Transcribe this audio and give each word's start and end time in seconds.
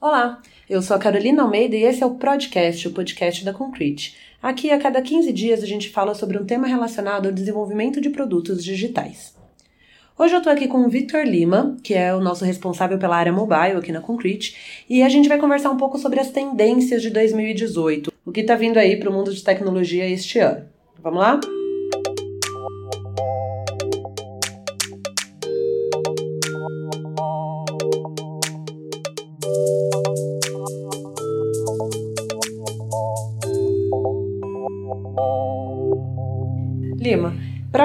Olá, 0.00 0.40
eu 0.66 0.80
sou 0.80 0.96
a 0.96 0.98
Carolina 0.98 1.42
Almeida 1.42 1.76
e 1.76 1.82
esse 1.82 2.02
é 2.02 2.06
o 2.06 2.14
Podcast, 2.14 2.88
o 2.88 2.90
podcast 2.90 3.44
da 3.44 3.52
Concrete. 3.52 4.16
Aqui, 4.42 4.70
a 4.70 4.78
cada 4.78 5.02
15 5.02 5.30
dias, 5.30 5.62
a 5.62 5.66
gente 5.66 5.90
fala 5.90 6.14
sobre 6.14 6.38
um 6.38 6.46
tema 6.46 6.66
relacionado 6.66 7.26
ao 7.26 7.32
desenvolvimento 7.32 8.00
de 8.00 8.08
produtos 8.08 8.64
digitais. 8.64 9.34
Hoje 10.18 10.32
eu 10.32 10.38
estou 10.38 10.50
aqui 10.50 10.66
com 10.66 10.86
o 10.86 10.88
Victor 10.88 11.26
Lima, 11.26 11.76
que 11.82 11.92
é 11.92 12.14
o 12.14 12.20
nosso 12.20 12.46
responsável 12.46 12.96
pela 12.96 13.14
área 13.14 13.30
mobile 13.30 13.76
aqui 13.76 13.92
na 13.92 14.00
Concrete, 14.00 14.84
e 14.88 15.02
a 15.02 15.08
gente 15.10 15.28
vai 15.28 15.36
conversar 15.36 15.68
um 15.68 15.76
pouco 15.76 15.98
sobre 15.98 16.18
as 16.18 16.30
tendências 16.30 17.02
de 17.02 17.10
2018, 17.10 18.10
o 18.24 18.32
que 18.32 18.40
está 18.40 18.54
vindo 18.54 18.78
aí 18.78 18.96
para 18.98 19.10
o 19.10 19.12
mundo 19.12 19.34
de 19.34 19.44
tecnologia 19.44 20.08
este 20.08 20.38
ano. 20.38 20.64
Vamos 21.02 21.20
lá? 21.20 21.38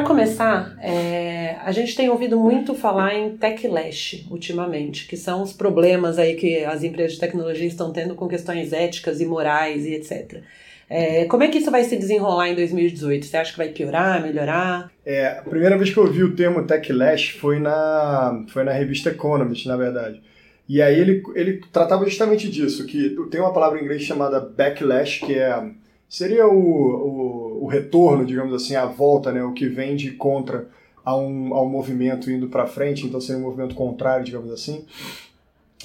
Começar, 0.05 0.77
é, 0.81 1.57
a 1.63 1.71
gente 1.71 1.95
tem 1.95 2.09
ouvido 2.09 2.39
muito 2.39 2.73
falar 2.75 3.15
em 3.15 3.35
techlash 3.37 4.25
ultimamente, 4.29 5.07
que 5.07 5.17
são 5.17 5.41
os 5.41 5.51
problemas 5.51 6.17
aí 6.17 6.35
que 6.35 6.63
as 6.63 6.83
empresas 6.83 7.13
de 7.13 7.19
tecnologia 7.19 7.67
estão 7.67 7.91
tendo 7.91 8.15
com 8.15 8.27
questões 8.27 8.71
éticas 8.71 9.19
e 9.19 9.25
morais 9.25 9.85
e 9.85 9.95
etc. 9.95 10.41
É, 10.87 11.25
como 11.25 11.43
é 11.43 11.47
que 11.47 11.57
isso 11.57 11.71
vai 11.71 11.83
se 11.83 11.97
desenrolar 11.97 12.49
em 12.49 12.55
2018? 12.55 13.25
Você 13.25 13.37
acha 13.37 13.51
que 13.51 13.57
vai 13.57 13.69
piorar, 13.69 14.21
melhorar? 14.21 14.91
É, 15.03 15.27
a 15.27 15.41
primeira 15.41 15.77
vez 15.77 15.91
que 15.91 15.97
eu 15.97 16.03
ouvi 16.03 16.23
o 16.23 16.35
termo 16.35 16.65
techlash 16.65 17.29
foi 17.31 17.59
na, 17.59 18.45
foi 18.49 18.63
na 18.63 18.71
revista 18.71 19.09
Economist, 19.09 19.67
na 19.67 19.75
verdade. 19.75 20.21
E 20.69 20.81
aí 20.81 20.99
ele, 20.99 21.23
ele 21.35 21.61
tratava 21.71 22.05
justamente 22.05 22.49
disso, 22.49 22.85
que 22.85 23.15
tem 23.31 23.41
uma 23.41 23.53
palavra 23.53 23.79
em 23.79 23.83
inglês 23.83 24.03
chamada 24.03 24.39
backlash, 24.39 25.19
que 25.19 25.33
é 25.33 25.71
seria 26.07 26.47
o, 26.47 26.57
o, 26.57 27.44
o, 27.65 27.67
retorno, 27.67 28.25
digamos 28.25 28.53
assim, 28.53 28.75
a 28.75 28.85
volta, 28.85 29.31
né, 29.31 29.43
o 29.43 29.53
que 29.53 29.67
vem 29.67 29.95
de 29.95 30.11
contra 30.11 30.67
a 31.03 31.15
um, 31.15 31.53
a 31.53 31.61
um 31.61 31.69
movimento 31.69 32.29
indo 32.31 32.47
para 32.47 32.65
frente, 32.65 33.05
então 33.05 33.19
seria 33.19 33.41
um 33.41 33.45
movimento 33.45 33.75
contrário, 33.75 34.25
digamos 34.25 34.51
assim. 34.51 34.85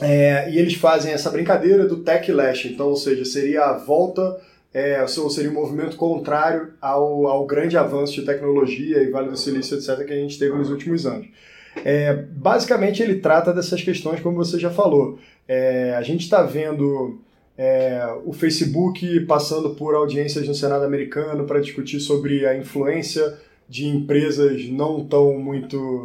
É, 0.00 0.50
e 0.50 0.58
eles 0.58 0.74
fazem 0.74 1.12
essa 1.12 1.30
brincadeira 1.30 1.86
do 1.86 1.98
techlash, 1.98 2.66
então, 2.66 2.88
ou 2.88 2.96
seja, 2.96 3.24
seria 3.24 3.64
a 3.64 3.72
volta, 3.76 4.40
é, 4.72 5.02
ou 5.02 5.30
seria 5.30 5.50
um 5.50 5.54
movimento 5.54 5.96
contrário 5.96 6.72
ao, 6.80 7.26
ao 7.26 7.46
grande 7.46 7.76
avanço 7.76 8.14
de 8.14 8.22
tecnologia 8.22 9.02
e 9.02 9.10
Vale 9.10 9.28
do 9.28 9.36
Silício, 9.36 9.76
etc., 9.76 10.06
que 10.06 10.12
a 10.12 10.16
gente 10.16 10.38
teve 10.38 10.56
nos 10.56 10.70
últimos 10.70 11.06
anos. 11.06 11.26
É, 11.84 12.14
basicamente, 12.14 13.02
ele 13.02 13.16
trata 13.16 13.52
dessas 13.52 13.82
questões, 13.82 14.20
como 14.20 14.36
você 14.36 14.58
já 14.58 14.70
falou. 14.70 15.18
É, 15.46 15.94
a 15.96 16.02
gente 16.02 16.22
está 16.22 16.42
vendo 16.42 17.20
é, 17.62 18.02
o 18.24 18.32
Facebook 18.32 19.20
passando 19.26 19.74
por 19.74 19.94
audiências 19.94 20.48
no 20.48 20.54
Senado 20.54 20.82
americano 20.82 21.44
para 21.44 21.60
discutir 21.60 22.00
sobre 22.00 22.46
a 22.46 22.56
influência 22.56 23.36
de 23.68 23.86
empresas 23.86 24.66
não 24.70 25.04
tão 25.04 25.38
muito 25.38 26.04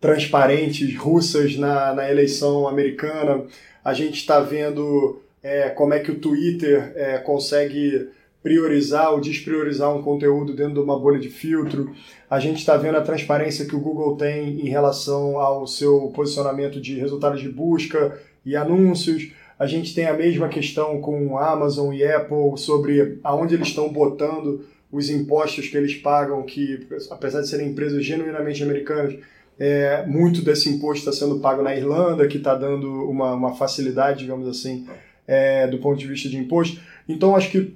transparentes 0.00 0.96
russas 0.96 1.58
na, 1.58 1.92
na 1.92 2.10
eleição 2.10 2.66
americana. 2.66 3.44
A 3.84 3.92
gente 3.92 4.14
está 4.14 4.40
vendo 4.40 5.20
é, 5.42 5.68
como 5.68 5.92
é 5.92 5.98
que 5.98 6.10
o 6.10 6.18
Twitter 6.18 6.94
é, 6.96 7.18
consegue 7.18 8.08
priorizar 8.42 9.12
ou 9.12 9.20
despriorizar 9.20 9.94
um 9.94 10.00
conteúdo 10.00 10.54
dentro 10.54 10.72
de 10.72 10.80
uma 10.80 10.98
bolha 10.98 11.20
de 11.20 11.28
filtro. 11.28 11.94
A 12.30 12.40
gente 12.40 12.60
está 12.60 12.78
vendo 12.78 12.96
a 12.96 13.02
transparência 13.02 13.66
que 13.66 13.76
o 13.76 13.80
Google 13.80 14.16
tem 14.16 14.58
em 14.58 14.70
relação 14.70 15.38
ao 15.38 15.66
seu 15.66 16.10
posicionamento 16.16 16.80
de 16.80 16.98
resultados 16.98 17.42
de 17.42 17.48
busca 17.50 18.18
e 18.42 18.56
anúncios. 18.56 19.30
A 19.58 19.66
gente 19.66 19.94
tem 19.94 20.06
a 20.06 20.14
mesma 20.14 20.48
questão 20.48 21.00
com 21.00 21.38
Amazon 21.38 21.94
e 21.94 22.04
Apple 22.04 22.56
sobre 22.56 23.18
aonde 23.22 23.54
eles 23.54 23.68
estão 23.68 23.88
botando 23.88 24.66
os 24.90 25.10
impostos 25.10 25.68
que 25.68 25.76
eles 25.76 25.94
pagam, 25.94 26.42
que 26.42 26.86
apesar 27.10 27.40
de 27.40 27.48
serem 27.48 27.68
empresas 27.68 28.04
genuinamente 28.04 28.62
americanas, 28.62 29.16
é, 29.58 30.04
muito 30.06 30.42
desse 30.42 30.68
imposto 30.68 31.08
está 31.08 31.12
sendo 31.12 31.40
pago 31.40 31.62
na 31.62 31.74
Irlanda, 31.74 32.26
que 32.26 32.38
está 32.38 32.54
dando 32.54 32.88
uma, 33.08 33.34
uma 33.34 33.54
facilidade, 33.54 34.20
digamos 34.20 34.48
assim, 34.48 34.86
é, 35.26 35.66
do 35.66 35.78
ponto 35.78 35.98
de 35.98 36.06
vista 36.06 36.28
de 36.28 36.36
imposto. 36.36 36.80
Então, 37.08 37.36
acho 37.36 37.50
que 37.50 37.74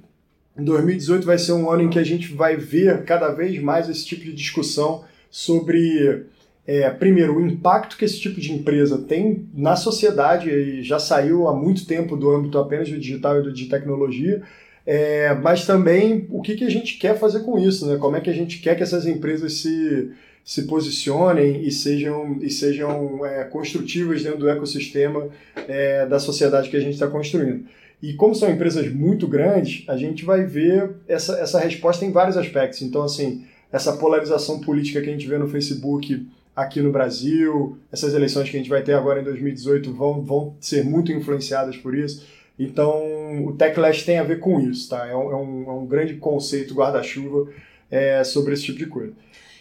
2018 0.57 1.25
vai 1.25 1.37
ser 1.37 1.53
um 1.53 1.69
ano 1.69 1.83
em 1.83 1.89
que 1.89 1.99
a 1.99 2.03
gente 2.03 2.33
vai 2.33 2.55
ver 2.55 3.03
cada 3.03 3.29
vez 3.29 3.61
mais 3.61 3.89
esse 3.89 4.05
tipo 4.05 4.23
de 4.23 4.33
discussão 4.33 5.03
sobre 5.29 6.25
é, 6.71 6.87
primeiro, 6.91 7.35
o 7.35 7.41
impacto 7.43 7.97
que 7.97 8.05
esse 8.05 8.19
tipo 8.19 8.39
de 8.39 8.53
empresa 8.53 8.95
tem 8.99 9.47
na 9.55 9.75
sociedade, 9.75 10.51
e 10.51 10.83
já 10.83 10.99
saiu 10.99 11.47
há 11.47 11.55
muito 11.55 11.83
tempo 11.87 12.15
do 12.15 12.29
âmbito 12.29 12.59
apenas 12.59 12.87
do 12.87 12.99
digital 12.99 13.39
e 13.39 13.41
do 13.41 13.51
de 13.51 13.65
tecnologia, 13.65 14.43
é, 14.85 15.33
mas 15.33 15.65
também 15.65 16.27
o 16.29 16.43
que, 16.43 16.53
que 16.53 16.63
a 16.63 16.69
gente 16.69 16.99
quer 16.99 17.17
fazer 17.17 17.39
com 17.39 17.57
isso, 17.57 17.87
né? 17.87 17.97
como 17.97 18.17
é 18.17 18.21
que 18.21 18.29
a 18.29 18.33
gente 18.33 18.59
quer 18.59 18.75
que 18.75 18.83
essas 18.83 19.07
empresas 19.07 19.53
se, 19.53 20.11
se 20.45 20.67
posicionem 20.67 21.63
e 21.63 21.71
sejam, 21.71 22.37
e 22.39 22.51
sejam 22.51 23.25
é, 23.25 23.45
construtivas 23.45 24.21
dentro 24.21 24.37
do 24.37 24.49
ecossistema 24.49 25.27
é, 25.67 26.05
da 26.05 26.19
sociedade 26.19 26.69
que 26.69 26.77
a 26.77 26.81
gente 26.81 26.93
está 26.93 27.07
construindo. 27.07 27.65
E 27.99 28.13
como 28.13 28.35
são 28.35 28.47
empresas 28.47 28.93
muito 28.93 29.27
grandes, 29.27 29.85
a 29.87 29.97
gente 29.97 30.23
vai 30.23 30.45
ver 30.45 30.91
essa, 31.07 31.39
essa 31.39 31.59
resposta 31.59 32.05
em 32.05 32.11
vários 32.11 32.37
aspectos. 32.37 32.83
Então, 32.83 33.01
assim, 33.01 33.43
essa 33.71 33.93
polarização 33.93 34.59
política 34.59 35.01
que 35.01 35.09
a 35.09 35.11
gente 35.11 35.27
vê 35.27 35.39
no 35.39 35.47
Facebook 35.47 36.27
aqui 36.55 36.81
no 36.81 36.91
Brasil. 36.91 37.77
Essas 37.91 38.13
eleições 38.13 38.49
que 38.49 38.55
a 38.55 38.59
gente 38.59 38.69
vai 38.69 38.81
ter 38.81 38.93
agora 38.93 39.21
em 39.21 39.23
2018 39.23 39.93
vão, 39.93 40.21
vão 40.21 40.55
ser 40.59 40.83
muito 40.83 41.11
influenciadas 41.11 41.77
por 41.77 41.95
isso. 41.95 42.25
Então, 42.57 43.45
o 43.45 43.53
Techlash 43.53 44.03
tem 44.03 44.19
a 44.19 44.23
ver 44.23 44.39
com 44.39 44.59
isso, 44.59 44.89
tá? 44.89 45.07
É 45.07 45.15
um, 45.15 45.31
é 45.31 45.35
um, 45.35 45.63
é 45.67 45.71
um 45.71 45.85
grande 45.85 46.15
conceito 46.15 46.73
guarda-chuva 46.73 47.47
é, 47.89 48.23
sobre 48.23 48.53
esse 48.53 48.63
tipo 48.63 48.77
de 48.77 48.85
coisa. 48.87 49.13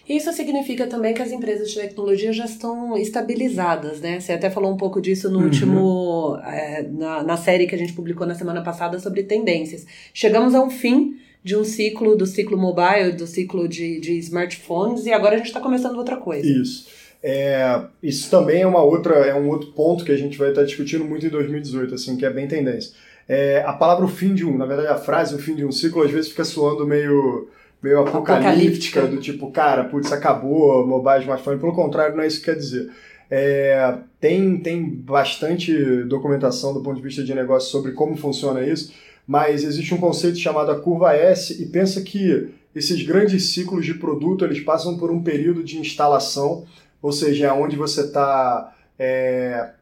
Isso 0.09 0.33
significa 0.33 0.87
também 0.87 1.13
que 1.13 1.21
as 1.21 1.31
empresas 1.31 1.69
de 1.69 1.77
tecnologia 1.77 2.33
já 2.33 2.47
estão 2.47 2.97
estabilizadas, 2.97 4.01
né? 4.01 4.19
Você 4.19 4.33
até 4.33 4.49
falou 4.49 4.73
um 4.73 4.77
pouco 4.77 5.03
disso 5.03 5.31
no 5.31 5.39
uhum. 5.39 5.45
último. 5.45 6.39
É, 6.47 6.83
na, 6.83 7.23
na 7.23 7.37
série 7.37 7.67
que 7.67 7.75
a 7.75 7.79
gente 7.79 7.93
publicou 7.93 8.27
na 8.27 8.35
semana 8.35 8.63
passada 8.63 8.99
sobre 8.99 9.23
tendências. 9.23 9.87
Chegamos 10.15 10.55
a 10.55 10.63
um 10.63 10.71
fim 10.71 11.19
de 11.49 11.57
um 11.57 11.65
ciclo, 11.65 12.15
do 12.15 12.27
ciclo 12.27 12.59
mobile, 12.59 13.13
do 13.13 13.27
ciclo 13.27 13.67
de, 13.67 13.99
de 14.01 14.19
smartphones, 14.19 15.07
e 15.07 15.13
agora 15.15 15.35
a 15.35 15.39
gente 15.39 15.47
está 15.47 15.61
começando 15.61 15.97
outra 15.97 16.19
coisa. 16.19 16.47
Isso. 16.47 16.87
É, 17.23 17.81
isso 18.03 18.31
também 18.31 18.61
é 18.61 18.67
uma 18.67 18.83
outra, 18.83 19.15
é 19.15 19.35
um 19.35 19.49
outro 19.49 19.73
ponto 19.73 20.05
que 20.05 20.13
a 20.13 20.17
gente 20.17 20.37
vai 20.37 20.51
estar 20.51 20.63
discutindo 20.63 21.07
muito 21.07 21.25
em 21.25 21.31
2018, 21.31 21.95
assim, 21.95 22.19
que 22.19 22.27
é 22.27 22.31
bem 22.31 22.47
tendência. 22.47 22.93
É, 23.27 23.65
a 23.67 23.73
palavra 23.73 24.05
o 24.05 24.09
fim 24.09 24.35
de 24.35 24.45
um, 24.45 24.59
na 24.59 24.67
verdade 24.67 24.89
a 24.89 24.97
frase 24.97 25.35
o 25.35 25.39
fim 25.39 25.55
de 25.55 25.65
um 25.65 25.73
ciclo 25.73 26.03
às 26.03 26.11
vezes 26.11 26.31
fica 26.31 26.45
soando 26.45 26.87
meio, 26.87 27.49
meio 27.83 28.01
apocalíptica, 28.01 29.01
apocalíptica. 29.01 29.07
do 29.07 29.19
tipo, 29.19 29.51
cara, 29.51 29.85
putz, 29.85 30.13
acabou, 30.13 30.87
mobile, 30.87 31.21
smartphone, 31.21 31.59
pelo 31.59 31.73
contrário, 31.73 32.15
não 32.15 32.25
é 32.25 32.27
isso 32.27 32.41
que 32.41 32.45
quer 32.45 32.57
dizer. 32.57 32.91
É, 33.31 33.95
tem, 34.21 34.59
tem 34.59 34.87
bastante 34.87 35.73
documentação 36.05 36.75
do 36.75 36.83
ponto 36.83 36.97
de 36.97 37.03
vista 37.03 37.25
de 37.25 37.35
negócio 37.35 37.71
sobre 37.71 37.93
como 37.93 38.17
funciona 38.19 38.63
isso, 38.63 38.93
mas 39.29 39.63
existe 39.63 39.93
um 39.93 39.99
conceito 39.99 40.39
chamado 40.39 40.71
a 40.73 40.81
curva 40.81 41.15
S 41.15 41.63
e 41.63 41.67
pensa 41.67 42.01
que 42.01 42.49
esses 42.75 43.03
grandes 43.03 43.51
ciclos 43.51 43.85
de 43.85 43.93
produto 43.93 44.43
eles 44.43 44.61
passam 44.61 44.97
por 44.97 45.11
um 45.11 45.23
período 45.23 45.63
de 45.63 45.79
instalação, 45.79 46.65
ou 47.03 47.13
seja, 47.13 47.49
é 47.49 47.53
onde 47.53 47.77
você 47.77 48.01
está 48.01 48.75
é, 48.99 49.73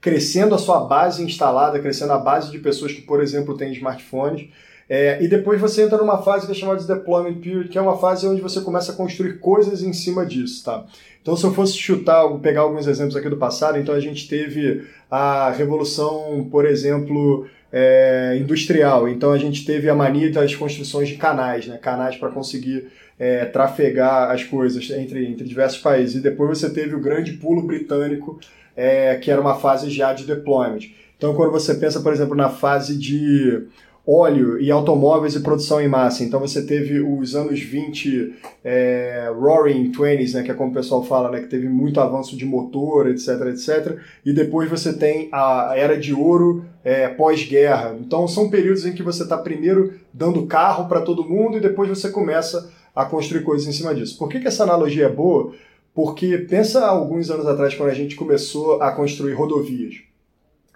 crescendo 0.00 0.56
a 0.56 0.58
sua 0.58 0.80
base 0.80 1.22
instalada, 1.22 1.78
crescendo 1.78 2.14
a 2.14 2.18
base 2.18 2.50
de 2.50 2.58
pessoas 2.58 2.92
que, 2.92 3.02
por 3.02 3.22
exemplo, 3.22 3.56
têm 3.56 3.72
smartphones. 3.72 4.48
É, 4.88 5.22
e 5.22 5.28
depois 5.28 5.60
você 5.60 5.82
entra 5.82 5.98
numa 5.98 6.22
fase 6.22 6.46
que 6.46 6.52
é 6.52 6.54
chamada 6.54 6.80
de 6.80 6.86
deployment 6.86 7.40
period, 7.40 7.68
que 7.68 7.78
é 7.78 7.80
uma 7.80 7.98
fase 7.98 8.26
onde 8.26 8.40
você 8.40 8.60
começa 8.60 8.90
a 8.90 8.94
construir 8.96 9.38
coisas 9.38 9.82
em 9.82 9.92
cima 9.92 10.26
disso, 10.26 10.64
tá? 10.64 10.84
Então, 11.22 11.36
se 11.36 11.44
eu 11.44 11.54
fosse 11.54 11.76
chutar, 11.76 12.28
pegar 12.38 12.62
alguns 12.62 12.86
exemplos 12.86 13.16
aqui 13.16 13.28
do 13.28 13.36
passado, 13.36 13.78
então 13.78 13.94
a 13.94 14.00
gente 14.00 14.28
teve 14.28 14.84
a 15.10 15.50
revolução, 15.50 16.48
por 16.50 16.64
exemplo, 16.64 17.48
é, 17.72 18.36
industrial. 18.40 19.08
Então 19.08 19.32
a 19.32 19.38
gente 19.38 19.64
teve 19.64 19.88
a 19.88 19.94
mania 19.94 20.30
das 20.30 20.54
construções 20.54 21.08
de 21.08 21.16
canais, 21.16 21.66
né? 21.66 21.78
canais 21.78 22.16
para 22.16 22.30
conseguir 22.30 22.88
é, 23.18 23.44
trafegar 23.46 24.30
as 24.30 24.44
coisas 24.44 24.88
entre, 24.90 25.26
entre 25.26 25.46
diversos 25.46 25.78
países. 25.78 26.16
E 26.16 26.20
depois 26.20 26.58
você 26.58 26.70
teve 26.70 26.94
o 26.94 27.00
grande 27.00 27.32
pulo 27.34 27.62
britânico, 27.62 28.38
é, 28.76 29.16
que 29.16 29.30
era 29.30 29.40
uma 29.40 29.56
fase 29.56 29.90
já 29.90 30.12
de 30.12 30.24
deployment. 30.24 30.90
Então 31.16 31.34
quando 31.34 31.52
você 31.52 31.74
pensa, 31.74 32.00
por 32.00 32.12
exemplo, 32.12 32.34
na 32.34 32.50
fase 32.50 32.96
de 32.96 33.66
óleo 34.06 34.60
e 34.60 34.70
automóveis 34.70 35.34
e 35.34 35.40
produção 35.40 35.80
em 35.80 35.88
massa. 35.88 36.22
Então 36.22 36.38
você 36.38 36.64
teve 36.64 37.00
os 37.00 37.34
anos 37.34 37.60
20 37.60 38.34
é, 38.62 39.32
Roaring 39.34 39.90
Twenties, 39.90 40.34
né, 40.34 40.44
que 40.44 40.50
é 40.50 40.54
como 40.54 40.70
o 40.70 40.74
pessoal 40.74 41.02
fala, 41.02 41.30
né, 41.30 41.40
que 41.40 41.48
teve 41.48 41.68
muito 41.68 42.00
avanço 42.00 42.36
de 42.36 42.46
motor, 42.46 43.08
etc, 43.08 43.28
etc. 43.48 43.98
E 44.24 44.32
depois 44.32 44.70
você 44.70 44.92
tem 44.92 45.28
a 45.32 45.72
era 45.76 45.98
de 45.98 46.14
ouro 46.14 46.64
é, 46.84 47.08
pós-guerra. 47.08 47.96
Então 47.98 48.28
são 48.28 48.48
períodos 48.48 48.86
em 48.86 48.92
que 48.92 49.02
você 49.02 49.24
está 49.24 49.36
primeiro 49.36 49.94
dando 50.14 50.46
carro 50.46 50.88
para 50.88 51.00
todo 51.00 51.28
mundo 51.28 51.56
e 51.56 51.60
depois 51.60 51.88
você 51.88 52.08
começa 52.08 52.70
a 52.94 53.04
construir 53.04 53.42
coisas 53.42 53.66
em 53.66 53.72
cima 53.72 53.92
disso. 53.92 54.16
Por 54.16 54.28
que, 54.28 54.38
que 54.38 54.46
essa 54.46 54.62
analogia 54.62 55.06
é 55.06 55.10
boa? 55.10 55.52
Porque 55.92 56.38
pensa 56.38 56.86
alguns 56.86 57.30
anos 57.30 57.46
atrás 57.46 57.74
quando 57.74 57.90
a 57.90 57.94
gente 57.94 58.14
começou 58.14 58.80
a 58.80 58.92
construir 58.92 59.32
rodovias. 59.32 60.05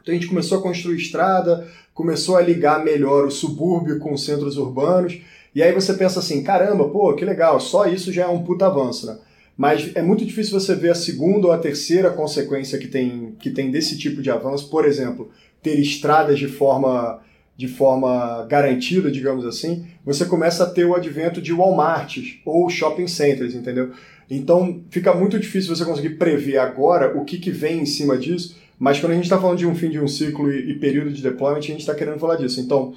Então 0.02 0.14
a 0.14 0.18
gente 0.18 0.28
começou 0.28 0.58
a 0.58 0.62
construir 0.62 0.96
estrada, 0.96 1.66
começou 1.94 2.36
a 2.36 2.42
ligar 2.42 2.84
melhor 2.84 3.26
o 3.26 3.30
subúrbio 3.30 3.98
com 3.98 4.12
os 4.12 4.24
centros 4.24 4.56
urbanos, 4.56 5.20
e 5.54 5.62
aí 5.62 5.72
você 5.72 5.94
pensa 5.94 6.20
assim, 6.20 6.42
caramba, 6.42 6.88
pô, 6.88 7.12
que 7.14 7.24
legal, 7.24 7.58
só 7.60 7.86
isso 7.86 8.12
já 8.12 8.24
é 8.24 8.28
um 8.28 8.42
puta 8.42 8.66
avanço, 8.66 9.06
né? 9.06 9.18
Mas 9.60 9.94
é 9.94 10.00
muito 10.00 10.24
difícil 10.24 10.58
você 10.58 10.74
ver 10.74 10.90
a 10.90 10.94
segunda 10.94 11.48
ou 11.48 11.52
a 11.52 11.58
terceira 11.58 12.08
consequência 12.08 12.78
que 12.78 12.88
tem, 12.88 13.34
que 13.38 13.50
tem 13.50 13.70
desse 13.70 13.98
tipo 13.98 14.22
de 14.22 14.30
avanço. 14.30 14.70
Por 14.70 14.86
exemplo, 14.86 15.30
ter 15.62 15.78
estradas 15.78 16.38
de 16.38 16.48
forma, 16.48 17.20
de 17.58 17.68
forma 17.68 18.46
garantida, 18.48 19.10
digamos 19.10 19.44
assim. 19.44 19.86
Você 20.02 20.24
começa 20.24 20.64
a 20.64 20.70
ter 20.70 20.86
o 20.86 20.94
advento 20.94 21.42
de 21.42 21.52
Walmarts 21.52 22.38
ou 22.46 22.70
shopping 22.70 23.06
centers, 23.06 23.54
entendeu? 23.54 23.90
Então 24.30 24.80
fica 24.88 25.12
muito 25.12 25.38
difícil 25.38 25.76
você 25.76 25.84
conseguir 25.84 26.16
prever 26.16 26.56
agora 26.56 27.14
o 27.14 27.24
que, 27.24 27.36
que 27.36 27.50
vem 27.50 27.80
em 27.80 27.86
cima 27.86 28.16
disso. 28.16 28.56
Mas 28.80 28.98
quando 28.98 29.12
a 29.12 29.14
gente 29.14 29.24
está 29.24 29.38
falando 29.38 29.58
de 29.58 29.66
um 29.66 29.74
fim 29.74 29.90
de 29.90 30.00
um 30.00 30.08
ciclo 30.08 30.50
e, 30.50 30.70
e 30.70 30.74
período 30.78 31.12
de 31.12 31.22
deployment, 31.22 31.58
a 31.58 31.60
gente 31.60 31.80
está 31.80 31.94
querendo 31.94 32.18
falar 32.18 32.36
disso. 32.36 32.60
Então, 32.62 32.94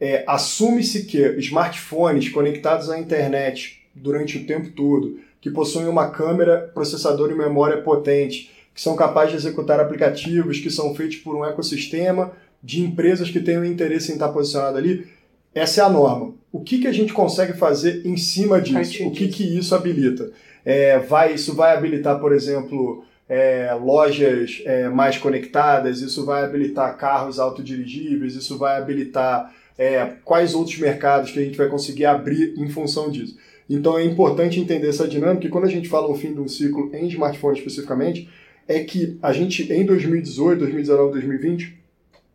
é, 0.00 0.24
assume-se 0.26 1.04
que 1.04 1.18
smartphones 1.38 2.30
conectados 2.30 2.88
à 2.88 2.98
internet 2.98 3.82
durante 3.94 4.38
o 4.38 4.46
tempo 4.46 4.70
todo, 4.70 5.20
que 5.38 5.50
possuem 5.50 5.86
uma 5.86 6.10
câmera, 6.10 6.70
processador 6.72 7.30
e 7.30 7.34
memória 7.34 7.82
potente, 7.82 8.50
que 8.74 8.80
são 8.80 8.96
capazes 8.96 9.32
de 9.32 9.36
executar 9.36 9.78
aplicativos 9.78 10.60
que 10.60 10.70
são 10.70 10.94
feitos 10.94 11.16
por 11.16 11.36
um 11.36 11.44
ecossistema 11.44 12.32
de 12.62 12.80
empresas 12.80 13.30
que 13.30 13.40
tenham 13.40 13.64
interesse 13.64 14.10
em 14.10 14.14
estar 14.14 14.30
posicionado 14.30 14.78
ali, 14.78 15.06
essa 15.54 15.82
é 15.82 15.84
a 15.84 15.90
norma. 15.90 16.32
O 16.50 16.60
que, 16.60 16.78
que 16.78 16.86
a 16.86 16.92
gente 16.92 17.12
consegue 17.12 17.52
fazer 17.52 18.06
em 18.06 18.16
cima 18.16 18.60
disso? 18.60 19.06
O 19.06 19.10
que, 19.10 19.28
que 19.28 19.58
isso 19.58 19.74
habilita? 19.74 20.30
É, 20.64 20.98
vai, 20.98 21.34
isso 21.34 21.54
vai 21.54 21.76
habilitar, 21.76 22.18
por 22.18 22.32
exemplo, 22.32 23.04
é, 23.28 23.74
lojas 23.74 24.62
é, 24.64 24.88
mais 24.88 25.18
conectadas, 25.18 26.00
isso 26.00 26.24
vai 26.24 26.44
habilitar 26.44 26.96
carros 26.96 27.38
autodirigíveis, 27.38 28.34
isso 28.34 28.56
vai 28.56 28.78
habilitar 28.78 29.54
é, 29.76 30.14
quais 30.24 30.54
outros 30.54 30.78
mercados 30.78 31.30
que 31.30 31.38
a 31.38 31.42
gente 31.42 31.58
vai 31.58 31.68
conseguir 31.68 32.06
abrir 32.06 32.54
em 32.56 32.68
função 32.68 33.10
disso. 33.10 33.36
Então 33.68 33.98
é 33.98 34.04
importante 34.04 34.58
entender 34.58 34.88
essa 34.88 35.06
dinâmica 35.06 35.46
e 35.46 35.50
quando 35.50 35.64
a 35.64 35.70
gente 35.70 35.88
fala 35.88 36.10
um 36.10 36.14
fim 36.14 36.32
de 36.32 36.40
um 36.40 36.48
ciclo 36.48 36.90
em 36.94 37.06
smartphone 37.08 37.58
especificamente, 37.58 38.28
é 38.66 38.80
que 38.80 39.18
a 39.22 39.32
gente 39.32 39.70
em 39.70 39.84
2018, 39.84 40.60
2019, 40.60 41.12
2020, 41.12 41.78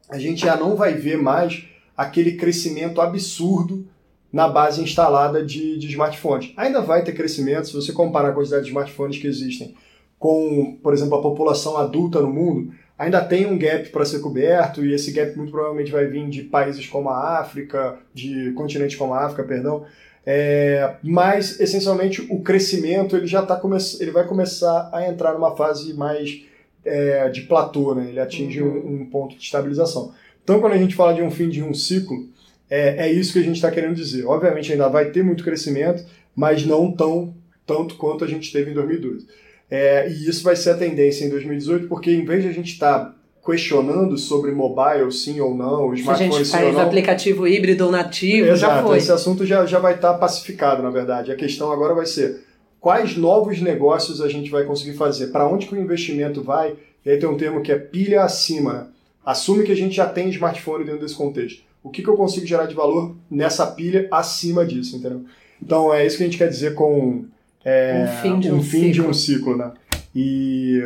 a 0.10 0.19
gente 0.19 0.42
já 0.42 0.56
não 0.56 0.75
vai 0.75 0.94
ver 0.94 1.18
mais 1.18 1.66
aquele 1.98 2.34
crescimento 2.34 3.01
absurdo 3.01 3.88
na 4.31 4.48
base 4.48 4.81
instalada 4.81 5.44
de, 5.44 5.78
de 5.78 5.88
smartphones. 5.88 6.54
Ainda 6.57 6.81
vai 6.81 7.04
ter 7.04 7.13
crescimento 7.13 7.68
se 7.68 7.74
você 7.74 7.92
comparar 7.92 8.30
a 8.30 8.34
quantidade 8.34 8.63
de 8.63 8.69
smartphones 8.69 9.18
que 9.18 9.28
existem 9.28 9.75
com, 10.24 10.78
por 10.81 10.94
exemplo, 10.94 11.16
a 11.18 11.22
população 11.22 11.75
adulta 11.75 12.22
no 12.22 12.31
mundo, 12.31 12.72
ainda 12.98 13.20
tem 13.20 13.46
um 13.46 13.58
gap 13.58 13.90
para 13.90 14.06
ser 14.06 14.20
coberto 14.20 14.86
e 14.86 14.94
esse 14.94 15.12
gap 15.12 15.36
muito 15.36 15.52
provavelmente 15.52 15.92
vai 15.92 16.06
vir 16.06 16.30
de 16.30 16.44
países 16.44 16.88
como 16.88 17.10
a 17.10 17.42
África, 17.42 17.98
de 18.14 18.54
continentes 18.54 18.96
como 18.96 19.14
a 19.14 19.25
África, 19.25 19.44
perdão, 19.44 19.86
é, 20.25 20.96
mas, 21.04 21.60
essencialmente, 21.60 22.25
o 22.30 22.40
crescimento 22.40 23.18
ele 23.18 23.28
já 23.28 23.42
tá 23.42 23.58
come 23.58 23.75
ele 24.00 24.12
vai 24.12 24.25
começar 24.25 24.90
a 24.94 25.06
entrar 25.06 25.34
numa 25.34 25.58
fase 25.58 25.94
mais 25.94 26.44
é, 26.86 27.28
de 27.28 27.42
platô, 27.42 27.94
né? 27.94 28.06
ele 28.08 28.22
atinge 28.22 28.62
uhum. 28.62 28.78
um, 28.78 29.02
um, 29.02 29.06
ponto 29.06 29.36
de 29.36 29.44
estabilização. 29.44 30.14
Então, 30.42 30.62
quando 30.62 30.72
a 30.72 30.78
gente 30.78 30.96
fala 30.96 31.14
de 31.14 31.22
um 31.22 31.30
fim 31.30 31.50
de 31.50 31.62
um 31.62 31.74
ciclo, 31.74 32.30
é, 32.70 33.08
é 33.08 33.12
isso 33.12 33.34
que 33.34 33.40
a 33.40 33.44
gente 33.44 33.56
está 33.56 33.70
querendo 33.70 33.96
dizer. 33.96 34.25
Obviamente, 34.25 34.72
ainda 34.72 34.88
vai 34.88 35.12
ter 35.12 35.22
muito 35.22 35.44
crescimento, 35.44 36.06
mas 36.34 36.66
não 36.66 36.90
tão 36.94 37.36
tanto 37.66 37.96
quanto 37.96 38.24
a 38.24 38.28
gente 38.28 38.54
teve 38.54 38.72
em 38.72 38.74
2012. 38.74 39.28
É, 39.75 40.08
e 40.08 40.30
isso 40.30 40.44
vai 40.44 40.56
ser 40.56 40.70
a 40.70 40.78
tendência 40.78 41.25
em 41.25 41.30
2018, 41.30 41.88
porque 41.88 42.12
em 42.12 42.24
vez 42.24 42.44
de 42.44 42.50
a 42.50 42.52
gente 42.52 42.74
estar 42.74 43.00
tá 43.00 43.16
questionando 43.44 44.16
sobre 44.20 44.52
mobile, 44.52 45.12
sim 45.12 45.40
ou 45.40 45.56
não, 45.56 45.88
o 45.88 45.96
smartphone, 45.96 46.46
Se 46.46 46.56
a 46.56 46.62
gente 46.62 46.75
faz 46.75 46.78
aplicativo 46.78 47.48
híbrido 47.48 47.86
ou 47.86 47.92
nativo, 47.92 48.50
Exato, 48.50 48.75
já 48.75 48.84
foi. 48.84 48.98
Esse 49.00 49.12
assunto 49.12 49.44
já, 49.48 49.66
já 49.66 49.80
vai 49.80 49.96
estar 49.96 50.14
pacificado, 50.14 50.84
na 50.84 50.92
verdade. 50.92 51.31
A 51.31 51.36
questão 51.36 51.72
agora 51.72 51.96
vai 51.96 52.06
ser 52.06 52.44
quais 52.80 53.18
novos 53.18 53.60
negócios 53.62 54.22
a 54.22 54.30
gente 54.30 54.52
vai 54.52 54.64
conseguir 54.64 54.94
fazer, 54.96 55.31
para 55.31 55.48
onde 55.48 55.66
que 55.66 55.74
o 55.74 55.81
investimento 55.81 56.44
vai, 56.44 56.75
e 57.04 57.10
aí 57.10 57.18
tem 57.18 57.28
um 57.28 57.36
termo 57.36 57.64
que 57.64 57.72
é 57.72 57.75
pilha 57.75 58.22
acima. 58.22 58.92
Assume 59.25 59.64
que 59.64 59.72
a 59.72 59.75
gente 59.75 59.96
já 59.96 60.06
tem 60.06 60.30
smartphone 60.30 60.86
dentro 60.86 61.02
desse 61.02 61.16
contexto. 61.16 61.64
O 61.81 61.90
que, 61.90 62.04
que 62.04 62.10
eu 62.10 62.16
consigo 62.16 62.46
gerar 62.46 62.68
de 62.68 62.75
valor 62.75 63.16
nessa 63.28 63.66
pilha 63.66 64.08
acima 64.12 64.68
disso, 64.68 64.98
entendeu? 64.98 65.25
Então 65.60 65.92
é 65.92 66.06
isso 66.06 66.18
que 66.18 66.24
a 66.24 66.28
gente 66.28 66.38
quer 66.38 66.50
dizer 66.50 66.75
com 66.75 67.25
é, 67.63 68.04
um 68.04 68.21
fim 68.21 68.39
de 68.39 68.51
um, 68.51 68.56
um, 68.57 68.63
fim 68.63 68.92
de 68.92 69.01
um 69.01 69.13
ciclo, 69.13 69.57
né? 69.57 69.71
E, 70.15 70.81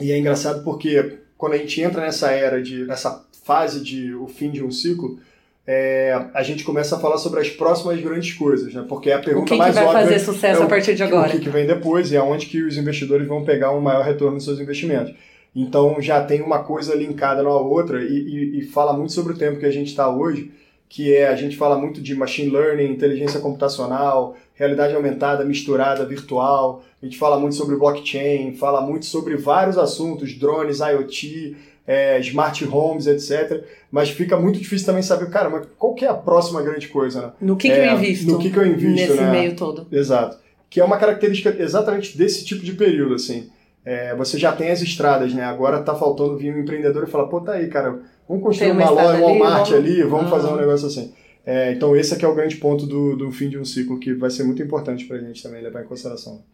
e 0.00 0.10
é 0.10 0.18
engraçado 0.18 0.64
porque 0.64 1.18
quando 1.36 1.54
a 1.54 1.58
gente 1.58 1.80
entra 1.80 2.02
nessa 2.02 2.30
era 2.30 2.62
de 2.62 2.84
nessa 2.84 3.24
fase 3.44 3.82
de 3.82 4.14
o 4.14 4.26
fim 4.26 4.50
de 4.50 4.62
um 4.62 4.70
ciclo, 4.70 5.18
é, 5.66 6.26
a 6.34 6.42
gente 6.42 6.64
começa 6.64 6.96
a 6.96 6.98
falar 6.98 7.18
sobre 7.18 7.40
as 7.40 7.48
próximas 7.48 8.00
grandes 8.00 8.32
coisas, 8.32 8.72
né? 8.74 8.84
Porque 8.88 9.10
é 9.10 9.14
a 9.14 9.18
pergunta 9.18 9.44
o 9.44 9.48
que 9.48 9.56
mais 9.56 9.74
que 9.74 9.80
vai 9.80 9.88
óbvia. 9.88 10.02
fazer 10.02 10.18
sucesso 10.18 10.62
é 10.62 10.64
a 10.64 10.68
partir 10.68 10.94
de 10.94 11.02
agora? 11.02 11.28
O 11.28 11.30
que, 11.30 11.40
que 11.40 11.48
vem 11.48 11.66
depois 11.66 12.10
e 12.10 12.16
aonde 12.16 12.46
que 12.46 12.62
os 12.62 12.76
investidores 12.76 13.26
vão 13.26 13.44
pegar 13.44 13.72
um 13.72 13.80
maior 13.80 14.04
retorno 14.04 14.36
dos 14.36 14.44
seus 14.44 14.58
investimentos. 14.58 15.14
Então 15.54 16.00
já 16.00 16.24
tem 16.24 16.42
uma 16.42 16.60
coisa 16.60 16.94
linkada 16.94 17.42
na 17.42 17.50
outra 17.50 18.02
e, 18.02 18.06
e, 18.06 18.58
e 18.58 18.62
fala 18.62 18.92
muito 18.92 19.12
sobre 19.12 19.32
o 19.32 19.36
tempo 19.36 19.58
que 19.58 19.66
a 19.66 19.70
gente 19.70 19.88
está 19.88 20.08
hoje, 20.08 20.50
que 20.88 21.14
é 21.14 21.28
a 21.28 21.36
gente 21.36 21.56
fala 21.56 21.78
muito 21.78 22.00
de 22.00 22.14
machine 22.14 22.50
learning, 22.50 22.92
inteligência 22.92 23.40
computacional, 23.40 24.36
realidade 24.60 24.94
aumentada, 24.94 25.42
misturada, 25.42 26.04
virtual. 26.04 26.84
A 27.02 27.06
gente 27.06 27.16
fala 27.16 27.40
muito 27.40 27.54
sobre 27.54 27.76
blockchain, 27.76 28.54
fala 28.54 28.82
muito 28.82 29.06
sobre 29.06 29.34
vários 29.36 29.78
assuntos, 29.78 30.34
drones, 30.34 30.80
IoT, 30.80 31.56
é, 31.86 32.20
smart 32.20 32.62
homes, 32.66 33.06
etc. 33.06 33.64
Mas 33.90 34.10
fica 34.10 34.36
muito 34.36 34.58
difícil 34.58 34.84
também 34.84 35.02
saber, 35.02 35.30
cara, 35.30 35.48
mas 35.48 35.66
qual 35.78 35.94
que 35.94 36.04
é 36.04 36.08
a 36.08 36.14
próxima 36.14 36.60
grande 36.60 36.88
coisa, 36.88 37.22
né? 37.22 37.32
No 37.40 37.56
que, 37.56 37.70
é, 37.70 37.74
que 37.74 37.80
eu 37.80 37.84
é, 37.84 37.94
invisto? 37.94 38.30
No 38.30 38.38
que, 38.38 38.50
que 38.50 38.58
eu 38.58 38.66
invisto, 38.66 39.12
nesse 39.12 39.22
né? 39.22 39.30
meio 39.30 39.56
todo. 39.56 39.86
Exato. 39.90 40.36
Que 40.68 40.78
é 40.78 40.84
uma 40.84 40.98
característica 40.98 41.56
exatamente 41.58 42.16
desse 42.16 42.44
tipo 42.44 42.62
de 42.62 42.72
período, 42.74 43.14
assim. 43.14 43.48
É, 43.82 44.14
você 44.14 44.38
já 44.38 44.52
tem 44.52 44.70
as 44.70 44.82
estradas, 44.82 45.32
né? 45.32 45.42
Agora 45.42 45.80
tá 45.80 45.94
faltando 45.94 46.36
vir 46.36 46.54
um 46.54 46.60
empreendedor 46.60 47.04
e 47.04 47.10
falar, 47.10 47.28
pô, 47.28 47.40
tá 47.40 47.52
aí, 47.52 47.66
cara, 47.68 47.98
vamos 48.28 48.42
construir 48.42 48.72
uma, 48.72 48.90
uma 48.90 49.02
loja, 49.02 49.18
um 49.18 49.22
Walmart 49.22 49.72
ali, 49.72 49.72
vamos, 49.72 49.74
ali, 49.74 50.02
vamos 50.02 50.30
fazer 50.30 50.48
um 50.48 50.56
negócio 50.56 50.86
assim. 50.86 51.14
É, 51.52 51.72
então 51.72 51.96
esse 51.96 52.14
aqui 52.14 52.24
é 52.24 52.28
o 52.28 52.34
grande 52.34 52.54
ponto 52.58 52.86
do, 52.86 53.16
do 53.16 53.32
fim 53.32 53.48
de 53.48 53.58
um 53.58 53.64
ciclo 53.64 53.98
que 53.98 54.14
vai 54.14 54.30
ser 54.30 54.44
muito 54.44 54.62
importante 54.62 55.04
para 55.04 55.16
a 55.16 55.20
gente 55.20 55.42
também 55.42 55.60
levar 55.60 55.82
em 55.82 55.86
consideração. 55.86 56.44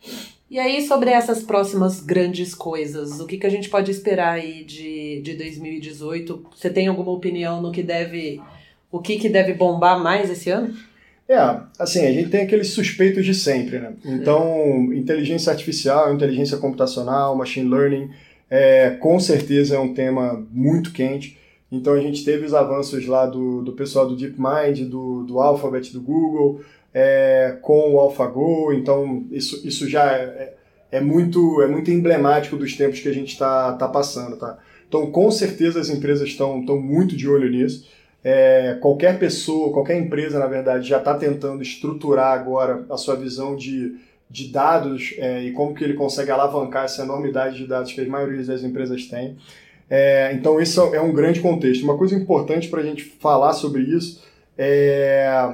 E 0.50 0.58
aí 0.58 0.88
sobre 0.88 1.10
essas 1.10 1.42
próximas 1.42 2.00
grandes 2.00 2.54
coisas, 2.54 3.20
o 3.20 3.26
que, 3.26 3.36
que 3.36 3.46
a 3.46 3.50
gente 3.50 3.68
pode 3.68 3.90
esperar 3.90 4.32
aí 4.32 4.64
de, 4.64 5.20
de 5.20 5.34
2018? 5.34 6.46
Você 6.56 6.70
tem 6.70 6.86
alguma 6.86 7.12
opinião 7.12 7.60
no 7.60 7.70
que 7.70 7.82
deve, 7.82 8.40
o 8.90 8.98
que, 8.98 9.18
que 9.18 9.28
deve 9.28 9.52
bombar 9.52 10.02
mais 10.02 10.30
esse 10.30 10.48
ano? 10.48 10.74
É, 11.28 11.36
assim, 11.78 12.06
a 12.06 12.12
gente 12.12 12.30
tem 12.30 12.40
aqueles 12.40 12.68
suspeitos 12.68 13.26
de 13.26 13.34
sempre, 13.34 13.78
né? 13.78 13.92
Então, 14.02 14.94
inteligência 14.94 15.52
artificial, 15.52 16.14
inteligência 16.14 16.56
computacional, 16.56 17.36
machine 17.36 17.68
learning, 17.68 18.08
é, 18.48 18.96
com 18.98 19.20
certeza 19.20 19.76
é 19.76 19.78
um 19.78 19.92
tema 19.92 20.42
muito 20.50 20.90
quente. 20.90 21.36
Então 21.70 21.94
a 21.94 22.00
gente 22.00 22.24
teve 22.24 22.46
os 22.46 22.54
avanços 22.54 23.06
lá 23.06 23.26
do, 23.26 23.62
do 23.62 23.72
pessoal 23.72 24.06
do 24.08 24.16
DeepMind, 24.16 24.84
do, 24.88 25.24
do 25.24 25.40
Alphabet, 25.40 25.92
do 25.92 26.00
Google, 26.00 26.60
é, 26.94 27.58
com 27.60 27.94
o 27.94 28.00
AlphaGo, 28.00 28.72
então 28.72 29.26
isso, 29.30 29.66
isso 29.66 29.88
já 29.88 30.12
é, 30.12 30.54
é, 30.90 31.00
muito, 31.00 31.60
é 31.60 31.66
muito 31.66 31.90
emblemático 31.90 32.56
dos 32.56 32.74
tempos 32.74 33.00
que 33.00 33.08
a 33.08 33.12
gente 33.12 33.32
está 33.32 33.72
tá 33.72 33.88
passando. 33.88 34.36
Tá? 34.36 34.58
Então 34.88 35.10
com 35.10 35.30
certeza 35.30 35.80
as 35.80 35.90
empresas 35.90 36.28
estão 36.28 36.62
muito 36.80 37.16
de 37.16 37.28
olho 37.28 37.50
nisso. 37.50 37.88
É, 38.22 38.78
qualquer 38.80 39.18
pessoa, 39.18 39.72
qualquer 39.72 39.98
empresa, 39.98 40.38
na 40.38 40.46
verdade, 40.46 40.88
já 40.88 40.98
está 40.98 41.14
tentando 41.14 41.62
estruturar 41.62 42.32
agora 42.32 42.84
a 42.90 42.96
sua 42.96 43.14
visão 43.14 43.54
de, 43.54 43.96
de 44.28 44.48
dados 44.48 45.14
é, 45.18 45.44
e 45.44 45.52
como 45.52 45.74
que 45.74 45.84
ele 45.84 45.94
consegue 45.94 46.30
alavancar 46.30 46.84
essa 46.86 47.02
enormidade 47.02 47.56
de 47.56 47.66
dados 47.66 47.92
que 47.92 48.00
a 48.00 48.08
maioria 48.08 48.42
das 48.42 48.64
empresas 48.64 49.06
tem. 49.06 49.36
É, 49.88 50.32
então, 50.34 50.60
esse 50.60 50.78
é 50.78 51.00
um 51.00 51.12
grande 51.12 51.40
contexto. 51.40 51.84
Uma 51.84 51.96
coisa 51.96 52.14
importante 52.14 52.68
para 52.68 52.80
a 52.80 52.84
gente 52.84 53.04
falar 53.04 53.52
sobre 53.52 53.82
isso 53.82 54.22
é, 54.58 55.52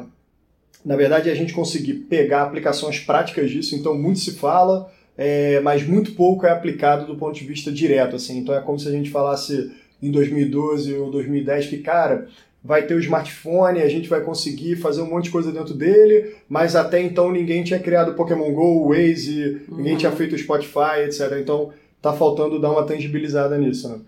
na 0.84 0.96
verdade, 0.96 1.28
é 1.28 1.32
a 1.32 1.36
gente 1.36 1.52
conseguir 1.52 1.94
pegar 1.94 2.42
aplicações 2.42 2.98
práticas 2.98 3.50
disso. 3.50 3.74
Então, 3.74 3.96
muito 3.96 4.18
se 4.18 4.32
fala, 4.32 4.90
é, 5.16 5.60
mas 5.60 5.86
muito 5.86 6.12
pouco 6.12 6.46
é 6.46 6.50
aplicado 6.50 7.06
do 7.06 7.16
ponto 7.16 7.34
de 7.34 7.44
vista 7.44 7.70
direto. 7.70 8.16
Assim. 8.16 8.38
Então, 8.38 8.54
é 8.54 8.60
como 8.60 8.78
se 8.78 8.88
a 8.88 8.92
gente 8.92 9.10
falasse 9.10 9.70
em 10.02 10.10
2012 10.10 10.94
ou 10.94 11.10
2010 11.10 11.66
que, 11.66 11.78
cara, 11.78 12.26
vai 12.64 12.86
ter 12.86 12.94
o 12.94 13.00
smartphone, 13.00 13.82
a 13.82 13.88
gente 13.88 14.08
vai 14.08 14.20
conseguir 14.20 14.76
fazer 14.76 15.02
um 15.02 15.10
monte 15.10 15.24
de 15.24 15.30
coisa 15.30 15.50
dentro 15.50 15.74
dele, 15.74 16.36
mas 16.48 16.76
até 16.76 17.00
então 17.00 17.32
ninguém 17.32 17.64
tinha 17.64 17.78
criado 17.78 18.14
Pokémon 18.14 18.52
GO, 18.52 18.88
Waze, 18.88 19.62
uhum. 19.68 19.78
ninguém 19.78 19.96
tinha 19.96 20.12
feito 20.12 20.38
Spotify, 20.38 21.04
etc. 21.04 21.38
Então, 21.40 21.72
tá 22.02 22.12
faltando 22.12 22.60
dar 22.60 22.72
uma 22.72 22.84
tangibilizada 22.84 23.56
nisso. 23.56 23.88
Né? 23.88 24.00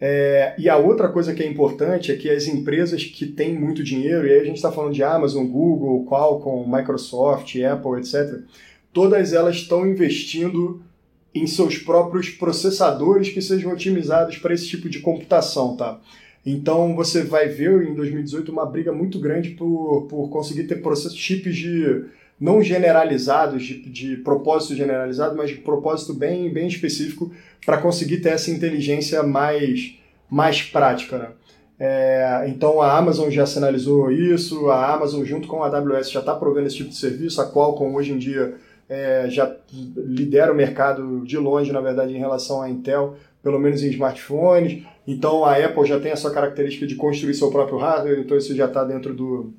É, 0.00 0.54
e 0.58 0.68
a 0.68 0.76
outra 0.76 1.08
coisa 1.08 1.32
que 1.32 1.42
é 1.42 1.46
importante 1.46 2.10
é 2.10 2.16
que 2.16 2.28
as 2.28 2.48
empresas 2.48 3.04
que 3.04 3.26
têm 3.26 3.54
muito 3.56 3.84
dinheiro, 3.84 4.26
e 4.26 4.32
aí 4.32 4.40
a 4.40 4.44
gente 4.44 4.56
está 4.56 4.72
falando 4.72 4.94
de 4.94 5.04
Amazon, 5.04 5.46
Google, 5.46 6.04
Qualcomm, 6.06 6.66
Microsoft, 6.66 7.54
Apple, 7.56 8.00
etc., 8.00 8.40
todas 8.92 9.32
elas 9.32 9.56
estão 9.56 9.86
investindo 9.86 10.82
em 11.34 11.46
seus 11.46 11.78
próprios 11.78 12.30
processadores 12.30 13.28
que 13.28 13.40
sejam 13.40 13.72
otimizados 13.72 14.38
para 14.38 14.52
esse 14.52 14.66
tipo 14.66 14.88
de 14.88 14.98
computação, 14.98 15.76
tá? 15.76 16.00
Então 16.44 16.96
você 16.96 17.22
vai 17.22 17.48
ver 17.48 17.88
em 17.88 17.94
2018 17.94 18.50
uma 18.50 18.66
briga 18.66 18.92
muito 18.92 19.20
grande 19.20 19.50
por, 19.50 20.06
por 20.08 20.28
conseguir 20.28 20.64
ter 20.64 20.82
processos, 20.82 21.16
chips 21.16 21.54
de 21.54 22.04
não 22.40 22.62
generalizados, 22.62 23.62
de, 23.62 23.78
de 23.88 24.16
propósito 24.16 24.74
generalizado, 24.74 25.36
mas 25.36 25.50
de 25.50 25.56
propósito 25.56 26.12
bem, 26.12 26.52
bem 26.52 26.66
específico 26.66 27.32
para 27.64 27.78
conseguir 27.78 28.18
ter 28.18 28.30
essa 28.30 28.50
inteligência 28.50 29.22
mais, 29.22 29.94
mais 30.28 30.62
prática. 30.62 31.18
Né? 31.18 31.28
É, 31.78 32.44
então 32.48 32.80
a 32.80 32.96
Amazon 32.96 33.30
já 33.30 33.46
sinalizou 33.46 34.10
isso, 34.10 34.70
a 34.70 34.92
Amazon 34.92 35.24
junto 35.24 35.48
com 35.48 35.62
a 35.62 35.66
AWS 35.66 36.10
já 36.10 36.20
está 36.20 36.34
provendo 36.34 36.66
esse 36.66 36.76
tipo 36.76 36.90
de 36.90 36.96
serviço, 36.96 37.40
a 37.40 37.50
Qualcomm 37.50 37.94
hoje 37.94 38.12
em 38.12 38.18
dia 38.18 38.54
é, 38.88 39.26
já 39.28 39.56
lidera 39.96 40.52
o 40.52 40.54
mercado 40.54 41.24
de 41.24 41.38
longe, 41.38 41.72
na 41.72 41.80
verdade, 41.80 42.14
em 42.14 42.18
relação 42.18 42.60
à 42.60 42.68
Intel, 42.68 43.16
pelo 43.42 43.58
menos 43.58 43.82
em 43.82 43.88
smartphones. 43.88 44.82
Então 45.06 45.44
a 45.44 45.56
Apple 45.56 45.86
já 45.86 45.98
tem 45.98 46.12
a 46.12 46.16
sua 46.16 46.30
característica 46.30 46.86
de 46.86 46.94
construir 46.94 47.34
seu 47.34 47.50
próprio 47.50 47.78
hardware, 47.78 48.20
então 48.20 48.36
isso 48.36 48.54
já 48.54 48.66
está 48.66 48.84
dentro 48.84 49.14
do, 49.14 49.52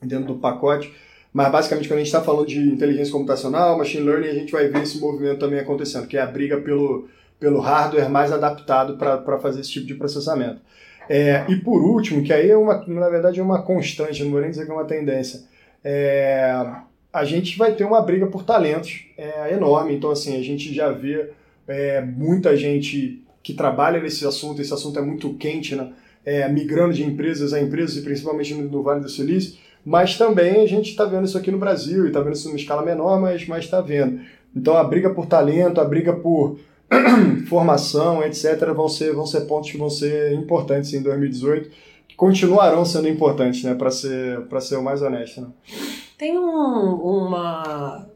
dentro 0.00 0.32
do 0.32 0.38
pacote. 0.38 0.92
Mas 1.32 1.52
basicamente, 1.52 1.88
quando 1.88 1.98
a 1.98 2.02
gente 2.02 2.08
está 2.08 2.22
falando 2.22 2.46
de 2.46 2.58
inteligência 2.58 3.12
computacional, 3.12 3.76
machine 3.76 4.04
learning, 4.04 4.28
a 4.28 4.34
gente 4.34 4.52
vai 4.52 4.68
ver 4.68 4.82
esse 4.82 4.98
movimento 4.98 5.38
também 5.38 5.60
acontecendo, 5.60 6.06
que 6.06 6.16
é 6.16 6.20
a 6.20 6.26
briga 6.26 6.58
pelo, 6.58 7.08
pelo 7.38 7.60
hardware 7.60 8.10
mais 8.10 8.32
adaptado 8.32 8.96
para 8.96 9.38
fazer 9.38 9.60
esse 9.60 9.70
tipo 9.70 9.86
de 9.86 9.94
processamento. 9.94 10.60
É, 11.08 11.44
e 11.48 11.56
por 11.56 11.82
último, 11.82 12.22
que 12.22 12.32
aí 12.32 12.50
é 12.50 12.56
uma, 12.56 12.84
na 12.86 13.08
verdade 13.08 13.40
é 13.40 13.42
uma 13.42 13.62
constante, 13.62 14.22
não 14.24 14.30
vou 14.30 14.40
nem 14.40 14.50
dizer 14.50 14.64
que 14.64 14.70
é 14.70 14.74
uma 14.74 14.84
tendência, 14.84 15.42
é, 15.82 16.64
a 17.12 17.24
gente 17.24 17.56
vai 17.56 17.74
ter 17.74 17.84
uma 17.84 18.00
briga 18.02 18.26
por 18.26 18.44
talentos 18.44 19.06
é, 19.16 19.52
enorme. 19.54 19.94
Então, 19.94 20.10
assim, 20.10 20.38
a 20.38 20.42
gente 20.42 20.74
já 20.74 20.90
vê 20.90 21.30
é, 21.66 22.00
muita 22.00 22.56
gente 22.56 23.22
que 23.42 23.54
trabalha 23.54 24.00
nesse 24.00 24.26
assunto, 24.26 24.60
esse 24.60 24.72
assunto 24.72 24.98
é 24.98 25.02
muito 25.02 25.34
quente, 25.34 25.74
né? 25.74 25.92
É, 26.24 26.46
migrando 26.48 26.92
de 26.92 27.02
empresas 27.02 27.54
a 27.54 27.60
empresas, 27.60 27.96
e 27.96 28.02
principalmente 28.02 28.52
no, 28.52 28.82
Vale 28.82 29.00
do 29.00 29.08
Silício, 29.08 29.58
mas 29.84 30.16
também 30.16 30.62
a 30.62 30.66
gente 30.66 30.90
está 30.90 31.04
vendo 31.04 31.24
isso 31.24 31.38
aqui 31.38 31.50
no 31.50 31.58
Brasil, 31.58 32.04
e 32.04 32.08
está 32.08 32.20
vendo 32.20 32.34
isso 32.34 32.50
em 32.50 32.56
escala 32.56 32.82
menor, 32.82 33.20
mas 33.20 33.64
está 33.64 33.80
vendo. 33.80 34.20
Então 34.54 34.76
a 34.76 34.84
briga 34.84 35.10
por 35.10 35.26
talento, 35.26 35.80
a 35.80 35.84
briga 35.84 36.12
por 36.12 36.58
formação, 37.48 38.22
etc., 38.22 38.72
vão 38.74 38.88
ser, 38.88 39.14
vão 39.14 39.26
ser 39.26 39.42
pontos 39.42 39.70
que 39.70 39.78
vão 39.78 39.90
ser 39.90 40.32
importantes 40.32 40.92
em 40.94 41.02
2018, 41.02 41.70
que 42.08 42.16
continuarão 42.16 42.84
sendo 42.84 43.08
importantes, 43.08 43.62
né, 43.62 43.74
para 43.74 43.90
ser, 43.90 44.40
ser 44.60 44.76
o 44.76 44.82
mais 44.82 45.02
honesto. 45.02 45.42
Né? 45.42 45.48
Tem 46.16 46.38
um, 46.38 46.94
uma 46.94 48.07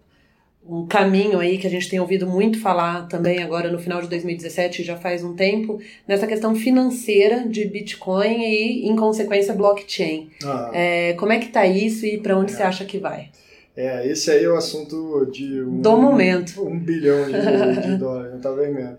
um 0.69 0.87
caminho 0.87 1.41
aí 1.41 1.59
que 1.59 1.67
a 1.67 1.71
gente 1.71 1.89
tem 1.89 1.99
ouvido 1.99 2.27
muito 2.27 2.61
falar 2.61 3.09
também 3.09 3.43
agora 3.43 3.71
no 3.71 3.79
final 3.79 4.01
de 4.01 4.09
2017, 4.09 4.85
já 4.85 4.97
faz 4.97 5.25
um 5.25 5.35
tempo, 5.35 5.81
nessa 6.07 6.27
questão 6.27 6.55
financeira 6.55 7.49
de 7.49 7.65
Bitcoin 7.65 8.43
e, 8.43 8.89
em 8.89 8.95
consequência, 8.95 9.55
blockchain. 9.55 10.31
Ah. 10.45 10.71
É, 10.73 11.13
como 11.15 11.33
é 11.33 11.39
que 11.39 11.49
tá 11.49 11.67
isso 11.67 12.07
e 12.07 12.19
para 12.19 12.37
onde 12.39 12.53
é. 12.53 12.57
você 12.57 12.63
acha 12.63 12.85
que 12.85 12.99
vai? 12.99 13.31
É, 13.77 14.07
esse 14.07 14.31
aí 14.31 14.45
é 14.45 14.49
o 14.49 14.57
assunto 14.57 15.27
de 15.33 15.63
um, 15.63 15.81
do 15.81 15.97
momento. 15.97 16.63
Um, 16.63 16.73
um 16.73 16.79
bilhão 16.79 17.25
de, 17.25 17.83
de 17.89 17.97
dólares, 17.99 18.41
talvez 18.41 18.73
menos. 18.73 18.99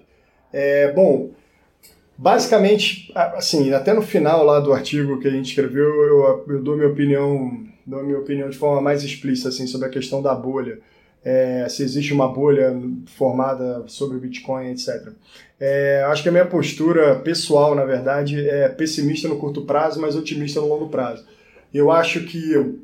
É, 0.51 0.91
bom, 0.91 1.29
basicamente, 2.17 3.11
assim, 3.15 3.71
até 3.71 3.93
no 3.93 4.01
final 4.01 4.43
lá 4.43 4.59
do 4.59 4.73
artigo 4.73 5.19
que 5.19 5.27
a 5.27 5.31
gente 5.31 5.49
escreveu, 5.49 5.85
eu, 5.85 6.45
eu 6.49 6.61
dou 6.61 6.75
minha 6.75 6.89
opinião, 6.89 7.63
dou 7.85 8.03
minha 8.03 8.19
opinião 8.19 8.49
de 8.49 8.57
forma 8.57 8.81
mais 8.81 9.01
explícita 9.03 9.49
assim 9.49 9.65
sobre 9.65 9.87
a 9.87 9.91
questão 9.91 10.21
da 10.21 10.35
bolha 10.35 10.79
é, 11.23 11.67
se 11.69 11.83
existe 11.83 12.13
uma 12.13 12.27
bolha 12.27 12.75
formada 13.15 13.83
sobre 13.87 14.17
o 14.17 14.19
Bitcoin, 14.19 14.71
etc. 14.71 15.09
É, 15.59 16.03
acho 16.07 16.23
que 16.23 16.29
a 16.29 16.31
minha 16.31 16.45
postura 16.45 17.15
pessoal, 17.19 17.73
na 17.75 17.85
verdade, 17.85 18.47
é 18.47 18.67
pessimista 18.67 19.27
no 19.27 19.37
curto 19.37 19.61
prazo, 19.61 20.01
mas 20.01 20.15
otimista 20.15 20.59
no 20.59 20.67
longo 20.67 20.89
prazo. 20.89 21.25
Eu 21.73 21.91
acho 21.91 22.25
que 22.25 22.75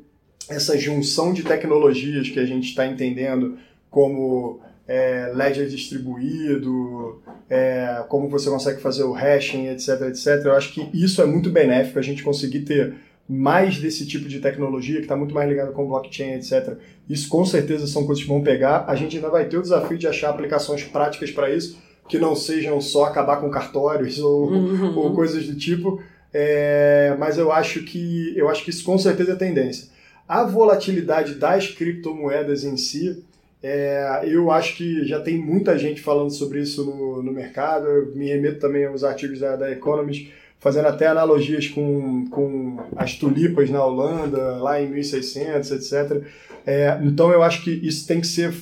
essa 0.48 0.76
junção 0.78 1.32
de 1.32 1.42
tecnologias 1.42 2.28
que 2.28 2.40
a 2.40 2.46
gente 2.46 2.68
está 2.68 2.86
entendendo, 2.86 3.58
como 3.90 4.60
é, 4.88 5.30
ledger 5.34 5.68
distribuído, 5.68 7.22
é, 7.48 8.04
como 8.08 8.28
você 8.28 8.50
consegue 8.50 8.80
fazer 8.80 9.04
o 9.04 9.12
hashing, 9.12 9.68
etc, 9.68 10.00
etc, 10.08 10.44
eu 10.44 10.52
acho 10.52 10.72
que 10.72 10.88
isso 10.92 11.22
é 11.22 11.26
muito 11.26 11.50
benéfico, 11.50 11.98
a 11.98 12.02
gente 12.02 12.22
conseguir 12.22 12.60
ter 12.60 12.94
mais 13.30 13.78
desse 13.78 14.04
tipo 14.04 14.28
de 14.28 14.40
tecnologia, 14.40 14.96
que 14.96 15.02
está 15.02 15.14
muito 15.14 15.32
mais 15.32 15.48
ligado 15.48 15.72
com 15.72 15.86
blockchain, 15.86 16.32
etc. 16.32 16.76
Isso 17.08 17.28
com 17.28 17.44
certeza 17.44 17.86
são 17.86 18.04
coisas 18.04 18.24
que 18.24 18.28
vão 18.28 18.42
pegar. 18.42 18.86
A 18.88 18.96
gente 18.96 19.14
ainda 19.14 19.30
vai 19.30 19.44
ter 19.44 19.56
o 19.56 19.62
desafio 19.62 19.96
de 19.96 20.08
achar 20.08 20.30
aplicações 20.30 20.82
práticas 20.82 21.30
para 21.30 21.48
isso, 21.48 21.78
que 22.08 22.18
não 22.18 22.34
sejam 22.34 22.80
só 22.80 23.04
acabar 23.04 23.36
com 23.36 23.48
cartórios 23.48 24.18
ou, 24.22 24.50
uhum. 24.50 24.98
ou 24.98 25.14
coisas 25.14 25.46
do 25.46 25.54
tipo. 25.54 26.02
É, 26.34 27.14
mas 27.20 27.38
eu 27.38 27.52
acho 27.52 27.84
que 27.84 28.36
eu 28.36 28.48
acho 28.48 28.64
que 28.64 28.70
isso 28.70 28.82
com 28.82 28.98
certeza 28.98 29.32
é 29.32 29.36
tendência. 29.36 29.88
A 30.26 30.42
volatilidade 30.42 31.34
das 31.34 31.68
criptomoedas 31.68 32.64
em 32.64 32.76
si, 32.76 33.24
é, 33.62 34.22
eu 34.24 34.50
acho 34.50 34.76
que 34.76 35.04
já 35.04 35.20
tem 35.20 35.38
muita 35.38 35.78
gente 35.78 36.00
falando 36.00 36.30
sobre 36.30 36.60
isso 36.60 36.84
no, 36.84 37.22
no 37.22 37.32
mercado. 37.32 37.86
Eu 37.86 38.14
me 38.16 38.26
remeto 38.26 38.58
também 38.58 38.86
aos 38.86 39.04
artigos 39.04 39.38
da, 39.38 39.54
da 39.54 39.70
Economist 39.70 40.32
fazendo 40.60 40.86
até 40.86 41.06
analogias 41.06 41.66
com, 41.66 42.26
com 42.30 42.78
as 42.94 43.14
tulipas 43.14 43.70
na 43.70 43.84
Holanda, 43.84 44.58
lá 44.58 44.80
em 44.80 44.88
1600, 44.88 45.70
etc. 45.72 46.22
É, 46.66 47.00
então 47.02 47.32
eu 47.32 47.42
acho 47.42 47.64
que 47.64 47.70
isso 47.70 48.06
tem 48.06 48.20
que 48.20 48.26
ser. 48.26 48.54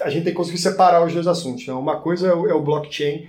A 0.00 0.10
gente 0.10 0.24
tem 0.24 0.32
que 0.32 0.36
conseguir 0.36 0.58
separar 0.58 1.04
os 1.04 1.12
dois 1.12 1.26
assuntos. 1.26 1.66
Né? 1.66 1.72
Uma 1.72 2.00
coisa 2.00 2.28
é 2.28 2.34
o, 2.34 2.46
é 2.46 2.54
o 2.54 2.62
blockchain, 2.62 3.26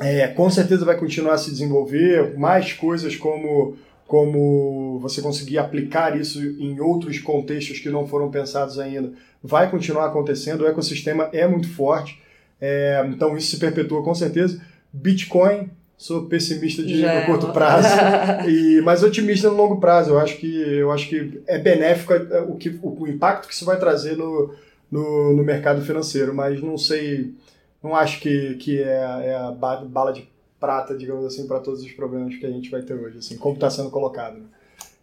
é, 0.00 0.28
com 0.28 0.48
certeza 0.48 0.84
vai 0.84 0.96
continuar 0.96 1.34
a 1.34 1.38
se 1.38 1.50
desenvolver, 1.50 2.38
mais 2.38 2.72
coisas 2.72 3.16
como, 3.16 3.76
como 4.06 4.98
você 5.00 5.20
conseguir 5.20 5.58
aplicar 5.58 6.18
isso 6.18 6.40
em 6.40 6.78
outros 6.80 7.18
contextos 7.18 7.80
que 7.80 7.90
não 7.90 8.06
foram 8.06 8.30
pensados 8.30 8.78
ainda, 8.78 9.12
vai 9.42 9.68
continuar 9.68 10.06
acontecendo. 10.06 10.62
O 10.62 10.68
ecossistema 10.68 11.28
é 11.32 11.46
muito 11.48 11.68
forte, 11.68 12.22
é, 12.60 13.04
então 13.08 13.36
isso 13.36 13.48
se 13.50 13.58
perpetua 13.58 14.04
com 14.04 14.14
certeza. 14.14 14.62
Bitcoin 14.92 15.68
sou 15.98 16.26
pessimista 16.26 16.80
de 16.80 17.02
curto 17.26 17.52
prazo, 17.52 17.88
e, 18.48 18.80
mas 18.82 19.02
otimista 19.02 19.50
no 19.50 19.56
longo 19.56 19.80
prazo. 19.80 20.10
Eu 20.10 20.20
acho 20.20 20.36
que, 20.36 20.46
eu 20.46 20.92
acho 20.92 21.08
que 21.08 21.42
é 21.46 21.58
benéfico 21.58 22.12
é, 22.12 22.40
o, 22.42 22.54
que, 22.54 22.68
o, 22.80 23.02
o 23.02 23.08
impacto 23.08 23.48
que 23.48 23.52
isso 23.52 23.64
vai 23.64 23.76
trazer 23.78 24.16
no, 24.16 24.54
no, 24.90 25.34
no, 25.34 25.42
mercado 25.42 25.84
financeiro, 25.84 26.32
mas 26.32 26.62
não 26.62 26.78
sei, 26.78 27.34
não 27.82 27.96
acho 27.96 28.20
que, 28.20 28.54
que 28.54 28.80
é, 28.80 28.86
é 29.24 29.34
a 29.34 29.50
bala 29.50 30.12
de 30.12 30.28
prata, 30.60 30.96
digamos 30.96 31.26
assim, 31.26 31.48
para 31.48 31.58
todos 31.58 31.82
os 31.82 31.90
problemas 31.90 32.36
que 32.36 32.46
a 32.46 32.50
gente 32.50 32.70
vai 32.70 32.82
ter 32.82 32.94
hoje, 32.94 33.18
assim, 33.18 33.36
como 33.36 33.54
está 33.54 33.68
sendo 33.68 33.90
colocado. 33.90 34.40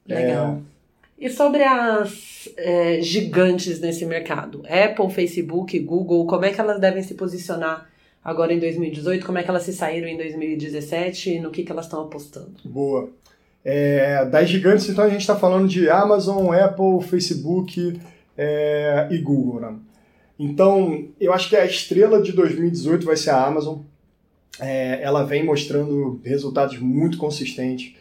Legal. 0.07 0.61
É... 0.71 0.75
E 1.17 1.29
sobre 1.29 1.63
as 1.63 2.49
é, 2.57 3.01
gigantes 3.01 3.79
nesse 3.79 4.05
mercado, 4.05 4.63
Apple, 4.67 5.09
Facebook, 5.09 5.77
Google, 5.79 6.25
como 6.25 6.43
é 6.43 6.51
que 6.51 6.59
elas 6.59 6.79
devem 6.79 7.01
se 7.03 7.13
posicionar 7.13 7.89
agora 8.25 8.51
em 8.51 8.59
2018, 8.59 9.23
como 9.23 9.37
é 9.37 9.43
que 9.43 9.49
elas 9.51 9.61
se 9.61 9.71
saíram 9.71 10.07
em 10.07 10.17
2017 10.17 11.35
e 11.35 11.39
no 11.39 11.51
que, 11.51 11.63
que 11.63 11.71
elas 11.71 11.85
estão 11.85 12.01
apostando. 12.01 12.55
Boa. 12.65 13.09
É, 13.63 14.25
das 14.25 14.49
gigantes, 14.49 14.89
então 14.89 15.03
a 15.03 15.09
gente 15.09 15.21
está 15.21 15.35
falando 15.35 15.67
de 15.67 15.87
Amazon, 15.89 16.51
Apple, 16.51 17.07
Facebook 17.07 17.99
é, 18.35 19.07
e 19.11 19.19
Google. 19.19 19.61
Né? 19.61 19.75
Então, 20.39 21.07
eu 21.21 21.31
acho 21.31 21.49
que 21.49 21.55
a 21.55 21.65
estrela 21.65 22.19
de 22.19 22.31
2018 22.31 23.05
vai 23.05 23.15
ser 23.15 23.29
a 23.29 23.45
Amazon. 23.45 23.79
É, 24.59 25.01
ela 25.03 25.23
vem 25.23 25.45
mostrando 25.45 26.19
resultados 26.23 26.79
muito 26.79 27.17
consistentes. 27.17 27.93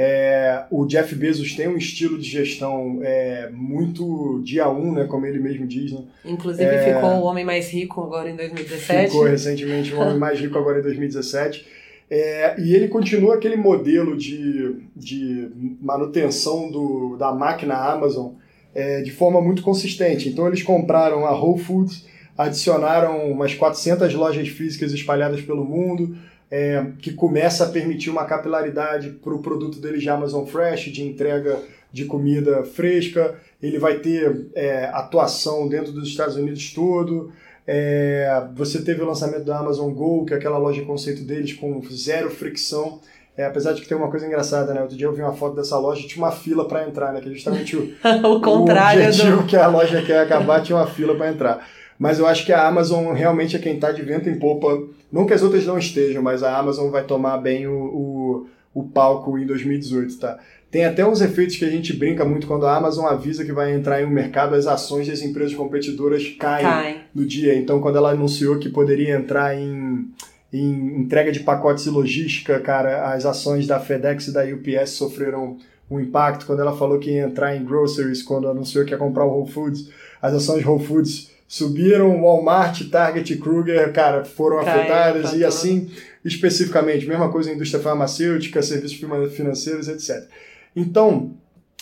É, 0.00 0.62
o 0.70 0.86
Jeff 0.86 1.12
Bezos 1.16 1.56
tem 1.56 1.66
um 1.66 1.76
estilo 1.76 2.16
de 2.18 2.28
gestão 2.28 3.00
é, 3.02 3.50
muito 3.52 4.40
dia 4.44 4.68
1, 4.68 4.80
um, 4.80 4.92
né, 4.92 5.04
como 5.06 5.26
ele 5.26 5.40
mesmo 5.40 5.66
diz. 5.66 5.90
Né? 5.90 6.04
Inclusive 6.24 6.64
é, 6.64 6.94
ficou 6.94 7.10
o 7.14 7.22
homem 7.24 7.44
mais 7.44 7.68
rico 7.68 8.00
agora 8.00 8.30
em 8.30 8.36
2017. 8.36 9.10
Ficou 9.10 9.24
recentemente 9.24 9.92
o 9.92 9.98
homem 9.98 10.16
mais 10.16 10.38
rico 10.38 10.56
agora 10.56 10.78
em 10.78 10.82
2017. 10.82 11.66
É, 12.08 12.60
e 12.60 12.76
ele 12.76 12.86
continua 12.86 13.34
aquele 13.34 13.56
modelo 13.56 14.16
de, 14.16 14.76
de 14.94 15.48
manutenção 15.80 16.70
do, 16.70 17.16
da 17.16 17.32
máquina 17.32 17.74
Amazon 17.74 18.34
é, 18.72 19.02
de 19.02 19.10
forma 19.10 19.40
muito 19.40 19.62
consistente. 19.62 20.28
Então 20.28 20.46
eles 20.46 20.62
compraram 20.62 21.26
a 21.26 21.32
Whole 21.32 21.60
Foods, 21.60 22.06
adicionaram 22.36 23.32
umas 23.32 23.52
400 23.52 24.14
lojas 24.14 24.46
físicas 24.46 24.92
espalhadas 24.92 25.40
pelo 25.40 25.64
mundo, 25.64 26.16
é, 26.50 26.84
que 26.98 27.12
começa 27.12 27.64
a 27.64 27.68
permitir 27.68 28.10
uma 28.10 28.24
capilaridade 28.24 29.10
para 29.10 29.34
o 29.34 29.40
produto 29.40 29.80
dele 29.80 29.98
de 29.98 30.08
Amazon 30.08 30.46
Fresh, 30.46 30.92
de 30.92 31.02
entrega 31.02 31.58
de 31.92 32.04
comida 32.04 32.64
fresca. 32.64 33.34
Ele 33.62 33.78
vai 33.78 33.98
ter 33.98 34.46
é, 34.54 34.86
atuação 34.86 35.68
dentro 35.68 35.92
dos 35.92 36.08
Estados 36.08 36.36
Unidos 36.36 36.72
todo. 36.72 37.32
É, 37.66 38.46
você 38.54 38.82
teve 38.82 39.02
o 39.02 39.06
lançamento 39.06 39.44
da 39.44 39.58
Amazon 39.58 39.92
Go, 39.92 40.24
que 40.24 40.32
é 40.32 40.36
aquela 40.36 40.58
loja 40.58 40.82
conceito 40.82 41.22
deles 41.22 41.52
com 41.52 41.82
zero 41.90 42.30
fricção. 42.30 43.00
É, 43.36 43.44
apesar 43.44 43.72
de 43.72 43.80
que 43.80 43.88
tem 43.88 43.96
uma 43.96 44.10
coisa 44.10 44.26
engraçada, 44.26 44.74
né? 44.74 44.80
Outro 44.80 44.96
dia 44.96 45.06
eu 45.06 45.12
vi 45.12 45.22
uma 45.22 45.32
foto 45.32 45.54
dessa 45.54 45.78
loja 45.78 46.04
tinha 46.08 46.24
uma 46.24 46.32
fila 46.32 46.66
para 46.66 46.88
entrar, 46.88 47.12
né? 47.12 47.20
Que 47.20 47.28
é 47.28 47.32
justamente 47.32 47.76
o, 47.76 47.94
o 48.26 48.40
contrário 48.40 49.00
o 49.00 49.06
objetivo 49.06 49.42
do... 49.42 49.46
que 49.46 49.56
a 49.56 49.68
loja 49.68 50.02
quer 50.02 50.20
acabar, 50.20 50.60
tinha 50.60 50.76
uma 50.76 50.88
fila 50.88 51.14
para 51.14 51.30
entrar. 51.30 51.68
Mas 51.98 52.18
eu 52.18 52.26
acho 52.26 52.44
que 52.44 52.52
a 52.52 52.66
Amazon 52.66 53.12
realmente 53.12 53.54
é 53.54 53.58
quem 53.58 53.74
está 53.74 53.92
de 53.92 54.02
vento 54.02 54.28
em 54.28 54.38
popa. 54.38 54.82
Não 55.10 55.26
que 55.26 55.32
as 55.32 55.42
outras 55.42 55.66
não 55.66 55.78
estejam, 55.78 56.22
mas 56.22 56.42
a 56.42 56.56
Amazon 56.56 56.90
vai 56.90 57.04
tomar 57.04 57.38
bem 57.38 57.66
o, 57.66 57.72
o, 57.72 58.46
o 58.74 58.84
palco 58.84 59.38
em 59.38 59.46
2018, 59.46 60.18
tá? 60.18 60.38
Tem 60.70 60.84
até 60.84 61.06
uns 61.06 61.22
efeitos 61.22 61.56
que 61.56 61.64
a 61.64 61.70
gente 61.70 61.94
brinca 61.94 62.26
muito 62.26 62.46
quando 62.46 62.66
a 62.66 62.76
Amazon 62.76 63.06
avisa 63.06 63.42
que 63.42 63.52
vai 63.52 63.74
entrar 63.74 64.02
em 64.02 64.04
um 64.04 64.10
mercado, 64.10 64.54
as 64.54 64.66
ações 64.66 65.08
das 65.08 65.22
empresas 65.22 65.54
competidoras 65.54 66.28
caem 66.38 66.66
no 67.14 67.24
dia. 67.24 67.56
Então, 67.56 67.80
quando 67.80 67.96
ela 67.96 68.10
anunciou 68.10 68.58
que 68.58 68.68
poderia 68.68 69.16
entrar 69.16 69.56
em, 69.58 70.10
em 70.52 71.00
entrega 71.00 71.32
de 71.32 71.40
pacotes 71.40 71.86
e 71.86 71.90
logística, 71.90 72.60
cara, 72.60 73.14
as 73.14 73.24
ações 73.24 73.66
da 73.66 73.80
FedEx 73.80 74.28
e 74.28 74.32
da 74.32 74.44
UPS 74.44 74.90
sofreram 74.90 75.56
um 75.90 75.98
impacto. 75.98 76.44
Quando 76.44 76.60
ela 76.60 76.76
falou 76.76 76.98
que 76.98 77.12
ia 77.12 77.24
entrar 77.24 77.56
em 77.56 77.64
groceries, 77.64 78.22
quando 78.22 78.46
anunciou 78.46 78.84
que 78.84 78.90
ia 78.90 78.98
comprar 78.98 79.24
o 79.24 79.30
Whole 79.30 79.50
Foods, 79.50 79.88
as 80.20 80.34
ações 80.34 80.66
Whole 80.66 80.84
Foods 80.84 81.30
subiram, 81.48 82.20
Walmart, 82.20 82.88
Target, 82.90 83.34
Kruger, 83.38 83.90
cara, 83.92 84.24
foram 84.24 84.62
Caiu, 84.62 84.68
afetadas 84.68 85.30
tá 85.30 85.36
e 85.36 85.44
assim 85.44 85.90
especificamente. 86.22 87.06
Mesma 87.06 87.32
coisa 87.32 87.50
em 87.50 87.54
indústria 87.54 87.82
farmacêutica, 87.82 88.62
serviços 88.62 89.00
financeiros, 89.34 89.88
etc. 89.88 90.28
Então, 90.76 91.32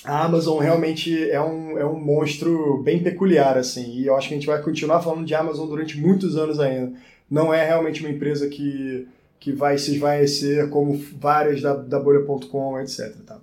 a 0.04 0.25
Amazon 0.25 0.61
realmente 0.61 1.28
é 1.30 1.40
um, 1.40 1.76
é 1.76 1.85
um 1.85 1.99
monstro 1.99 2.80
bem 2.82 3.02
peculiar, 3.02 3.58
assim, 3.58 3.99
e 3.99 4.06
eu 4.06 4.16
acho 4.16 4.28
que 4.28 4.35
a 4.35 4.37
gente 4.37 4.46
vai 4.46 4.62
continuar 4.62 5.02
falando 5.02 5.26
de 5.26 5.35
Amazon 5.35 5.68
durante 5.68 5.99
muitos 5.99 6.37
anos 6.37 6.61
ainda. 6.61 6.92
Não 7.28 7.52
é 7.52 7.66
realmente 7.66 8.00
uma 8.00 8.11
empresa 8.11 8.49
que, 8.49 9.08
que 9.40 9.50
vai 9.50 9.76
se 9.78 9.94
esvaecer 9.94 10.68
como 10.68 10.96
várias 11.18 11.61
da, 11.61 11.75
da 11.75 11.99
Bolha.com, 11.99 12.80
etc. 12.80 13.16
Tá? 13.26 13.38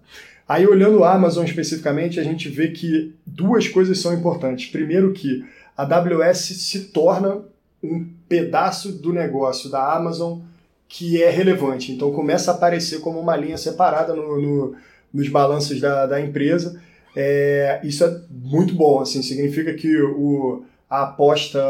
Aí, 0.48 0.66
olhando 0.66 1.04
a 1.04 1.14
Amazon 1.14 1.44
especificamente, 1.44 2.18
a 2.18 2.24
gente 2.24 2.48
vê 2.48 2.70
que 2.70 3.14
duas 3.26 3.68
coisas 3.68 4.00
são 4.00 4.14
importantes. 4.14 4.72
Primeiro 4.72 5.12
que 5.12 5.44
a 5.78 5.84
AWS 5.84 6.38
se 6.38 6.86
torna 6.86 7.42
um 7.84 8.08
pedaço 8.30 8.92
do 8.92 9.12
negócio 9.12 9.70
da 9.70 9.94
Amazon 9.94 10.40
que 10.88 11.22
é 11.22 11.30
relevante. 11.30 11.92
Então 11.92 12.12
começa 12.12 12.52
a 12.52 12.54
aparecer 12.54 13.02
como 13.02 13.20
uma 13.20 13.36
linha 13.36 13.58
separada 13.58 14.14
no, 14.14 14.40
no, 14.40 14.76
nos 15.14 15.28
balanços 15.28 15.82
da, 15.82 16.06
da 16.06 16.22
empresa. 16.22 16.80
É, 17.16 17.82
isso 17.84 18.04
é 18.04 18.22
muito 18.30 18.76
bom. 18.76 19.02
Assim, 19.02 19.22
significa 19.22 19.74
que 19.74 20.02
o, 20.02 20.64
a, 20.90 21.04
aposta, 21.04 21.62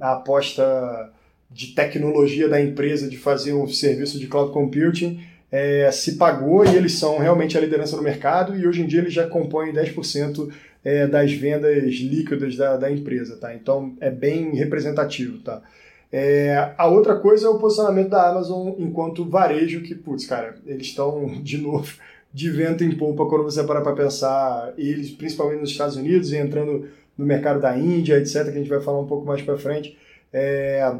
a 0.00 0.12
aposta 0.12 1.10
de 1.50 1.68
tecnologia 1.68 2.48
da 2.48 2.60
empresa 2.60 3.08
de 3.08 3.16
fazer 3.16 3.52
um 3.52 3.68
serviço 3.68 4.18
de 4.18 4.26
cloud 4.26 4.52
computing 4.52 5.20
é, 5.50 5.90
se 5.92 6.16
pagou 6.16 6.64
e 6.64 6.74
eles 6.74 6.94
são 6.98 7.18
realmente 7.18 7.56
a 7.58 7.60
liderança 7.60 7.94
no 7.94 8.02
mercado 8.02 8.56
e 8.56 8.66
hoje 8.66 8.80
em 8.80 8.86
dia 8.86 9.00
eles 9.00 9.12
já 9.12 9.26
compõem 9.26 9.72
10% 9.72 10.50
é, 10.84 11.06
das 11.06 11.32
vendas 11.32 11.94
líquidas 11.94 12.56
da, 12.56 12.76
da 12.76 12.90
empresa, 12.90 13.36
tá? 13.36 13.54
Então 13.54 13.94
é 14.00 14.10
bem 14.10 14.54
representativo, 14.54 15.38
tá? 15.38 15.62
É, 16.10 16.74
a 16.76 16.86
outra 16.86 17.16
coisa 17.16 17.46
é 17.46 17.48
o 17.48 17.58
posicionamento 17.58 18.10
da 18.10 18.28
Amazon 18.28 18.74
enquanto 18.78 19.24
varejo, 19.24 19.82
que, 19.82 19.94
putz, 19.94 20.26
cara, 20.26 20.56
eles 20.66 20.88
estão, 20.88 21.26
de 21.42 21.56
novo, 21.56 21.90
de 22.32 22.50
vento 22.50 22.84
em 22.84 22.96
polpa 22.96 23.26
quando 23.26 23.44
você 23.44 23.62
para 23.64 23.80
para 23.80 23.94
pensar, 23.94 24.74
eles, 24.76 25.10
principalmente 25.10 25.60
nos 25.60 25.70
Estados 25.70 25.96
Unidos, 25.96 26.32
e 26.32 26.36
entrando 26.36 26.88
no 27.16 27.24
mercado 27.24 27.60
da 27.60 27.76
Índia, 27.76 28.18
etc., 28.18 28.44
que 28.44 28.50
a 28.50 28.52
gente 28.52 28.68
vai 28.68 28.80
falar 28.80 29.00
um 29.00 29.06
pouco 29.06 29.26
mais 29.26 29.40
para 29.42 29.56
frente. 29.56 29.96
É, 30.32 30.94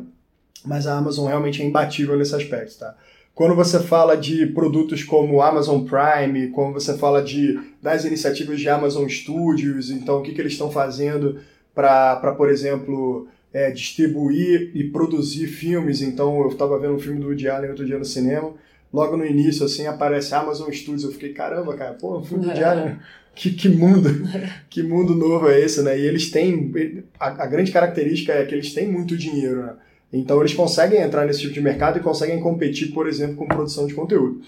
mas 0.64 0.86
a 0.86 0.96
Amazon 0.96 1.26
realmente 1.26 1.62
é 1.62 1.64
imbatível 1.64 2.16
nesse 2.16 2.34
aspecto, 2.34 2.78
tá? 2.78 2.96
Quando 3.34 3.54
você 3.54 3.80
fala 3.80 4.14
de 4.14 4.46
produtos 4.46 5.02
como 5.02 5.40
Amazon 5.40 5.84
Prime, 5.84 6.48
quando 6.48 6.74
você 6.74 6.96
fala 6.98 7.22
de, 7.22 7.58
das 7.80 8.04
iniciativas 8.04 8.60
de 8.60 8.68
Amazon 8.68 9.08
Studios, 9.08 9.90
então 9.90 10.18
o 10.18 10.22
que, 10.22 10.32
que 10.32 10.40
eles 10.40 10.52
estão 10.52 10.70
fazendo 10.70 11.40
para, 11.74 12.34
por 12.36 12.50
exemplo, 12.50 13.26
é, 13.52 13.70
distribuir 13.70 14.70
e 14.74 14.84
produzir 14.84 15.46
filmes. 15.46 16.02
Então 16.02 16.40
eu 16.42 16.48
estava 16.48 16.78
vendo 16.78 16.94
um 16.94 16.98
filme 16.98 17.20
do 17.20 17.28
Woody 17.28 17.48
Allen 17.48 17.70
outro 17.70 17.86
dia 17.86 17.98
no 17.98 18.04
cinema, 18.04 18.52
logo 18.92 19.16
no 19.16 19.24
início 19.24 19.64
assim 19.64 19.86
aparece 19.86 20.34
Amazon 20.34 20.70
Studios, 20.70 21.04
eu 21.04 21.12
fiquei, 21.12 21.32
caramba, 21.32 21.74
cara, 21.74 21.94
pô, 21.94 22.18
um 22.18 22.24
filme 22.24 22.44
do 22.44 22.48
Woody 22.50 22.64
Allen, 22.64 22.98
que, 23.34 23.50
que 23.52 23.68
mundo, 23.70 24.10
que 24.68 24.82
mundo 24.82 25.14
novo 25.14 25.48
é 25.48 25.58
esse, 25.58 25.82
né? 25.82 25.98
E 25.98 26.06
eles 26.06 26.30
têm, 26.30 27.02
a, 27.18 27.28
a 27.28 27.46
grande 27.46 27.72
característica 27.72 28.32
é 28.34 28.44
que 28.44 28.54
eles 28.54 28.74
têm 28.74 28.86
muito 28.86 29.16
dinheiro, 29.16 29.62
né? 29.62 29.72
Então 30.12 30.40
eles 30.40 30.52
conseguem 30.52 31.00
entrar 31.00 31.24
nesse 31.24 31.40
tipo 31.40 31.54
de 31.54 31.60
mercado 31.60 31.98
e 31.98 32.02
conseguem 32.02 32.40
competir, 32.40 32.92
por 32.92 33.08
exemplo, 33.08 33.36
com 33.36 33.46
produção 33.46 33.86
de 33.86 33.94
conteúdo. 33.94 34.42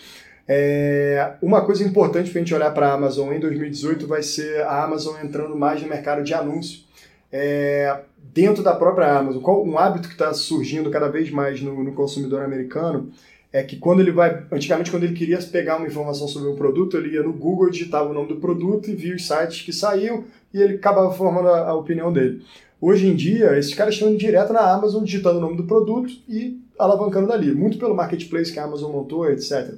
É, 0.46 1.32
uma 1.40 1.64
coisa 1.64 1.82
importante 1.82 2.30
para 2.30 2.38
a 2.38 2.42
gente 2.42 2.54
olhar 2.54 2.70
para 2.72 2.88
a 2.88 2.92
Amazon 2.92 3.32
em 3.32 3.40
2018 3.40 4.06
vai 4.06 4.22
ser 4.22 4.60
a 4.62 4.84
Amazon 4.84 5.16
entrando 5.22 5.56
mais 5.56 5.80
no 5.80 5.88
mercado 5.88 6.22
de 6.22 6.34
anúncio. 6.34 6.80
É, 7.32 7.98
dentro 8.32 8.62
da 8.62 8.74
própria 8.74 9.16
Amazon. 9.16 9.42
Um 9.66 9.78
hábito 9.78 10.08
que 10.08 10.14
está 10.14 10.32
surgindo 10.34 10.90
cada 10.90 11.08
vez 11.08 11.30
mais 11.30 11.60
no, 11.60 11.82
no, 11.82 11.92
consumidor 11.92 12.42
americano 12.42 13.10
é 13.52 13.62
que 13.62 13.76
quando 13.76 14.00
ele 14.00 14.10
vai. 14.10 14.44
Antigamente, 14.50 14.90
quando 14.90 15.04
ele 15.04 15.14
queria 15.14 15.38
pegar 15.38 15.76
uma 15.76 15.86
informação 15.86 16.26
sobre 16.26 16.50
um 16.50 16.56
produto, 16.56 16.96
ele 16.96 17.14
ia 17.14 17.22
no 17.22 17.32
Google, 17.32 17.70
digitava 17.70 18.10
o 18.10 18.14
nome 18.14 18.28
do 18.28 18.36
produto 18.36 18.90
e 18.90 18.94
via 18.94 19.14
os 19.14 19.26
sites 19.26 19.62
que 19.62 19.72
saíam 19.72 20.24
e 20.52 20.60
ele 20.60 20.74
acabava 20.74 21.12
formando 21.12 21.48
a, 21.48 21.68
a 21.68 21.74
opinião 21.74 22.12
dele. 22.12 22.42
Hoje 22.86 23.06
em 23.06 23.16
dia, 23.16 23.58
esses 23.58 23.72
caras 23.72 23.94
estão 23.94 24.10
indo 24.10 24.18
direto 24.18 24.52
na 24.52 24.60
Amazon, 24.60 25.02
digitando 25.02 25.38
o 25.38 25.40
nome 25.40 25.56
do 25.56 25.64
produto 25.64 26.12
e 26.28 26.60
alavancando 26.78 27.26
dali, 27.26 27.50
muito 27.50 27.78
pelo 27.78 27.94
marketplace 27.94 28.52
que 28.52 28.58
a 28.58 28.64
Amazon 28.64 28.92
montou, 28.92 29.26
etc. 29.30 29.72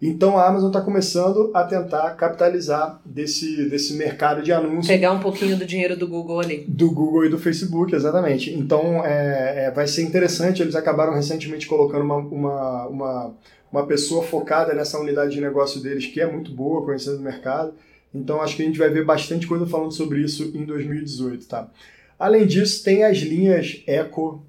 Então 0.00 0.38
a 0.38 0.46
Amazon 0.46 0.68
está 0.68 0.80
começando 0.80 1.50
a 1.52 1.64
tentar 1.64 2.12
capitalizar 2.12 3.00
desse, 3.04 3.68
desse 3.68 3.94
mercado 3.94 4.40
de 4.40 4.52
anúncios. 4.52 4.86
Pegar 4.86 5.10
um 5.10 5.18
pouquinho 5.18 5.56
do 5.56 5.66
dinheiro 5.66 5.96
do 5.96 6.06
Google 6.06 6.38
ali. 6.38 6.64
Do 6.68 6.92
Google 6.92 7.26
e 7.26 7.28
do 7.28 7.40
Facebook, 7.40 7.92
exatamente. 7.92 8.54
Então 8.54 9.04
é, 9.04 9.64
é, 9.64 9.70
vai 9.72 9.88
ser 9.88 10.02
interessante. 10.02 10.62
Eles 10.62 10.76
acabaram 10.76 11.12
recentemente 11.12 11.66
colocando 11.66 12.04
uma, 12.04 12.18
uma, 12.18 12.86
uma, 12.86 13.34
uma 13.72 13.86
pessoa 13.88 14.22
focada 14.22 14.72
nessa 14.74 14.96
unidade 15.00 15.32
de 15.32 15.40
negócio 15.40 15.82
deles, 15.82 16.06
que 16.06 16.20
é 16.20 16.30
muito 16.30 16.52
boa, 16.52 16.84
conhecendo 16.84 17.18
o 17.18 17.22
mercado. 17.22 17.74
Então 18.14 18.40
acho 18.40 18.54
que 18.54 18.62
a 18.62 18.66
gente 18.66 18.78
vai 18.78 18.90
ver 18.90 19.04
bastante 19.04 19.44
coisa 19.44 19.66
falando 19.66 19.90
sobre 19.90 20.20
isso 20.20 20.52
em 20.54 20.64
2018, 20.64 21.48
tá? 21.48 21.68
Além 22.18 22.46
disso, 22.46 22.82
tem 22.84 23.04
as 23.04 23.18
linhas 23.18 23.82
Echo 23.86 24.42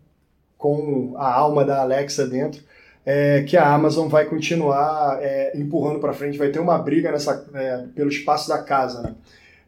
com 0.57 1.13
a 1.17 1.31
alma 1.31 1.63
da 1.63 1.81
Alexa 1.81 2.25
dentro, 2.25 2.61
é, 3.05 3.43
que 3.43 3.55
a 3.55 3.71
Amazon 3.71 4.07
vai 4.07 4.25
continuar 4.25 5.19
é, 5.21 5.55
empurrando 5.55 5.99
para 5.99 6.13
frente, 6.13 6.37
vai 6.37 6.49
ter 6.49 6.59
uma 6.59 6.77
briga 6.77 7.11
nessa, 7.11 7.45
é, 7.53 7.85
pelo 7.93 8.09
espaço 8.09 8.49
da 8.49 8.57
casa. 8.57 9.03
Né? 9.03 9.15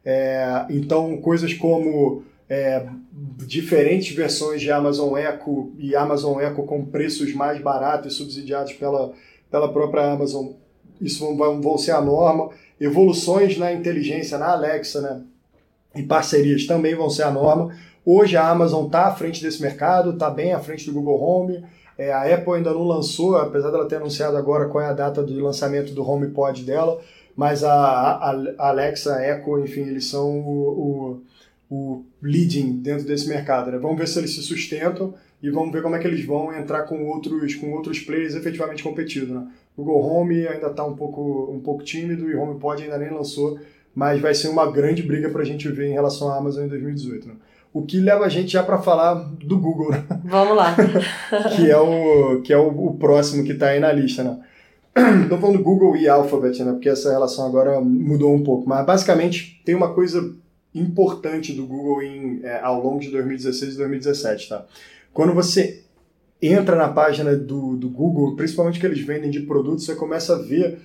É, 0.04 0.66
então, 0.70 1.16
coisas 1.18 1.54
como 1.54 2.24
é, 2.48 2.84
diferentes 3.46 4.14
versões 4.14 4.60
de 4.60 4.72
Amazon 4.72 5.16
Echo 5.16 5.72
e 5.78 5.94
Amazon 5.94 6.40
Echo 6.40 6.62
com 6.64 6.84
preços 6.84 7.32
mais 7.34 7.60
baratos 7.60 8.12
e 8.12 8.16
subsidiados 8.16 8.72
pela, 8.72 9.12
pela 9.50 9.72
própria 9.72 10.12
Amazon, 10.12 10.52
isso 11.00 11.36
vão, 11.36 11.60
vão 11.60 11.78
ser 11.78 11.92
a 11.92 12.00
norma. 12.00 12.50
Evoluções 12.80 13.56
na 13.56 13.72
inteligência, 13.72 14.38
na 14.38 14.50
Alexa, 14.52 15.00
né? 15.00 15.22
Em 15.94 16.06
parcerias 16.06 16.66
também 16.66 16.94
vão 16.94 17.10
ser 17.10 17.22
a 17.22 17.30
norma. 17.30 17.74
Hoje 18.04 18.36
a 18.36 18.48
Amazon 18.48 18.86
está 18.86 19.06
à 19.06 19.14
frente 19.14 19.42
desse 19.42 19.60
mercado, 19.60 20.10
está 20.10 20.30
bem 20.30 20.52
à 20.52 20.58
frente 20.58 20.86
do 20.86 20.92
Google 20.92 21.20
Home. 21.20 21.64
É, 21.98 22.12
a 22.12 22.32
Apple 22.32 22.54
ainda 22.54 22.72
não 22.72 22.84
lançou, 22.84 23.36
apesar 23.36 23.70
dela 23.70 23.88
ter 23.88 23.96
anunciado 23.96 24.36
agora 24.36 24.68
qual 24.68 24.82
é 24.82 24.86
a 24.86 24.92
data 24.92 25.22
do 25.22 25.34
lançamento 25.42 25.92
do 25.92 26.08
HomePod 26.08 26.62
dela, 26.62 27.00
mas 27.36 27.64
a, 27.64 27.72
a, 27.74 28.68
Alexa, 28.68 29.16
a 29.16 29.28
Echo, 29.28 29.58
enfim, 29.58 29.80
eles 29.80 30.06
são 30.06 30.40
o, 30.40 31.20
o, 31.68 31.74
o 31.76 32.04
leading 32.22 32.78
dentro 32.78 33.04
desse 33.04 33.28
mercado. 33.28 33.70
Né? 33.72 33.78
Vamos 33.78 33.98
ver 33.98 34.06
se 34.06 34.18
eles 34.18 34.34
se 34.34 34.42
sustentam 34.42 35.12
e 35.42 35.50
vamos 35.50 35.72
ver 35.72 35.82
como 35.82 35.96
é 35.96 35.98
que 35.98 36.06
eles 36.06 36.24
vão 36.24 36.56
entrar 36.56 36.84
com 36.84 37.04
outros, 37.06 37.54
com 37.56 37.72
outros 37.72 38.00
players 38.00 38.34
efetivamente 38.34 38.82
competindo. 38.82 39.34
Né? 39.34 39.48
Google 39.76 40.00
Home 40.00 40.46
ainda 40.46 40.68
está 40.68 40.84
um 40.84 40.96
pouco, 40.96 41.50
um 41.52 41.60
pouco 41.60 41.82
tímido 41.82 42.30
e 42.30 42.34
o 42.34 42.40
HomePod 42.40 42.82
ainda 42.82 42.98
nem 42.98 43.10
lançou, 43.10 43.58
mas 43.94 44.20
vai 44.20 44.34
ser 44.34 44.48
uma 44.48 44.70
grande 44.70 45.02
briga 45.02 45.28
para 45.30 45.42
a 45.42 45.44
gente 45.44 45.68
ver 45.68 45.88
em 45.88 45.92
relação 45.92 46.30
à 46.30 46.36
Amazon 46.36 46.64
em 46.64 46.68
2018. 46.68 47.28
Né? 47.28 47.34
O 47.72 47.82
que 47.82 48.00
leva 48.00 48.24
a 48.24 48.28
gente 48.28 48.52
já 48.52 48.62
para 48.62 48.78
falar 48.78 49.14
do 49.14 49.58
Google, 49.58 49.90
né? 49.90 50.04
Vamos 50.24 50.56
lá. 50.56 50.74
que 51.56 51.70
é 51.70 51.78
o, 51.78 52.40
que 52.42 52.52
é 52.52 52.58
o, 52.58 52.68
o 52.68 52.94
próximo 52.96 53.44
que 53.44 53.52
está 53.52 53.68
aí 53.68 53.80
na 53.80 53.92
lista, 53.92 54.22
né? 54.24 54.38
Estou 55.22 55.38
falando 55.38 55.62
Google 55.62 55.96
e 55.96 56.08
Alphabet, 56.08 56.62
né? 56.64 56.72
Porque 56.72 56.88
essa 56.88 57.10
relação 57.10 57.46
agora 57.46 57.80
mudou 57.80 58.34
um 58.34 58.42
pouco. 58.42 58.68
Mas 58.68 58.84
basicamente 58.84 59.60
tem 59.64 59.74
uma 59.74 59.92
coisa 59.94 60.34
importante 60.74 61.52
do 61.52 61.66
Google 61.66 62.02
em, 62.02 62.40
é, 62.42 62.60
ao 62.60 62.82
longo 62.82 63.00
de 63.00 63.10
2016 63.10 63.74
e 63.74 63.78
2017, 63.78 64.48
tá? 64.48 64.64
Quando 65.12 65.32
você 65.34 65.82
entra 66.40 66.76
na 66.76 66.88
página 66.88 67.34
do, 67.34 67.76
do 67.76 67.88
Google, 67.88 68.36
principalmente 68.36 68.78
que 68.78 68.86
eles 68.86 69.00
vendem 69.00 69.30
de 69.30 69.40
produtos, 69.40 69.84
você 69.84 69.94
começa 69.94 70.34
a 70.34 70.38
ver 70.38 70.78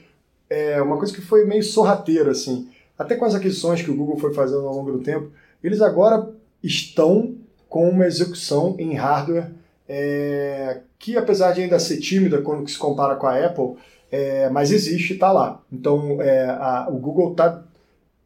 é, 0.49 0.81
uma 0.81 0.97
coisa 0.97 1.13
que 1.13 1.21
foi 1.21 1.45
meio 1.45 1.63
sorrateira, 1.63 2.31
assim. 2.31 2.67
Até 2.97 3.15
com 3.15 3.25
as 3.25 3.35
aquisições 3.35 3.81
que 3.81 3.91
o 3.91 3.95
Google 3.95 4.17
foi 4.17 4.33
fazendo 4.33 4.67
ao 4.67 4.75
longo 4.75 4.91
do 4.91 4.99
tempo, 4.99 5.31
eles 5.63 5.81
agora 5.81 6.29
estão 6.61 7.35
com 7.67 7.89
uma 7.89 8.05
execução 8.05 8.75
em 8.77 8.93
hardware 8.93 9.51
é, 9.87 10.81
que, 10.99 11.17
apesar 11.17 11.53
de 11.53 11.61
ainda 11.61 11.79
ser 11.79 11.97
tímida 11.97 12.41
quando 12.41 12.69
se 12.69 12.77
compara 12.77 13.15
com 13.15 13.27
a 13.27 13.45
Apple, 13.45 13.75
é, 14.11 14.49
mas 14.49 14.71
existe 14.71 15.11
e 15.11 15.13
está 15.15 15.31
lá. 15.31 15.61
Então, 15.71 16.21
é, 16.21 16.45
a, 16.45 16.87
o 16.89 16.97
Google 16.97 17.31
está 17.31 17.63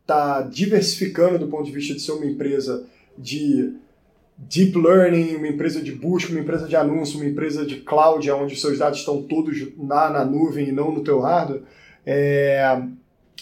tá 0.06 0.41
diversificando 0.41 1.39
do 1.39 1.47
ponto 1.47 1.65
de 1.65 1.71
vista 1.71 1.93
de 1.93 2.01
ser 2.01 2.12
uma 2.12 2.25
empresa 2.25 2.86
de 3.17 3.73
deep 4.38 4.77
learning, 4.77 5.36
uma 5.36 5.47
empresa 5.47 5.82
de 5.82 5.91
busca, 5.91 6.32
uma 6.32 6.39
empresa 6.39 6.67
de 6.67 6.75
anúncio, 6.75 7.19
uma 7.19 7.27
empresa 7.27 7.65
de 7.65 7.77
cloud, 7.77 8.30
onde 8.32 8.56
seus 8.56 8.77
dados 8.77 8.99
estão 8.99 9.23
todos 9.23 9.58
na, 9.77 10.10
na 10.10 10.25
nuvem 10.25 10.69
e 10.69 10.71
não 10.71 10.91
no 10.91 11.03
teu 11.03 11.19
hardware, 11.19 11.63
é, 12.06 12.82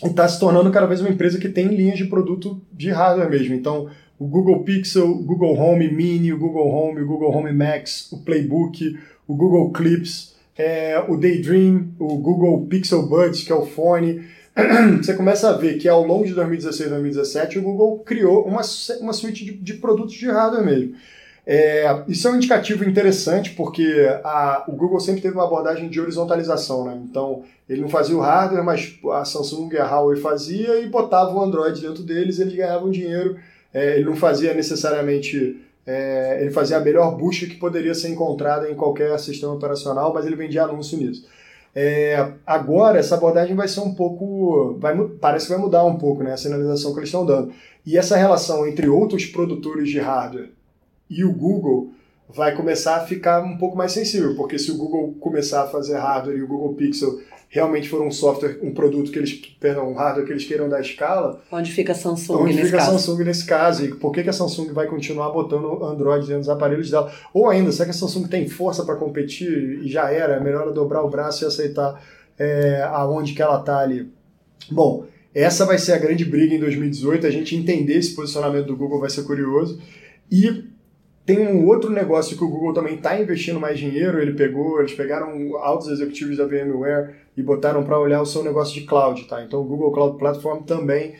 está 0.04 0.28
se 0.28 0.40
tornando 0.40 0.72
cada 0.72 0.86
vez 0.86 1.02
uma 1.02 1.10
empresa 1.10 1.40
que 1.40 1.50
tem 1.50 1.68
linhas 1.68 1.98
de 1.98 2.06
produto 2.06 2.62
de 2.72 2.90
hardware 2.90 3.30
mesmo. 3.30 3.54
Então, 3.54 3.90
o 4.20 4.28
Google 4.28 4.64
Pixel, 4.64 5.10
o 5.10 5.24
Google 5.24 5.58
Home 5.58 5.92
Mini, 5.92 6.34
o 6.34 6.38
Google 6.38 6.68
Home, 6.68 7.02
o 7.02 7.08
Google 7.08 7.36
Home 7.36 7.52
Max, 7.52 8.12
o 8.12 8.24
Playbook, 8.24 8.98
o 9.28 9.36
Google 9.36 9.72
Clips, 9.72 10.36
é, 10.58 11.04
o 11.08 11.18
Daydream, 11.18 11.90
o 12.00 12.18
Google 12.18 12.66
Pixel 12.68 13.08
Buds, 13.08 13.44
que 13.44 13.52
é 13.52 13.56
o 13.56 13.66
fone. 13.66 14.22
Você 15.02 15.14
começa 15.14 15.50
a 15.50 15.58
ver 15.58 15.78
que 15.78 15.88
ao 15.88 16.06
longo 16.06 16.26
de 16.26 16.34
2016 16.34 16.88
e 16.88 16.90
2017 16.90 17.60
o 17.60 17.62
Google 17.62 18.00
criou 18.00 18.46
uma, 18.46 18.62
uma 19.02 19.14
suíte 19.14 19.44
de, 19.44 19.54
de 19.54 19.74
produtos 19.76 20.16
de 20.16 20.28
hardware 20.28 20.66
mesmo. 20.66 20.94
É, 21.48 22.04
isso 22.08 22.28
é 22.28 22.32
um 22.32 22.38
indicativo 22.38 22.84
interessante 22.84 23.52
porque 23.52 23.86
a, 24.24 24.64
o 24.68 24.72
Google 24.72 25.00
sempre 25.00 25.22
teve 25.22 25.36
uma 25.36 25.46
abordagem 25.46 25.88
de 25.90 26.02
horizontalização, 26.02 26.86
né? 26.86 27.00
Então 27.04 27.44
ele 27.70 27.82
não 27.82 27.90
fazia 27.90 28.18
o 28.18 28.22
hardware, 28.22 28.64
mas 28.64 28.98
a 29.12 29.24
Samsung 29.24 29.70
e 29.74 29.78
a 29.78 29.86
Huawei 29.86 30.20
fazia 30.20 30.80
e 30.80 30.88
botava 30.88 31.32
o 31.34 31.42
Android 31.44 31.80
dentro 31.80 32.02
deles, 32.02 32.40
eles 32.40 32.56
ganhavam 32.56 32.90
dinheiro. 32.90 33.38
É, 33.72 33.96
ele 33.96 34.06
não 34.06 34.16
fazia 34.16 34.54
necessariamente 34.54 35.62
é, 35.86 36.40
ele 36.42 36.50
fazia 36.50 36.78
a 36.78 36.80
melhor 36.80 37.16
busca 37.16 37.46
que 37.46 37.56
poderia 37.58 37.94
ser 37.94 38.10
encontrada 38.10 38.70
em 38.70 38.76
qualquer 38.76 39.18
sistema 39.20 39.54
operacional, 39.54 40.12
mas 40.14 40.26
ele 40.26 40.36
vendia 40.36 40.64
anúncio 40.64 40.98
nisso. 40.98 41.28
É, 41.76 42.32
agora, 42.46 42.98
essa 42.98 43.16
abordagem 43.16 43.56
vai 43.56 43.68
ser 43.68 43.82
um 43.82 43.94
pouco. 43.94 44.78
Vai, 44.80 44.98
parece 45.22 45.46
que 45.46 45.52
vai 45.52 45.62
mudar 45.62 45.84
um 45.84 45.98
pouco 45.98 46.24
né, 46.24 46.34
a 46.34 46.38
sinalização 46.38 46.94
que 46.94 47.00
eles 47.00 47.10
estão 47.10 47.26
dando. 47.26 47.52
E 47.86 47.98
essa 47.98 48.16
relação 48.16 48.66
entre 48.66 48.90
outros 48.90 49.26
produtores 49.26 49.90
de 49.90 50.00
hardware 50.00 50.50
e 51.10 51.24
o 51.24 51.32
Google 51.32 51.92
vai 52.28 52.56
começar 52.56 52.98
a 52.98 53.06
ficar 53.06 53.44
um 53.44 53.58
pouco 53.58 53.78
mais 53.78 53.92
sensível, 53.92 54.36
porque 54.36 54.58
se 54.58 54.72
o 54.72 54.78
Google 54.78 55.14
começar 55.20 55.64
a 55.64 55.68
fazer 55.68 55.98
hardware 55.98 56.38
e 56.38 56.42
o 56.42 56.48
Google 56.48 56.74
Pixel 56.74 57.20
realmente 57.48 57.88
for 57.88 58.02
um 58.02 58.12
software, 58.12 58.60
um 58.62 58.74
produto 58.74 59.12
que 59.12 59.18
eles, 59.18 59.34
perdão, 59.60 59.90
um 59.90 59.94
hardware 59.94 60.26
que 60.26 60.34
eles 60.34 60.46
queiram 60.46 60.68
dar 60.68 60.82
escala. 60.82 61.42
Onde 61.52 61.72
fica 61.72 61.94
a 61.94 61.96
Samsung 61.96 62.34
onde 62.36 62.56
nesse 62.56 62.66
fica 62.66 62.78
caso? 62.78 62.90
a 62.90 63.00
Samsung 63.00 63.24
nesse 63.24 63.46
caso? 63.46 63.86
E 63.86 63.96
por 63.96 64.12
que, 64.12 64.24
que 64.24 64.30
a 64.30 64.34
Samsung 64.34 64.74
vai 64.74 64.88
continuar 64.88 65.30
botando 65.30 65.84
Android 65.86 66.26
dentro 66.26 66.42
dos 66.42 66.50
aparelhos 66.50 66.90
dela? 66.90 67.12
Ou 67.34 67.48
ainda, 67.48 67.72
será 67.72 67.86
que 67.86 67.92
a 67.92 67.94
Samsung 67.94 68.28
tem 68.28 68.48
força 68.48 68.84
para 68.84 68.96
competir 68.96 69.82
e 69.84 69.88
já 69.88 70.12
era? 70.12 70.36
É 70.36 70.40
melhor 70.40 70.74
dobrar 70.74 71.04
o 71.04 71.10
braço 71.10 71.46
e 71.46 71.48
aceitar 71.48 72.04
é, 72.38 72.82
aonde 72.92 73.34
que 73.34 73.42
ela 73.42 73.60
está 73.60 73.80
ali? 73.80 74.12
Bom, 74.70 75.06
essa 75.34 75.66
vai 75.66 75.78
ser 75.78 75.94
a 75.94 75.98
grande 75.98 76.26
briga 76.26 76.56
em 76.56 76.60
2018. 76.60 77.28
A 77.28 77.32
gente 77.32 77.56
entender 77.56 77.94
esse 77.94 78.16
posicionamento 78.16 78.66
do 78.66 78.76
Google 78.76 79.00
vai 79.00 79.10
ser 79.10 79.24
curioso. 79.24 79.80
E 80.30 80.66
tem 81.26 81.40
um 81.40 81.66
outro 81.66 81.90
negócio 81.90 82.38
que 82.38 82.44
o 82.44 82.50
Google 82.50 82.74
também 82.74 82.96
está 82.96 83.20
investindo 83.20 83.60
mais 83.60 83.80
dinheiro. 83.80 84.22
Ele 84.22 84.34
pegou, 84.34 84.80
eles 84.80 84.94
pegaram 84.94 85.58
altos 85.58 85.88
executivos 85.88 86.38
da 86.38 86.46
VMware 86.46 87.16
e 87.36 87.42
botaram 87.42 87.84
para 87.84 88.00
olhar 88.00 88.22
o 88.22 88.26
seu 88.26 88.44
negócio 88.44 88.80
de 88.80 88.86
cloud, 88.86 89.24
tá? 89.26 89.44
Então 89.44 89.60
o 89.62 89.64
Google 89.64 89.92
Cloud 89.92 90.20
Platform 90.20 90.64
também 90.64 91.16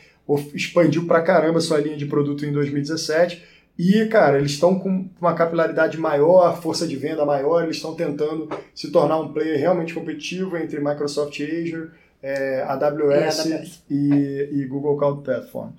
expandiu 0.54 1.06
para 1.06 1.22
caramba 1.22 1.60
sua 1.60 1.78
linha 1.78 1.96
de 1.96 2.06
produto 2.06 2.46
em 2.46 2.52
2017. 2.52 3.42
E, 3.78 4.06
cara, 4.06 4.38
eles 4.38 4.52
estão 4.52 4.78
com 4.78 5.06
uma 5.20 5.34
capilaridade 5.34 5.98
maior, 5.98 6.60
força 6.62 6.86
de 6.86 6.96
venda 6.96 7.26
maior, 7.26 7.62
eles 7.62 7.76
estão 7.76 7.94
tentando 7.94 8.48
se 8.74 8.90
tornar 8.90 9.20
um 9.20 9.32
player 9.32 9.58
realmente 9.58 9.92
competitivo 9.92 10.56
entre 10.56 10.80
Microsoft 10.80 11.38
Azure, 11.40 11.90
é, 12.22 12.62
AWS, 12.62 13.44
E 13.44 13.52
AWS. 13.52 13.82
E, 13.90 14.48
e 14.52 14.66
Google 14.66 14.96
Cloud 14.96 15.22
Platform. 15.22 15.70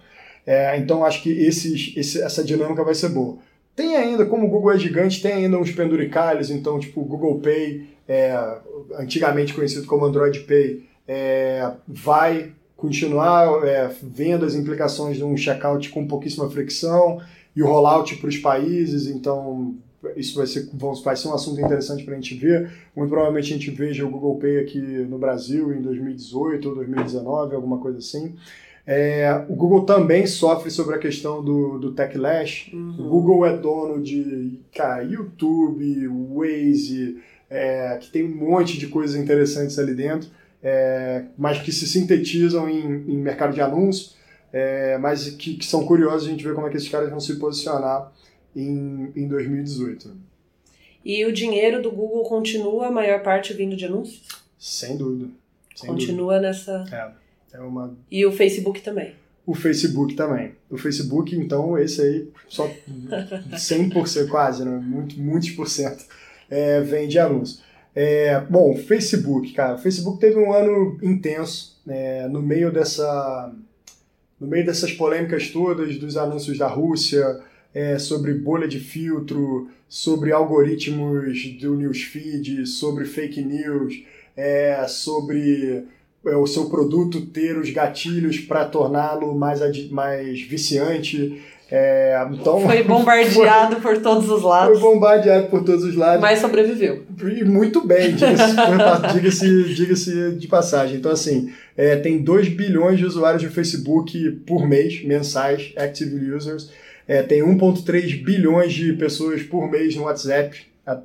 É, 0.46 0.78
então, 0.78 1.04
acho 1.04 1.24
que 1.24 1.32
esses, 1.32 1.94
esse, 1.98 2.22
essa 2.22 2.44
dinâmica 2.44 2.84
vai 2.84 2.94
ser 2.94 3.10
boa. 3.10 3.38
Tem 3.78 3.96
ainda, 3.96 4.26
como 4.26 4.48
o 4.48 4.50
Google 4.50 4.72
é 4.72 4.80
gigante, 4.80 5.22
tem 5.22 5.34
ainda 5.34 5.56
uns 5.60 5.70
penduricalhos, 5.70 6.50
então, 6.50 6.80
tipo, 6.80 7.00
o 7.00 7.06
Google 7.06 7.40
Pay, 7.40 7.88
é, 8.08 8.36
antigamente 8.98 9.54
conhecido 9.54 9.86
como 9.86 10.04
Android 10.04 10.40
Pay, 10.40 10.84
é, 11.08 11.72
vai 11.88 12.54
continuar 12.76 13.64
é, 13.68 13.88
vendo 14.02 14.48
as 14.48 14.56
implicações 14.56 15.18
de 15.18 15.24
um 15.24 15.38
checkout 15.38 15.90
com 15.92 16.08
pouquíssima 16.08 16.50
fricção 16.50 17.22
e 17.56 17.62
o 17.62 17.68
rollout 17.68 18.16
para 18.16 18.30
os 18.30 18.38
países, 18.38 19.06
então 19.06 19.76
isso 20.16 20.36
vai 20.36 20.48
ser, 20.48 20.68
vai 21.04 21.16
ser 21.16 21.28
um 21.28 21.36
assunto 21.36 21.62
interessante 21.62 22.04
para 22.04 22.16
a 22.16 22.18
gente 22.20 22.34
ver. 22.34 22.72
Muito 22.96 23.12
provavelmente 23.12 23.54
a 23.54 23.58
gente 23.58 23.70
veja 23.70 24.04
o 24.04 24.10
Google 24.10 24.40
Pay 24.40 24.60
aqui 24.60 24.80
no 24.80 25.20
Brasil 25.20 25.72
em 25.72 25.84
2018 25.84 26.68
ou 26.68 26.74
2019, 26.74 27.54
alguma 27.54 27.78
coisa 27.78 28.00
assim. 28.00 28.34
É, 28.90 29.44
o 29.50 29.54
Google 29.54 29.84
também 29.84 30.26
sofre 30.26 30.72
sobre 30.72 30.96
a 30.96 30.98
questão 30.98 31.44
do, 31.44 31.78
do 31.78 31.92
Techlash. 31.92 32.72
Uhum. 32.72 32.96
O 32.98 33.10
Google 33.10 33.46
é 33.46 33.58
dono 33.58 34.02
de 34.02 34.62
cara, 34.74 35.04
YouTube, 35.04 36.08
Waze, 36.08 37.22
é, 37.50 37.98
que 38.00 38.10
tem 38.10 38.24
um 38.24 38.34
monte 38.34 38.78
de 38.78 38.88
coisas 38.88 39.22
interessantes 39.22 39.78
ali 39.78 39.94
dentro, 39.94 40.30
é, 40.64 41.26
mas 41.38 41.62
que 41.62 41.72
se 41.74 41.86
sintetizam 41.86 42.70
em, 42.70 43.12
em 43.12 43.18
mercado 43.18 43.54
de 43.54 43.60
anúncio, 43.60 44.16
é, 44.54 44.98
mas 44.98 45.32
que, 45.32 45.56
que, 45.56 45.66
são 45.66 45.86
curiosos 45.86 46.26
a 46.26 46.32
gente 46.32 46.44
ver 46.46 46.56
como 46.56 46.68
é 46.68 46.70
que 46.70 46.78
esses 46.78 46.88
caras 46.88 47.10
vão 47.10 47.20
se 47.20 47.36
posicionar 47.36 48.14
em, 48.56 49.12
em 49.14 49.28
2018. 49.28 50.16
E 51.04 51.26
o 51.26 51.34
dinheiro 51.34 51.82
do 51.82 51.92
Google 51.92 52.24
continua 52.24 52.88
a 52.88 52.92
maior 52.92 53.22
parte 53.22 53.54
vindo 53.54 53.76
de 53.76 53.86
anúncios? 53.86 54.24
Sem 54.58 54.96
dúvida. 54.96 55.30
Sem 55.76 55.90
continua 55.90 56.40
dúvida. 56.40 56.48
nessa. 56.48 57.18
É. 57.58 57.62
Uma... 57.62 57.98
E 58.12 58.26
o 58.26 58.32
Facebook 58.32 58.82
também. 58.82 59.16
O 59.46 59.56
Facebook 59.56 60.14
também. 60.14 60.52
O 60.70 60.78
Facebook, 60.78 61.36
então, 61.36 61.78
esse 61.78 62.02
aí, 62.02 62.30
só 62.48 62.70
100% 63.52 64.28
quase, 64.30 64.64
né? 64.64 64.78
Muito, 64.78 65.20
muitos 65.20 65.52
por 65.52 65.68
cento 65.68 66.06
é, 66.50 66.82
vem 66.82 67.08
de 67.08 67.18
anúncio. 67.18 67.62
É, 67.96 68.40
bom, 68.42 68.76
Facebook, 68.76 69.54
cara. 69.54 69.76
O 69.76 69.78
Facebook 69.78 70.20
teve 70.20 70.38
um 70.38 70.54
ano 70.54 71.00
intenso 71.02 71.78
é, 71.88 72.28
no 72.28 72.42
meio 72.42 72.72
dessa... 72.72 73.54
No 74.40 74.46
meio 74.46 74.64
dessas 74.64 74.94
polêmicas 74.94 75.50
todas, 75.50 75.98
dos 75.98 76.16
anúncios 76.16 76.60
da 76.60 76.68
Rússia, 76.68 77.42
é, 77.74 77.98
sobre 77.98 78.36
bolha 78.36 78.68
de 78.68 78.80
filtro, 78.80 79.68
sobre 79.90 80.32
algoritmos 80.32 81.44
do 81.60 81.74
newsfeed, 81.76 82.68
sobre 82.68 83.06
fake 83.06 83.42
news, 83.42 84.04
é, 84.36 84.86
sobre 84.88 85.86
o 86.36 86.48
seu 86.48 86.66
produto 86.66 87.22
ter 87.28 87.58
os 87.58 87.70
gatilhos 87.70 88.40
para 88.40 88.66
torná-lo 88.66 89.36
mais, 89.36 89.60
mais 89.90 90.42
viciante. 90.42 91.42
É, 91.70 92.26
então, 92.32 92.62
foi 92.62 92.82
bombardeado 92.84 93.76
foi, 93.82 93.96
por 93.96 94.02
todos 94.02 94.30
os 94.30 94.42
lados. 94.42 94.80
Foi 94.80 94.94
bombardeado 94.94 95.48
por 95.48 95.64
todos 95.64 95.84
os 95.84 95.96
lados. 95.96 96.22
Mas 96.22 96.40
sobreviveu. 96.40 97.04
E 97.24 97.44
muito 97.44 97.86
bem, 97.86 98.16
diga-se 98.16 99.46
diga 99.74 99.94
diga 99.96 100.32
de 100.32 100.48
passagem. 100.48 100.98
Então, 100.98 101.12
assim, 101.12 101.52
é, 101.76 101.96
tem 101.96 102.22
2 102.22 102.50
bilhões 102.50 102.98
de 102.98 103.06
usuários 103.06 103.42
de 103.42 103.50
Facebook 103.50 104.30
por 104.46 104.68
mês, 104.68 105.04
mensais, 105.04 105.74
active 105.78 106.34
users. 106.34 106.72
É, 107.08 107.22
tem 107.22 107.42
1,3 107.42 108.24
bilhões 108.24 108.74
de 108.74 108.94
pessoas 108.94 109.42
por 109.44 109.70
mês 109.70 109.96
no 109.96 110.04
WhatsApp 110.04 110.58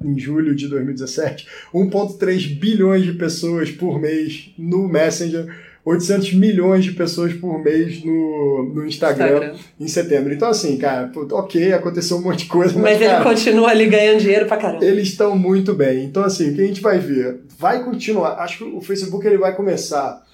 em 0.05 0.19
julho 0.19 0.55
de 0.55 0.69
2017, 0.69 1.47
1,3 1.75 2.59
bilhões 2.59 3.05
de 3.05 3.13
pessoas 3.13 3.71
por 3.71 4.01
mês 4.01 4.51
no 4.57 4.89
Messenger, 4.89 5.47
800 5.85 6.35
milhões 6.35 6.85
de 6.85 6.93
pessoas 6.93 7.33
por 7.33 7.59
mês 7.63 8.05
no, 8.05 8.73
no 8.73 8.87
Instagram, 8.87 9.27
Instagram. 9.27 9.55
em 9.81 9.89
setembro. 9.89 10.33
Então, 10.33 10.49
assim, 10.49 10.77
cara, 10.77 11.11
ok, 11.33 11.73
aconteceu 11.73 12.19
um 12.19 12.23
monte 12.23 12.45
de 12.45 12.47
coisa. 12.47 12.75
Mas, 12.75 12.83
mas 12.83 13.01
ele 13.01 13.11
cara, 13.11 13.25
continua 13.25 13.69
ali 13.71 13.87
ganhando 13.87 14.21
dinheiro 14.21 14.47
pra 14.47 14.57
caramba. 14.57 14.85
Eles 14.85 15.09
estão 15.09 15.37
muito 15.37 15.75
bem. 15.75 16.05
Então, 16.05 16.23
assim, 16.23 16.51
o 16.51 16.55
que 16.55 16.63
a 16.63 16.67
gente 16.67 16.81
vai 16.81 16.99
ver? 16.99 17.41
Vai 17.59 17.83
continuar. 17.83 18.35
Acho 18.35 18.59
que 18.59 18.65
o 18.65 18.81
Facebook 18.81 19.27
ele 19.27 19.39
vai 19.39 19.57
começar 19.57 20.25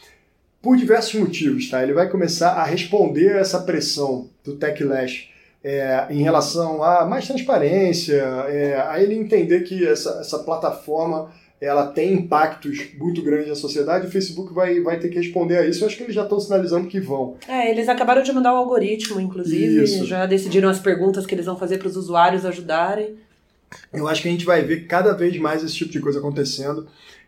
por 0.61 0.77
diversos 0.77 1.15
motivos, 1.15 1.71
tá? 1.71 1.83
Ele 1.83 1.95
vai 1.95 2.11
começar 2.11 2.51
a 2.51 2.65
responder 2.65 3.33
a 3.33 3.39
essa 3.39 3.61
pressão 3.61 4.29
do 4.45 4.57
Techlash 4.57 5.29
é, 5.63 6.07
em 6.11 6.23
relação 6.23 6.83
a 6.83 7.05
mais 7.05 7.27
transparência, 7.27 8.23
é, 8.49 8.81
a 8.81 9.03
ele 9.03 9.15
entender 9.15 9.61
que 9.61 9.87
essa, 9.87 10.19
essa 10.21 10.39
plataforma 10.39 11.31
ela 11.61 11.89
tem 11.89 12.13
impactos 12.13 12.87
muito 12.97 13.21
grandes 13.21 13.49
na 13.49 13.55
sociedade, 13.57 14.07
o 14.07 14.11
Facebook 14.11 14.55
vai, 14.55 14.81
vai 14.81 14.99
ter 14.99 15.09
que 15.09 15.17
responder 15.17 15.59
a 15.59 15.67
isso. 15.67 15.83
Eu 15.83 15.89
acho 15.89 15.97
que 15.97 16.05
eles 16.05 16.15
já 16.15 16.23
estão 16.23 16.39
sinalizando 16.39 16.87
que 16.87 17.01
vão. 17.01 17.37
É, 17.49 17.71
eles 17.71 17.89
acabaram 17.89 18.23
de 18.23 18.33
mudar 18.33 18.53
o 18.53 18.57
algoritmo, 18.57 19.21
inclusive, 19.21 19.83
isso. 19.83 20.07
já 20.07 20.25
decidiram 20.25 20.69
as 20.69 20.79
perguntas 20.79 21.27
que 21.27 21.35
eles 21.35 21.47
vão 21.47 21.57
fazer 21.57 21.79
para 21.79 21.89
os 21.89 21.97
usuários 21.97 22.45
ajudarem. 22.45 23.17
Eu 23.93 24.07
acho 24.07 24.23
que 24.23 24.29
a 24.29 24.31
gente 24.31 24.45
vai 24.45 24.63
ver 24.63 24.87
cada 24.87 25.13
vez 25.13 25.37
mais 25.39 25.65
esse 25.65 25.75
tipo 25.75 25.91
de 25.91 26.01
coisa 26.01 26.21
acontecendo. 26.21 26.87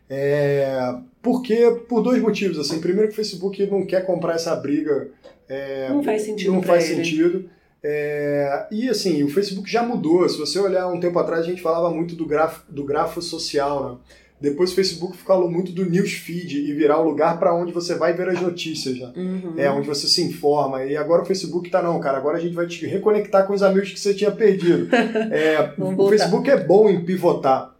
É, 0.08 0.94
porque 1.20 1.78
por 1.88 2.00
dois 2.00 2.22
motivos. 2.22 2.58
Assim, 2.58 2.80
primeiro 2.80 3.08
que 3.08 3.14
o 3.14 3.16
Facebook 3.16 3.66
não 3.66 3.84
quer 3.84 4.06
comprar 4.06 4.34
essa 4.34 4.54
briga. 4.54 5.08
É, 5.48 5.88
não 5.90 6.02
faz 6.02 6.22
sentido. 6.22 6.52
Não 6.52 6.62
faz 6.62 6.88
ele. 6.88 7.04
sentido. 7.04 7.50
É, 7.82 8.66
e 8.70 8.88
assim, 8.88 9.22
o 9.22 9.28
Facebook 9.28 9.70
já 9.70 9.82
mudou. 9.82 10.28
Se 10.28 10.38
você 10.38 10.58
olhar 10.58 10.86
um 10.88 11.00
tempo 11.00 11.18
atrás, 11.18 11.44
a 11.44 11.48
gente 11.48 11.62
falava 11.62 11.90
muito 11.90 12.14
do 12.14 12.26
grafo, 12.26 12.62
do 12.68 12.84
grafo 12.84 13.22
social, 13.22 13.90
né? 13.90 13.96
Depois 14.40 14.72
o 14.72 14.74
Facebook 14.74 15.18
falou 15.18 15.50
muito 15.50 15.70
do 15.70 15.84
newsfeed 15.84 16.60
e 16.60 16.72
virar 16.72 16.98
o 16.98 17.04
lugar 17.04 17.38
para 17.38 17.54
onde 17.54 17.72
você 17.72 17.94
vai 17.94 18.14
ver 18.14 18.30
as 18.30 18.40
notícias, 18.40 18.98
né? 18.98 19.12
Uhum. 19.14 19.54
É, 19.58 19.70
onde 19.70 19.86
você 19.86 20.06
se 20.06 20.22
informa. 20.22 20.82
E 20.82 20.96
agora 20.96 21.22
o 21.22 21.26
Facebook 21.26 21.68
tá 21.68 21.82
não, 21.82 22.00
cara. 22.00 22.16
Agora 22.16 22.38
a 22.38 22.40
gente 22.40 22.54
vai 22.54 22.66
te 22.66 22.86
reconectar 22.86 23.46
com 23.46 23.52
os 23.52 23.62
amigos 23.62 23.92
que 23.92 24.00
você 24.00 24.14
tinha 24.14 24.30
perdido. 24.30 24.88
É, 25.30 25.74
o 25.78 25.94
voltar. 25.94 26.16
Facebook 26.16 26.50
é 26.50 26.56
bom 26.56 26.88
em 26.88 27.04
pivotar 27.04 27.74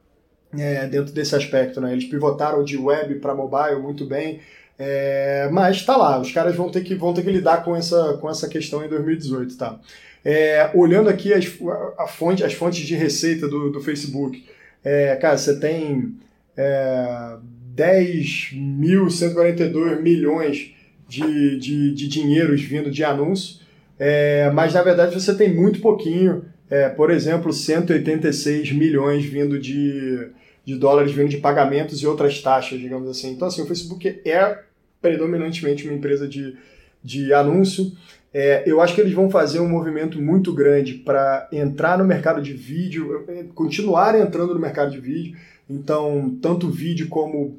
é, 0.56 0.86
dentro 0.86 1.12
desse 1.12 1.34
aspecto, 1.34 1.80
né? 1.80 1.92
Eles 1.92 2.04
pivotaram 2.04 2.62
de 2.62 2.76
web 2.76 3.14
para 3.16 3.34
mobile 3.34 3.80
muito 3.80 4.04
bem. 4.04 4.40
É, 4.78 5.48
mas 5.52 5.85
tá 5.85 5.96
lá, 5.96 6.20
os 6.20 6.33
caras 6.33 6.56
vão 6.56 6.70
ter 6.70 6.83
que, 6.83 6.94
vão 6.94 7.12
ter 7.12 7.22
que 7.22 7.30
lidar 7.30 7.64
com 7.64 7.76
essa, 7.76 8.14
com 8.14 8.30
essa 8.30 8.48
questão 8.48 8.85
em 8.85 8.88
2018, 8.88 9.56
tá? 9.56 9.78
É, 10.24 10.70
olhando 10.74 11.09
aqui 11.09 11.33
as, 11.33 11.46
a 11.98 12.06
fonte, 12.06 12.44
as 12.44 12.52
fontes 12.54 12.80
de 12.80 12.94
receita 12.94 13.48
do, 13.48 13.70
do 13.70 13.80
Facebook, 13.80 14.44
é, 14.85 15.16
cara, 15.16 15.37
você 15.37 15.59
tem 15.59 16.14
é, 16.56 17.37
10.142 17.76 20.00
milhões 20.00 20.72
de, 21.09 21.59
de, 21.59 21.92
de 21.94 22.09
dinheiros 22.09 22.62
vindo 22.62 22.90
de 22.90 23.04
anúncio, 23.04 23.61
é, 23.98 24.50
mas 24.50 24.74
na 24.74 24.83
verdade 24.83 25.14
você 25.14 25.35
tem 25.35 25.54
muito 25.54 25.80
pouquinho, 25.80 26.44
é, 26.70 26.88
por 26.88 27.11
exemplo, 27.11 27.52
186 27.52 28.72
milhões 28.72 29.24
vindo 29.24 29.59
de, 29.59 30.28
de 30.64 30.77
dólares 30.77 31.12
vindo 31.12 31.29
de 31.29 31.38
pagamentos 31.38 32.01
e 32.01 32.07
outras 32.07 32.40
taxas, 32.40 32.79
digamos 32.79 33.09
assim. 33.09 33.33
Então, 33.33 33.49
assim, 33.49 33.62
o 33.62 33.66
Facebook 33.66 34.20
é 34.25 34.59
predominantemente 35.01 35.87
uma 35.87 35.96
empresa 35.96 36.29
de, 36.29 36.57
de 37.03 37.33
anúncio. 37.33 37.92
É, 38.33 38.62
eu 38.66 38.81
acho 38.81 38.94
que 38.94 39.01
eles 39.01 39.12
vão 39.12 39.29
fazer 39.29 39.59
um 39.61 39.68
movimento 39.68 40.20
muito 40.20 40.53
grande 40.53 40.94
para 40.94 41.49
entrar 41.53 41.99
no 41.99 42.05
mercado 42.05 42.40
de 42.40 42.53
vídeo, 42.53 43.25
é, 43.29 43.44
continuar 43.55 44.14
entrando 44.14 44.55
no 44.55 44.61
mercado 44.61 44.90
de 44.90 45.01
vídeo. 45.01 45.37
Então, 45.68 46.37
tanto 46.40 46.68
vídeo 46.68 47.09
como 47.09 47.59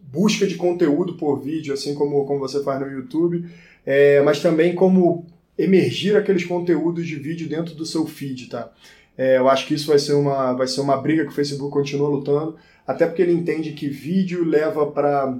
busca 0.00 0.46
de 0.46 0.56
conteúdo 0.56 1.14
por 1.14 1.40
vídeo, 1.40 1.72
assim 1.72 1.94
como, 1.94 2.24
como 2.24 2.40
você 2.40 2.62
faz 2.62 2.80
no 2.80 2.90
YouTube, 2.90 3.44
é, 3.86 4.20
mas 4.22 4.40
também 4.40 4.74
como 4.74 5.26
emergir 5.56 6.16
aqueles 6.16 6.44
conteúdos 6.44 7.06
de 7.06 7.16
vídeo 7.16 7.48
dentro 7.48 7.74
do 7.74 7.86
seu 7.86 8.06
feed, 8.06 8.48
tá? 8.48 8.72
É, 9.20 9.36
eu 9.36 9.50
acho 9.50 9.66
que 9.66 9.74
isso 9.74 9.88
vai 9.88 9.98
ser, 9.98 10.14
uma, 10.14 10.54
vai 10.54 10.66
ser 10.66 10.80
uma 10.80 10.96
briga 10.96 11.24
que 11.24 11.30
o 11.30 11.34
Facebook 11.34 11.70
continua 11.70 12.08
lutando, 12.08 12.56
até 12.86 13.04
porque 13.04 13.20
ele 13.20 13.34
entende 13.34 13.72
que 13.72 13.86
vídeo 13.86 14.42
leva 14.42 14.86
para 14.86 15.36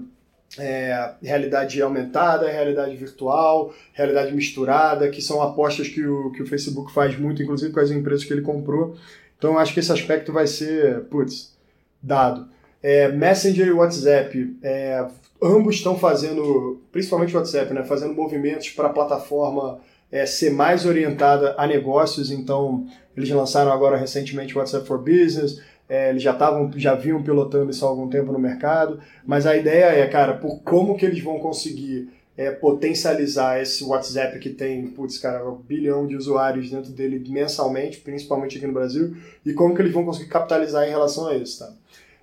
é, 0.59 1.15
realidade 1.23 1.81
aumentada, 1.81 2.51
realidade 2.51 2.95
virtual, 2.95 3.73
realidade 3.95 4.35
misturada, 4.35 5.09
que 5.09 5.23
são 5.23 5.41
apostas 5.41 5.89
que 5.89 6.07
o, 6.07 6.31
que 6.31 6.43
o 6.43 6.47
Facebook 6.47 6.93
faz 6.93 7.19
muito, 7.19 7.43
inclusive 7.43 7.73
com 7.73 7.81
as 7.81 7.91
empresas 7.91 8.23
que 8.23 8.35
ele 8.35 8.43
comprou. 8.43 8.99
Então 9.39 9.53
eu 9.55 9.59
acho 9.59 9.73
que 9.73 9.81
esse 9.81 9.91
aspecto 9.91 10.31
vai 10.31 10.47
ser, 10.47 11.05
putz, 11.05 11.57
dado. 12.03 12.51
É, 12.83 13.09
Messenger 13.09 13.67
e 13.67 13.73
WhatsApp, 13.73 14.59
é, 14.63 15.07
ambos 15.43 15.77
estão 15.77 15.99
fazendo, 15.99 16.83
principalmente 16.93 17.35
o 17.35 17.39
WhatsApp, 17.39 17.73
né, 17.73 17.83
fazendo 17.83 18.13
movimentos 18.13 18.69
para 18.69 18.89
a 18.89 18.93
plataforma 18.93 19.81
é, 20.11 20.27
ser 20.27 20.51
mais 20.51 20.87
orientada 20.87 21.55
a 21.57 21.67
negócios. 21.67 22.31
Então, 22.31 22.87
eles 23.17 23.31
lançaram 23.31 23.73
agora 23.73 23.97
recentemente 23.97 24.55
o 24.55 24.59
WhatsApp 24.59 24.87
for 24.87 24.99
Business. 24.99 25.61
É, 25.89 26.11
eles 26.11 26.23
já 26.23 26.33
estavam, 26.33 26.71
já 26.77 26.95
vinham 26.95 27.23
pilotando 27.23 27.71
isso 27.71 27.85
há 27.85 27.89
algum 27.89 28.09
tempo 28.09 28.33
no 28.33 28.39
mercado. 28.39 29.01
Mas 29.27 29.47
a 29.47 29.57
ideia 29.57 29.87
é, 29.87 30.07
cara, 30.07 30.35
por 30.35 30.61
como 30.63 30.97
que 30.97 31.05
eles 31.05 31.23
vão 31.23 31.39
conseguir 31.39 32.09
é, 32.37 32.51
potencializar 32.51 33.61
esse 33.61 33.85
WhatsApp 33.85 34.39
que 34.39 34.51
tem, 34.51 34.87
putz, 34.87 35.19
cara, 35.19 35.47
um 35.47 35.57
bilhão 35.57 36.07
de 36.07 36.17
usuários 36.17 36.71
dentro 36.71 36.91
dele 36.91 37.23
mensalmente, 37.29 37.99
principalmente 37.99 38.57
aqui 38.57 38.67
no 38.67 38.73
Brasil, 38.73 39.15
e 39.45 39.53
como 39.53 39.75
que 39.75 39.83
eles 39.83 39.93
vão 39.93 40.05
conseguir 40.05 40.31
capitalizar 40.31 40.87
em 40.87 40.91
relação 40.91 41.29
a 41.29 41.37
isso, 41.37 41.59
tá? 41.59 41.73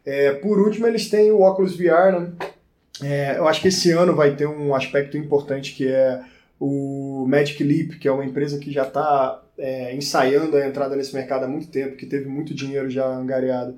É, 0.03 0.31
por 0.31 0.59
último, 0.59 0.87
eles 0.87 1.09
têm 1.09 1.31
o 1.31 1.41
óculos 1.41 1.75
VR, 1.75 2.17
né? 2.17 2.31
É, 3.03 3.37
eu 3.37 3.47
acho 3.47 3.61
que 3.61 3.67
esse 3.67 3.91
ano 3.91 4.15
vai 4.15 4.35
ter 4.35 4.47
um 4.47 4.73
aspecto 4.73 5.17
importante 5.17 5.75
que 5.75 5.87
é 5.87 6.19
o 6.59 7.25
Magic 7.27 7.63
Leap, 7.63 7.99
que 7.99 8.07
é 8.07 8.11
uma 8.11 8.25
empresa 8.25 8.57
que 8.57 8.71
já 8.71 8.83
está 8.83 9.43
é, 9.57 9.95
ensaiando 9.95 10.55
a 10.57 10.67
entrada 10.67 10.95
nesse 10.95 11.13
mercado 11.13 11.45
há 11.45 11.47
muito 11.47 11.67
tempo, 11.67 11.95
que 11.95 12.05
teve 12.05 12.27
muito 12.27 12.53
dinheiro 12.53 12.89
já 12.89 13.05
angariado, 13.05 13.75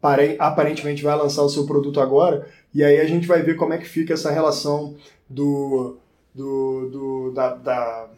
pare- 0.00 0.36
aparentemente 0.38 1.02
vai 1.02 1.16
lançar 1.16 1.42
o 1.42 1.48
seu 1.48 1.66
produto 1.66 2.00
agora, 2.00 2.46
e 2.74 2.82
aí 2.82 3.00
a 3.00 3.04
gente 3.04 3.26
vai 3.26 3.42
ver 3.42 3.56
como 3.56 3.72
é 3.74 3.78
que 3.78 3.86
fica 3.88 4.14
essa 4.14 4.30
relação 4.30 4.94
do, 5.28 5.96
do, 6.34 6.88
do 6.90 7.32
da, 7.32 7.54
da- 7.54 8.08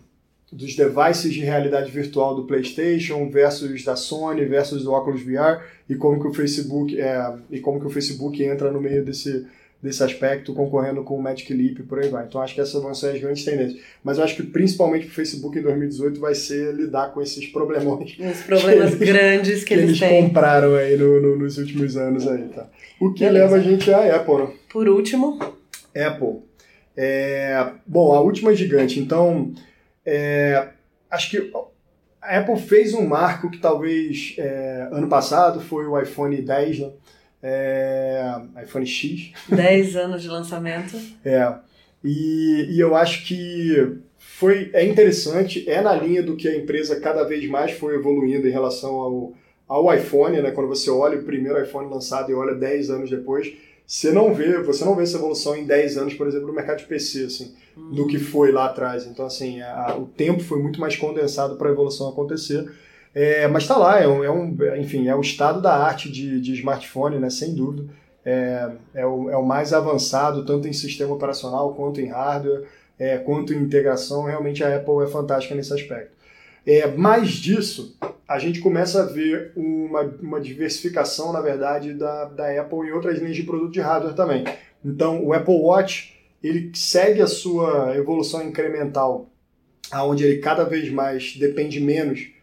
dos 0.53 0.77
devices 0.77 1.35
de 1.35 1.41
realidade 1.41 1.91
virtual 1.91 2.37
do 2.37 2.45
PlayStation 2.45 3.29
versus 3.29 3.83
da 3.85 3.97
Sony 3.97 4.45
versus 4.45 4.85
do 4.85 4.93
Oculus 4.93 5.23
VR 5.23 5.65
e 5.89 5.97
como 5.97 6.21
que 6.21 6.29
o 6.29 6.33
Facebook 6.33 6.97
é, 7.01 7.35
e 7.51 7.59
como 7.59 7.81
que 7.81 7.87
o 7.87 7.91
Facebook 7.91 8.41
entra 8.41 8.71
no 8.71 8.81
meio 8.81 9.05
desse 9.05 9.45
desse 9.85 10.03
aspecto, 10.03 10.55
concorrendo 10.55 11.05
com 11.05 11.15
o 11.15 11.23
Magic 11.23 11.53
Leap 11.53 11.79
e 11.79 11.83
por 11.83 11.99
aí 11.99 12.09
vai. 12.09 12.25
Então 12.25 12.41
acho 12.41 12.55
que 12.55 12.61
essas 12.61 12.83
vão 12.83 12.95
ser 12.95 13.11
as 13.11 13.21
grandes 13.21 13.45
tendências. 13.45 13.81
Mas 14.03 14.17
eu 14.17 14.25
acho 14.25 14.35
que 14.35 14.43
principalmente 14.43 15.07
o 15.07 15.11
Facebook 15.11 15.59
em 15.59 15.63
2018 15.63 16.19
vai 16.19 16.35
ser 16.35 16.73
lidar 16.75 17.13
com 17.13 17.21
esses 17.21 17.47
problemões 17.49 18.17
Os 18.19 18.43
problemas 18.43 18.95
que 18.95 19.05
grandes 19.05 19.61
que, 19.61 19.67
que 19.67 19.75
eles 19.75 19.89
eles 19.91 19.99
têm. 20.01 20.23
compraram 20.27 20.75
aí 20.75 20.97
no- 20.97 21.21
no- 21.21 21.37
nos 21.37 21.59
últimos 21.59 21.97
anos 21.99 22.27
aí, 22.27 22.49
tá? 22.49 22.67
O 22.99 23.13
que 23.13 23.25
Beleza. 23.27 23.45
leva 23.45 23.57
a 23.57 23.61
gente 23.61 23.93
à 23.93 24.17
Apple, 24.17 24.37
né? 24.39 24.49
Por 24.73 24.89
último, 24.89 25.39
Apple. 25.95 26.43
É, 26.97 27.67
bom, 27.87 28.13
a 28.15 28.21
última 28.21 28.55
gigante. 28.55 28.99
Então, 29.01 29.53
é, 30.07 30.69
acho 31.11 31.31
que 31.31 31.53
a 32.23 32.39
Apple 32.39 32.57
fez 32.59 32.95
um 32.95 33.07
marco 33.07 33.51
que 33.51 33.59
talvez 33.59 34.35
é, 34.39 34.89
ano 34.91 35.09
passado 35.09 35.61
foi 35.61 35.87
o 35.87 36.01
iPhone 36.01 36.41
10, 36.41 36.79
né? 36.81 36.91
É, 37.47 38.41
iPhone 38.65 38.87
X. 38.87 39.33
10 39.51 39.97
anos 39.97 40.23
de 40.23 40.29
lançamento. 40.29 40.97
É. 41.25 41.55
E, 42.03 42.67
e 42.71 42.81
eu 42.81 42.95
acho 42.95 43.25
que 43.27 43.97
foi, 44.19 44.71
é 44.75 44.85
interessante, 44.85 45.65
é 45.69 45.81
na 45.81 45.95
linha 45.95 46.23
do 46.23 46.37
que 46.37 46.47
a 46.49 46.57
empresa 46.57 47.01
cada 47.01 47.23
vez 47.25 47.49
mais 47.49 47.73
foi 47.73 47.95
evoluindo 47.95 48.47
em 48.47 48.51
relação 48.51 48.95
ao, 48.97 49.33
ao 49.67 49.95
iPhone, 49.95 50.41
né? 50.43 50.51
Quando 50.51 50.69
você 50.69 50.91
olha 50.91 51.19
o 51.19 51.23
primeiro 51.25 51.63
iPhone 51.63 51.89
lançado 51.91 52.31
e 52.31 52.35
olha 52.35 52.55
10 52.55 52.91
anos 52.91 53.09
depois, 53.11 53.53
você 53.87 54.11
não 54.13 54.35
vê, 54.35 54.59
você 54.63 54.85
não 54.85 54.95
vê 54.95 55.03
essa 55.03 55.17
evolução 55.17 55.57
em 55.57 55.65
10 55.65 55.97
anos, 55.99 56.15
por 56.15 56.27
exemplo, 56.27 56.47
no 56.49 56.53
mercado 56.55 56.79
de 56.79 56.85
PC, 56.85 57.25
assim, 57.25 57.55
do 57.77 58.07
que 58.07 58.19
foi 58.19 58.53
lá 58.53 58.67
atrás. 58.67 59.07
Então, 59.07 59.25
assim, 59.27 59.61
a- 59.63 59.97
o 59.99 60.05
tempo 60.07 60.43
foi 60.43 60.59
muito 60.61 60.79
mais 60.81 60.97
condensado 60.97 61.57
para 61.57 61.69
a 61.69 61.73
evolução 61.73 62.09
acontecer. 62.09 62.71
É, 63.15 63.47
mas 63.47 63.63
está 63.63 63.77
lá, 63.77 64.01
é 64.01 64.09
um, 64.09 64.25
é 64.25 64.31
um- 64.31 64.57
enfim, 64.77 65.07
é 65.09 65.15
o 65.15 65.21
estado 65.21 65.61
da 65.61 65.73
arte 65.75 66.11
de, 66.11 66.41
de 66.41 66.53
smartphone, 66.55 67.19
né? 67.19 67.31
Sem 67.31 67.55
dúvida. 67.55 67.89
É, 68.25 68.71
é, 68.95 69.07
o, 69.07 69.31
é 69.31 69.37
o 69.37 69.45
mais 69.45 69.73
avançado, 69.73 70.45
tanto 70.45 70.67
em 70.67 70.73
sistema 70.73 71.15
operacional 71.15 71.75
quanto 71.75 72.01
em 72.01 72.07
hardware, 72.09 72.65
é, 72.99 73.19
quanto 73.19 73.53
em 73.53 73.59
integração. 73.59 74.25
Realmente 74.25 74.65
a 74.65 74.77
Apple 74.77 75.05
é 75.05 75.07
fantástica 75.07 75.55
nesse 75.55 75.73
aspecto. 75.73 76.13
É, 76.67 76.87
mais 76.89 77.31
disso, 77.33 77.97
a 78.27 78.39
gente 78.39 78.61
começa 78.61 79.03
a 79.03 79.07
ver 79.07 79.53
uma, 79.55 80.01
uma 80.21 80.41
diversificação, 80.41 81.33
na 81.33 81.41
verdade, 81.43 81.93
da, 81.93 82.25
da 82.25 82.61
Apple 82.61 82.89
em 82.89 82.93
outras 82.93 83.19
linhas 83.19 83.37
de 83.37 83.43
produto 83.43 83.73
de 83.73 83.81
hardware 83.81 84.15
também. 84.15 84.45
Então, 84.83 85.23
o 85.25 85.33
Apple 85.33 85.55
Watch 85.55 86.15
ele 86.43 86.71
segue 86.75 87.23
a 87.23 87.27
sua 87.27 87.95
evolução 87.97 88.43
incremental, 88.43 89.31
aonde 89.91 90.25
ele 90.25 90.39
cada 90.39 90.65
vez 90.65 90.91
mais 90.91 91.37
depende 91.37 91.81
menos 91.81 92.34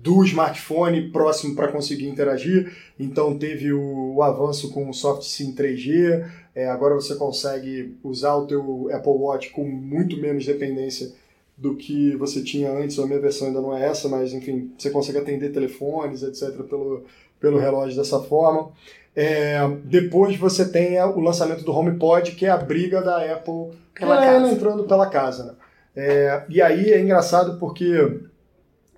do 0.00 0.24
smartphone 0.24 1.10
próximo 1.10 1.54
para 1.54 1.68
conseguir 1.68 2.08
interagir. 2.08 2.72
Então 2.98 3.36
teve 3.36 3.72
o, 3.72 4.14
o 4.16 4.22
avanço 4.22 4.72
com 4.72 4.88
o 4.88 4.94
soft 4.94 5.22
SIM 5.22 5.54
3G. 5.54 6.26
É, 6.54 6.68
agora 6.68 6.94
você 6.94 7.14
consegue 7.14 7.96
usar 8.02 8.34
o 8.34 8.46
teu 8.46 8.88
Apple 8.92 9.12
Watch 9.12 9.50
com 9.50 9.64
muito 9.64 10.16
menos 10.16 10.44
dependência 10.44 11.12
do 11.56 11.76
que 11.76 12.16
você 12.16 12.42
tinha 12.42 12.72
antes. 12.72 12.98
A 12.98 13.06
minha 13.06 13.20
versão 13.20 13.48
ainda 13.48 13.60
não 13.60 13.76
é 13.76 13.86
essa, 13.86 14.08
mas 14.08 14.32
enfim, 14.32 14.72
você 14.76 14.90
consegue 14.90 15.18
atender 15.18 15.52
telefones, 15.52 16.22
etc. 16.22 16.62
pelo, 16.64 17.04
pelo 17.38 17.58
relógio 17.58 17.96
dessa 17.96 18.20
forma. 18.20 18.70
É, 19.14 19.58
depois 19.84 20.36
você 20.36 20.68
tem 20.68 21.00
o 21.00 21.20
lançamento 21.20 21.64
do 21.64 21.72
HomePod, 21.72 22.32
que 22.32 22.46
é 22.46 22.50
a 22.50 22.56
briga 22.56 23.02
da 23.02 23.18
Apple 23.32 23.70
Pela 23.94 24.24
ela 24.24 24.50
entrando 24.50 24.84
pela 24.84 25.06
casa. 25.06 25.44
Né? 25.44 25.52
É, 25.94 26.42
e 26.48 26.62
aí 26.62 26.90
é 26.90 27.00
engraçado 27.00 27.58
porque 27.58 28.20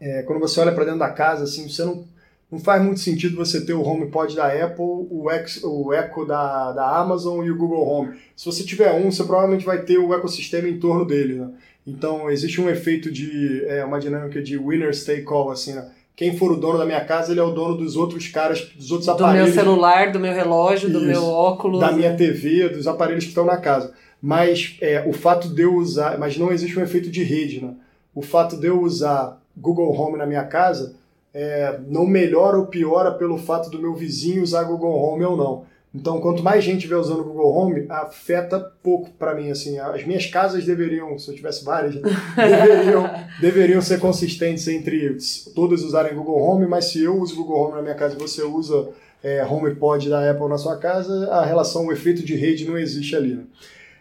é, 0.04 0.22
quando 0.22 0.38
você 0.38 0.60
olha 0.60 0.72
para 0.72 0.84
dentro 0.84 0.98
da 0.98 1.08
casa, 1.08 1.44
assim, 1.44 1.66
você 1.66 1.82
não, 1.82 2.04
não 2.52 2.58
faz 2.58 2.82
muito 2.82 3.00
sentido 3.00 3.36
você 3.36 3.64
ter 3.64 3.72
o 3.72 3.82
HomePod 3.82 4.36
da 4.36 4.48
Apple, 4.48 4.84
o, 4.84 5.30
Ex, 5.30 5.64
o 5.64 5.94
Echo 5.94 6.26
da, 6.26 6.72
da 6.72 6.98
Amazon 6.98 7.42
e 7.42 7.50
o 7.50 7.56
Google 7.56 7.88
Home. 7.88 8.14
Se 8.36 8.44
você 8.44 8.62
tiver 8.62 8.92
um, 8.92 9.10
você 9.10 9.24
provavelmente 9.24 9.64
vai 9.64 9.80
ter 9.80 9.96
o 9.96 10.14
ecossistema 10.14 10.68
em 10.68 10.78
torno 10.78 11.06
dele. 11.06 11.36
Né? 11.36 11.48
Então 11.86 12.30
existe 12.30 12.60
um 12.60 12.68
efeito 12.68 13.10
de 13.10 13.64
é, 13.66 13.82
uma 13.82 13.98
dinâmica 13.98 14.42
de 14.42 14.58
winner 14.58 14.92
take 14.94 15.24
all, 15.26 15.50
assim, 15.50 15.72
né? 15.72 15.88
Quem 16.14 16.36
for 16.36 16.52
o 16.52 16.56
dono 16.56 16.78
da 16.78 16.84
minha 16.84 17.04
casa, 17.04 17.32
ele 17.32 17.40
é 17.40 17.42
o 17.42 17.50
dono 17.50 17.76
dos 17.76 17.96
outros 17.96 18.28
caras, 18.28 18.60
dos 18.76 18.92
outros 18.92 19.06
Do 19.06 19.16
meu 19.16 19.26
aparelhos 19.26 19.54
celular, 19.54 20.12
do 20.12 20.20
meu 20.20 20.32
relógio, 20.32 20.88
do 20.88 20.98
Isso. 20.98 21.06
meu 21.08 21.24
óculos. 21.24 21.80
da 21.80 21.90
minha 21.90 22.14
TV, 22.14 22.68
dos 22.68 22.86
aparelhos 22.86 23.24
que 23.24 23.30
estão 23.30 23.44
na 23.44 23.56
casa. 23.56 23.92
Mas 24.22 24.76
é, 24.80 25.02
o 25.08 25.12
fato 25.12 25.48
de 25.48 25.62
eu 25.62 25.74
usar, 25.74 26.16
mas 26.16 26.36
não 26.36 26.52
existe 26.52 26.78
um 26.78 26.82
efeito 26.82 27.10
de 27.10 27.24
rede, 27.24 27.60
né? 27.60 27.72
O 28.14 28.22
fato 28.22 28.56
de 28.56 28.68
eu 28.68 28.80
usar 28.80 29.42
Google 29.56 29.92
Home 29.98 30.18
na 30.18 30.26
minha 30.26 30.44
casa 30.44 30.94
é, 31.34 31.80
não 31.88 32.06
melhora 32.06 32.56
ou 32.56 32.66
piora 32.66 33.10
pelo 33.12 33.36
fato 33.36 33.68
do 33.68 33.80
meu 33.80 33.92
vizinho 33.92 34.42
usar 34.42 34.62
Google 34.62 34.94
Home 34.94 35.24
ou 35.24 35.36
não. 35.36 35.74
Então, 35.92 36.20
quanto 36.20 36.42
mais 36.42 36.64
gente 36.64 36.88
vê 36.88 36.94
usando 36.96 37.20
o 37.20 37.24
Google 37.24 37.54
Home, 37.56 37.86
afeta 37.88 38.58
pouco 38.82 39.10
para 39.10 39.34
mim. 39.34 39.50
Assim, 39.50 39.78
as 39.78 40.04
minhas 40.04 40.26
casas 40.26 40.64
deveriam, 40.64 41.16
se 41.18 41.30
eu 41.30 41.34
tivesse 41.34 41.64
várias, 41.64 41.94
deveriam, 42.34 43.10
deveriam 43.40 43.80
ser 43.80 44.00
consistentes 44.00 44.66
entre 44.66 45.16
todas 45.54 45.82
usarem 45.82 46.14
Google 46.14 46.40
Home, 46.40 46.66
mas 46.66 46.86
se 46.86 47.02
eu 47.02 47.16
uso 47.20 47.36
Google 47.36 47.60
Home 47.60 47.76
na 47.76 47.82
minha 47.82 47.94
casa 47.94 48.16
e 48.16 48.18
você 48.18 48.42
usa 48.42 48.88
é, 49.22 49.44
HomePod 49.44 50.08
da 50.08 50.28
Apple 50.28 50.48
na 50.48 50.58
sua 50.58 50.76
casa, 50.78 51.28
a 51.30 51.44
relação, 51.44 51.86
o 51.86 51.92
efeito 51.92 52.24
de 52.24 52.34
rede 52.34 52.66
não 52.66 52.76
existe 52.76 53.14
ali. 53.14 53.34
Né? 53.34 53.44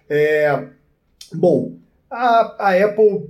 É, 0.10 0.64
bom, 1.32 1.74
a, 2.10 2.70
a 2.70 2.86
Apple 2.86 3.30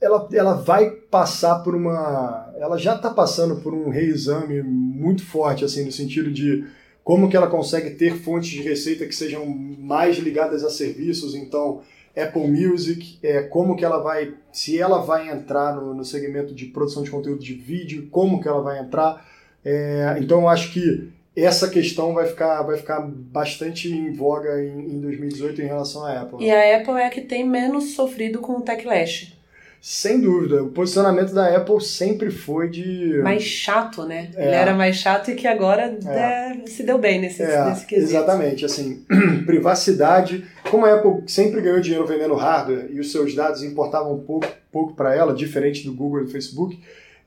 ela, 0.00 0.28
ela 0.32 0.54
vai 0.54 0.90
passar 0.90 1.60
por 1.60 1.74
uma. 1.74 2.52
Ela 2.56 2.78
já 2.78 2.94
está 2.94 3.10
passando 3.10 3.56
por 3.56 3.74
um 3.74 3.88
reexame 3.88 4.62
muito 4.62 5.24
forte, 5.24 5.64
assim, 5.64 5.84
no 5.84 5.92
sentido 5.92 6.30
de 6.30 6.64
como 7.02 7.28
que 7.28 7.36
ela 7.36 7.46
consegue 7.46 7.90
ter 7.90 8.16
fontes 8.18 8.50
de 8.50 8.62
receita 8.62 9.06
que 9.06 9.14
sejam 9.14 9.46
mais 9.46 10.18
ligadas 10.18 10.62
a 10.62 10.68
serviços, 10.68 11.34
então 11.34 11.80
Apple 12.14 12.46
Music, 12.46 13.18
é, 13.22 13.42
como 13.42 13.76
que 13.76 13.84
ela 13.84 13.98
vai, 13.98 14.34
se 14.52 14.78
ela 14.78 14.98
vai 14.98 15.30
entrar 15.30 15.74
no, 15.74 15.94
no 15.94 16.04
segmento 16.04 16.54
de 16.54 16.66
produção 16.66 17.02
de 17.02 17.10
conteúdo 17.10 17.42
de 17.42 17.54
vídeo, 17.54 18.08
como 18.10 18.40
que 18.42 18.48
ela 18.48 18.60
vai 18.60 18.80
entrar. 18.80 19.26
É, 19.64 20.18
então 20.20 20.42
eu 20.42 20.48
acho 20.48 20.72
que 20.72 21.10
essa 21.34 21.68
questão 21.70 22.12
vai 22.12 22.26
ficar, 22.26 22.60
vai 22.62 22.76
ficar 22.76 23.00
bastante 23.00 23.90
em 23.90 24.12
voga 24.12 24.62
em, 24.62 24.96
em 24.96 25.00
2018 25.00 25.62
em 25.62 25.66
relação 25.66 26.04
à 26.04 26.20
Apple. 26.20 26.44
E 26.44 26.50
a 26.50 26.76
Apple 26.76 26.94
é 26.94 27.06
a 27.06 27.10
que 27.10 27.22
tem 27.22 27.42
menos 27.42 27.94
sofrido 27.94 28.40
com 28.40 28.58
o 28.58 28.62
Techlash. 28.62 29.37
Sem 29.80 30.20
dúvida. 30.20 30.62
O 30.62 30.70
posicionamento 30.70 31.32
da 31.32 31.56
Apple 31.56 31.80
sempre 31.80 32.30
foi 32.30 32.68
de. 32.68 33.20
Mais 33.22 33.42
chato, 33.42 34.04
né? 34.04 34.30
É. 34.34 34.46
Ele 34.46 34.54
era 34.54 34.74
mais 34.74 34.96
chato 34.96 35.30
e 35.30 35.34
que 35.34 35.46
agora 35.46 35.96
é. 36.04 36.66
se 36.66 36.82
deu 36.82 36.98
bem 36.98 37.20
nesse, 37.20 37.42
é, 37.42 37.64
nesse 37.64 37.86
quesito. 37.86 38.10
Exatamente. 38.10 38.64
Assim, 38.64 39.04
privacidade. 39.46 40.44
Como 40.68 40.84
a 40.84 40.94
Apple 40.94 41.22
sempre 41.28 41.60
ganhou 41.60 41.80
dinheiro 41.80 42.06
vendendo 42.06 42.34
hardware 42.34 42.88
e 42.90 42.98
os 42.98 43.12
seus 43.12 43.34
dados 43.34 43.62
importavam 43.62 44.18
pouco, 44.18 44.48
pouco 44.72 44.94
para 44.94 45.14
ela, 45.14 45.32
diferente 45.32 45.84
do 45.84 45.94
Google 45.94 46.22
e 46.22 46.24
do 46.24 46.30
Facebook, 46.30 46.78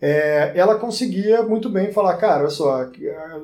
é, 0.02 0.52
ela 0.54 0.76
conseguia 0.76 1.42
muito 1.44 1.70
bem 1.70 1.94
falar: 1.94 2.18
cara, 2.18 2.42
olha 2.42 2.50
só, 2.50 2.90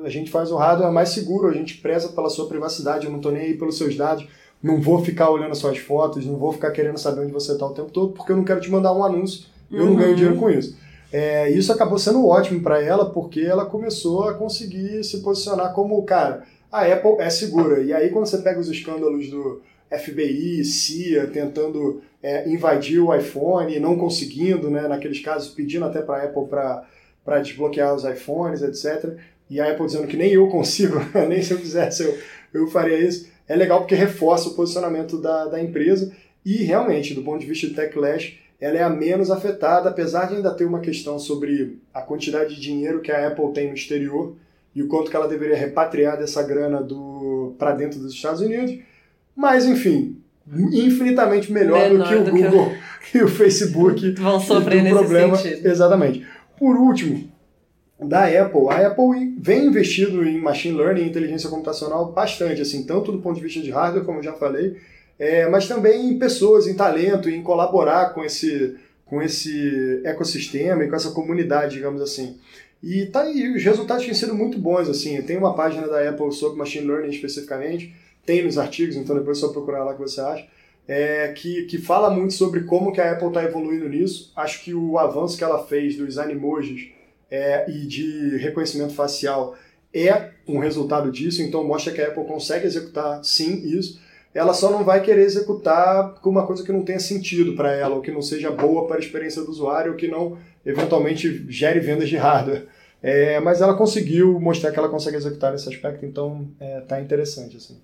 a 0.04 0.08
gente 0.10 0.30
faz 0.30 0.50
o 0.50 0.56
hardware 0.56 0.92
mais 0.92 1.08
seguro, 1.08 1.48
a 1.48 1.54
gente 1.54 1.78
preza 1.78 2.10
pela 2.10 2.28
sua 2.28 2.46
privacidade, 2.46 3.06
eu 3.06 3.10
não 3.10 3.18
estou 3.18 3.32
nem 3.32 3.42
aí 3.42 3.54
pelos 3.54 3.78
seus 3.78 3.96
dados 3.96 4.28
não 4.62 4.80
vou 4.80 5.04
ficar 5.04 5.30
olhando 5.30 5.54
suas 5.54 5.78
fotos, 5.78 6.26
não 6.26 6.36
vou 6.36 6.52
ficar 6.52 6.70
querendo 6.70 6.98
saber 6.98 7.22
onde 7.22 7.32
você 7.32 7.52
está 7.52 7.66
o 7.66 7.74
tempo 7.74 7.90
todo, 7.90 8.12
porque 8.12 8.32
eu 8.32 8.36
não 8.36 8.44
quero 8.44 8.60
te 8.60 8.70
mandar 8.70 8.92
um 8.92 9.04
anúncio, 9.04 9.46
eu 9.70 9.84
uhum. 9.84 9.90
não 9.90 9.96
ganho 9.96 10.16
dinheiro 10.16 10.36
com 10.36 10.50
isso. 10.50 10.76
É, 11.12 11.50
isso 11.50 11.72
acabou 11.72 11.98
sendo 11.98 12.26
ótimo 12.26 12.60
para 12.60 12.82
ela, 12.82 13.10
porque 13.10 13.40
ela 13.40 13.64
começou 13.64 14.28
a 14.28 14.34
conseguir 14.34 15.02
se 15.04 15.20
posicionar 15.20 15.72
como, 15.72 16.02
cara, 16.02 16.44
a 16.70 16.82
Apple 16.82 17.16
é 17.18 17.30
segura. 17.30 17.80
E 17.80 17.92
aí, 17.92 18.10
quando 18.10 18.26
você 18.26 18.38
pega 18.38 18.60
os 18.60 18.68
escândalos 18.68 19.30
do 19.30 19.62
FBI, 19.90 20.62
CIA, 20.64 21.26
tentando 21.28 22.02
é, 22.22 22.48
invadir 22.48 23.00
o 23.00 23.14
iPhone, 23.14 23.78
não 23.80 23.96
conseguindo, 23.96 24.70
né, 24.70 24.86
naqueles 24.86 25.20
casos, 25.20 25.48
pedindo 25.48 25.86
até 25.86 26.02
para 26.02 26.16
a 26.16 26.24
Apple 26.24 26.46
para 26.46 27.40
desbloquear 27.40 27.94
os 27.94 28.04
iPhones, 28.04 28.60
etc. 28.60 29.16
E 29.48 29.60
a 29.60 29.70
Apple 29.70 29.86
dizendo 29.86 30.06
que 30.06 30.16
nem 30.16 30.32
eu 30.32 30.46
consigo, 30.48 30.98
nem 31.26 31.42
se 31.42 31.52
eu 31.52 31.58
quisesse 31.58 32.02
eu, 32.04 32.18
eu 32.52 32.66
faria 32.66 32.98
isso 32.98 33.28
é 33.48 33.56
legal 33.56 33.80
porque 33.80 33.94
reforça 33.94 34.48
o 34.48 34.54
posicionamento 34.54 35.18
da, 35.18 35.46
da 35.46 35.60
empresa 35.60 36.12
e 36.44 36.62
realmente, 36.64 37.14
do 37.14 37.22
ponto 37.22 37.40
de 37.40 37.46
vista 37.46 37.66
de 37.66 37.74
Techlash, 37.74 38.38
ela 38.60 38.76
é 38.76 38.82
a 38.82 38.90
menos 38.90 39.30
afetada, 39.30 39.88
apesar 39.88 40.26
de 40.26 40.36
ainda 40.36 40.52
ter 40.52 40.64
uma 40.64 40.80
questão 40.80 41.18
sobre 41.18 41.78
a 41.94 42.02
quantidade 42.02 42.54
de 42.54 42.60
dinheiro 42.60 43.00
que 43.00 43.12
a 43.12 43.28
Apple 43.28 43.52
tem 43.52 43.68
no 43.68 43.74
exterior 43.74 44.34
e 44.74 44.82
o 44.82 44.88
quanto 44.88 45.10
que 45.10 45.16
ela 45.16 45.28
deveria 45.28 45.56
repatriar 45.56 46.18
dessa 46.18 46.42
grana 46.42 46.82
do 46.82 47.54
para 47.58 47.72
dentro 47.72 47.98
dos 48.00 48.12
Estados 48.12 48.40
Unidos. 48.40 48.78
Mas, 49.34 49.64
enfim, 49.64 50.16
infinitamente 50.72 51.52
melhor 51.52 51.90
Menor 51.90 52.04
do 52.04 52.08
que 52.08 52.14
o 52.14 52.24
do 52.24 52.30
Google 52.30 52.72
que... 53.10 53.18
e 53.18 53.22
o 53.22 53.28
Facebook. 53.28 54.10
Vão 54.12 54.40
sofrer 54.40 54.82
nesse 54.82 54.96
problema. 54.96 55.36
sentido. 55.36 55.66
Exatamente. 55.66 56.26
Por 56.58 56.76
último, 56.76 57.30
da 58.00 58.24
Apple. 58.24 58.68
A 58.70 58.86
Apple 58.86 59.34
vem 59.38 59.66
investindo 59.66 60.26
em 60.26 60.40
machine 60.40 60.76
learning 60.76 61.06
inteligência 61.06 61.50
computacional 61.50 62.12
bastante, 62.12 62.62
assim, 62.62 62.84
tanto 62.84 63.10
do 63.10 63.18
ponto 63.18 63.36
de 63.36 63.42
vista 63.42 63.60
de 63.60 63.70
hardware, 63.70 64.04
como 64.04 64.22
já 64.22 64.32
falei, 64.32 64.76
é, 65.18 65.48
mas 65.48 65.66
também 65.66 66.10
em 66.10 66.18
pessoas, 66.18 66.66
em 66.66 66.74
talento, 66.74 67.28
em 67.28 67.42
colaborar 67.42 68.14
com 68.14 68.24
esse, 68.24 68.76
com 69.04 69.20
esse 69.20 70.00
ecossistema 70.04 70.84
e 70.84 70.88
com 70.88 70.94
essa 70.94 71.10
comunidade, 71.10 71.74
digamos 71.74 72.00
assim. 72.00 72.38
E 72.80 73.06
tá 73.06 73.22
aí, 73.22 73.56
os 73.56 73.64
resultados 73.64 74.04
têm 74.04 74.14
sido 74.14 74.34
muito 74.34 74.56
bons, 74.58 74.88
assim. 74.88 75.20
Tem 75.22 75.36
uma 75.36 75.54
página 75.54 75.88
da 75.88 76.08
Apple 76.08 76.32
sobre 76.32 76.58
machine 76.58 76.86
learning 76.86 77.10
especificamente, 77.10 77.92
tem 78.24 78.44
nos 78.44 78.58
artigos, 78.58 78.94
então 78.94 79.16
depois 79.16 79.38
é 79.38 79.40
só 79.40 79.48
procurar 79.48 79.82
lá 79.82 79.94
que 79.94 80.00
você 80.00 80.20
acha. 80.20 80.46
É, 80.86 81.32
que, 81.32 81.64
que 81.64 81.76
fala 81.76 82.08
muito 82.08 82.32
sobre 82.32 82.60
como 82.60 82.92
que 82.92 83.00
a 83.00 83.12
Apple 83.12 83.28
está 83.28 83.42
evoluindo 83.42 83.88
nisso. 83.88 84.32
Acho 84.34 84.62
que 84.62 84.72
o 84.72 84.98
avanço 84.98 85.36
que 85.36 85.44
ela 85.44 85.66
fez 85.66 85.96
dos 85.96 86.16
animojis 86.16 86.92
é, 87.30 87.70
e 87.70 87.86
de 87.86 88.36
reconhecimento 88.38 88.94
facial 88.94 89.56
é 89.92 90.30
um 90.46 90.58
resultado 90.58 91.10
disso, 91.10 91.42
então 91.42 91.64
mostra 91.64 91.92
que 91.92 92.00
a 92.00 92.08
Apple 92.08 92.24
consegue 92.24 92.66
executar 92.66 93.24
sim 93.24 93.66
isso. 93.66 94.00
Ela 94.34 94.52
só 94.52 94.70
não 94.70 94.84
vai 94.84 95.02
querer 95.02 95.22
executar 95.22 96.14
com 96.20 96.30
uma 96.30 96.46
coisa 96.46 96.62
que 96.62 96.70
não 96.70 96.84
tenha 96.84 97.00
sentido 97.00 97.54
para 97.54 97.72
ela, 97.72 97.96
ou 97.96 98.02
que 98.02 98.10
não 98.10 98.22
seja 98.22 98.50
boa 98.50 98.86
para 98.86 98.96
a 98.96 99.00
experiência 99.00 99.42
do 99.42 99.50
usuário, 99.50 99.92
ou 99.92 99.96
que 99.96 100.06
não 100.06 100.38
eventualmente 100.64 101.46
gere 101.48 101.80
vendas 101.80 102.08
de 102.08 102.16
hardware. 102.16 102.66
É, 103.02 103.38
mas 103.40 103.60
ela 103.60 103.74
conseguiu 103.74 104.38
mostrar 104.40 104.72
que 104.72 104.78
ela 104.78 104.88
consegue 104.88 105.16
executar 105.16 105.54
esse 105.54 105.68
aspecto, 105.68 106.04
então 106.04 106.48
é, 106.60 106.80
tá 106.80 107.00
interessante. 107.00 107.56
Assim. 107.56 107.80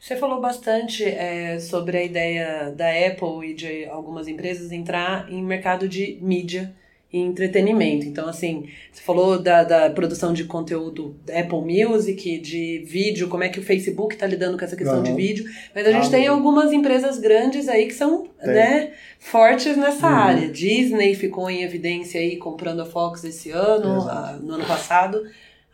Você 0.00 0.16
falou 0.16 0.40
bastante 0.40 1.04
é, 1.04 1.58
sobre 1.58 1.98
a 1.98 2.04
ideia 2.04 2.70
da 2.70 2.88
Apple 2.88 3.50
e 3.50 3.54
de 3.54 3.84
algumas 3.86 4.28
empresas 4.28 4.72
entrar 4.72 5.30
em 5.30 5.42
mercado 5.42 5.88
de 5.88 6.18
mídia 6.22 6.74
e 7.12 7.18
entretenimento. 7.18 8.06
Então, 8.06 8.26
assim, 8.26 8.68
você 8.90 9.02
falou 9.02 9.38
da, 9.38 9.62
da 9.62 9.90
produção 9.90 10.32
de 10.32 10.44
conteúdo 10.44 11.14
Apple 11.28 11.84
Music, 11.84 12.38
de 12.38 12.82
vídeo, 12.86 13.28
como 13.28 13.44
é 13.44 13.50
que 13.50 13.60
o 13.60 13.62
Facebook 13.62 14.14
está 14.14 14.26
lidando 14.26 14.56
com 14.56 14.64
essa 14.64 14.76
questão 14.76 14.98
uhum. 14.98 15.02
de 15.02 15.12
vídeo. 15.12 15.44
Mas 15.74 15.86
a 15.86 15.92
gente 15.92 16.06
ah, 16.06 16.10
tem 16.10 16.26
algumas 16.26 16.72
empresas 16.72 17.18
grandes 17.18 17.68
aí 17.68 17.86
que 17.86 17.94
são 17.94 18.28
né, 18.42 18.92
fortes 19.18 19.76
nessa 19.76 20.08
uhum. 20.08 20.14
área. 20.14 20.48
Disney 20.48 21.14
ficou 21.14 21.50
em 21.50 21.62
evidência 21.62 22.18
aí 22.18 22.36
comprando 22.36 22.80
a 22.80 22.86
Fox 22.86 23.22
esse 23.24 23.50
ano, 23.50 24.08
a, 24.08 24.38
no 24.40 24.54
ano 24.54 24.64
passado. 24.64 25.22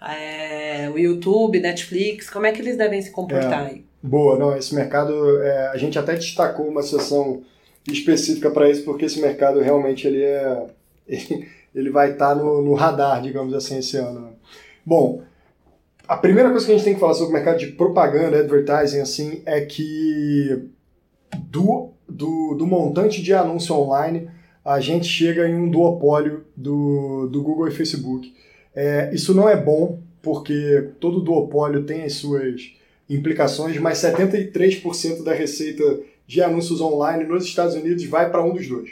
É, 0.02 0.90
o 0.92 0.98
YouTube, 0.98 1.60
Netflix, 1.60 2.28
como 2.28 2.46
é 2.46 2.52
que 2.52 2.60
eles 2.60 2.76
devem 2.76 3.00
se 3.00 3.10
comportar 3.10 3.64
é. 3.64 3.70
aí? 3.70 3.84
Boa, 4.02 4.38
não, 4.38 4.56
esse 4.56 4.74
mercado, 4.74 5.42
é, 5.42 5.68
a 5.68 5.76
gente 5.76 5.98
até 5.98 6.14
destacou 6.14 6.66
uma 6.66 6.82
sessão 6.82 7.42
específica 7.86 8.50
para 8.50 8.70
isso, 8.70 8.84
porque 8.84 9.06
esse 9.06 9.20
mercado 9.20 9.60
realmente 9.60 10.06
ele 10.06 10.22
é 10.22 10.66
ele 11.74 11.90
vai 11.90 12.12
estar 12.12 12.34
tá 12.34 12.34
no, 12.34 12.62
no, 12.62 12.74
radar, 12.74 13.22
digamos 13.22 13.54
assim, 13.54 13.78
esse 13.78 13.96
ano. 13.96 14.32
Bom, 14.84 15.22
a 16.06 16.16
primeira 16.16 16.50
coisa 16.50 16.66
que 16.66 16.72
a 16.72 16.74
gente 16.74 16.84
tem 16.84 16.94
que 16.94 17.00
falar 17.00 17.14
sobre 17.14 17.30
o 17.30 17.34
mercado 17.34 17.58
de 17.58 17.68
propaganda, 17.68 18.38
advertising, 18.38 19.00
assim, 19.00 19.42
é 19.44 19.60
que 19.62 20.68
do, 21.36 21.90
do, 22.08 22.54
do 22.54 22.66
montante 22.66 23.22
de 23.22 23.32
anúncio 23.32 23.74
online, 23.74 24.30
a 24.64 24.80
gente 24.80 25.06
chega 25.06 25.48
em 25.48 25.54
um 25.54 25.70
duopólio 25.70 26.44
do, 26.56 27.26
do 27.28 27.42
Google 27.42 27.68
e 27.68 27.72
Facebook. 27.72 28.34
É, 28.74 29.10
isso 29.14 29.34
não 29.34 29.48
é 29.48 29.56
bom, 29.56 30.00
porque 30.22 30.90
todo 31.00 31.22
duopólio 31.22 31.84
tem 31.84 32.04
as 32.04 32.14
suas 32.14 32.72
implicações, 33.08 33.78
mas 33.78 33.98
73% 33.98 35.22
da 35.22 35.32
receita 35.32 35.82
de 36.26 36.42
anúncios 36.42 36.80
online 36.80 37.24
nos 37.24 37.44
Estados 37.44 37.74
Unidos 37.74 38.04
vai 38.04 38.30
para 38.30 38.44
um 38.44 38.52
dos 38.52 38.68
dois. 38.68 38.90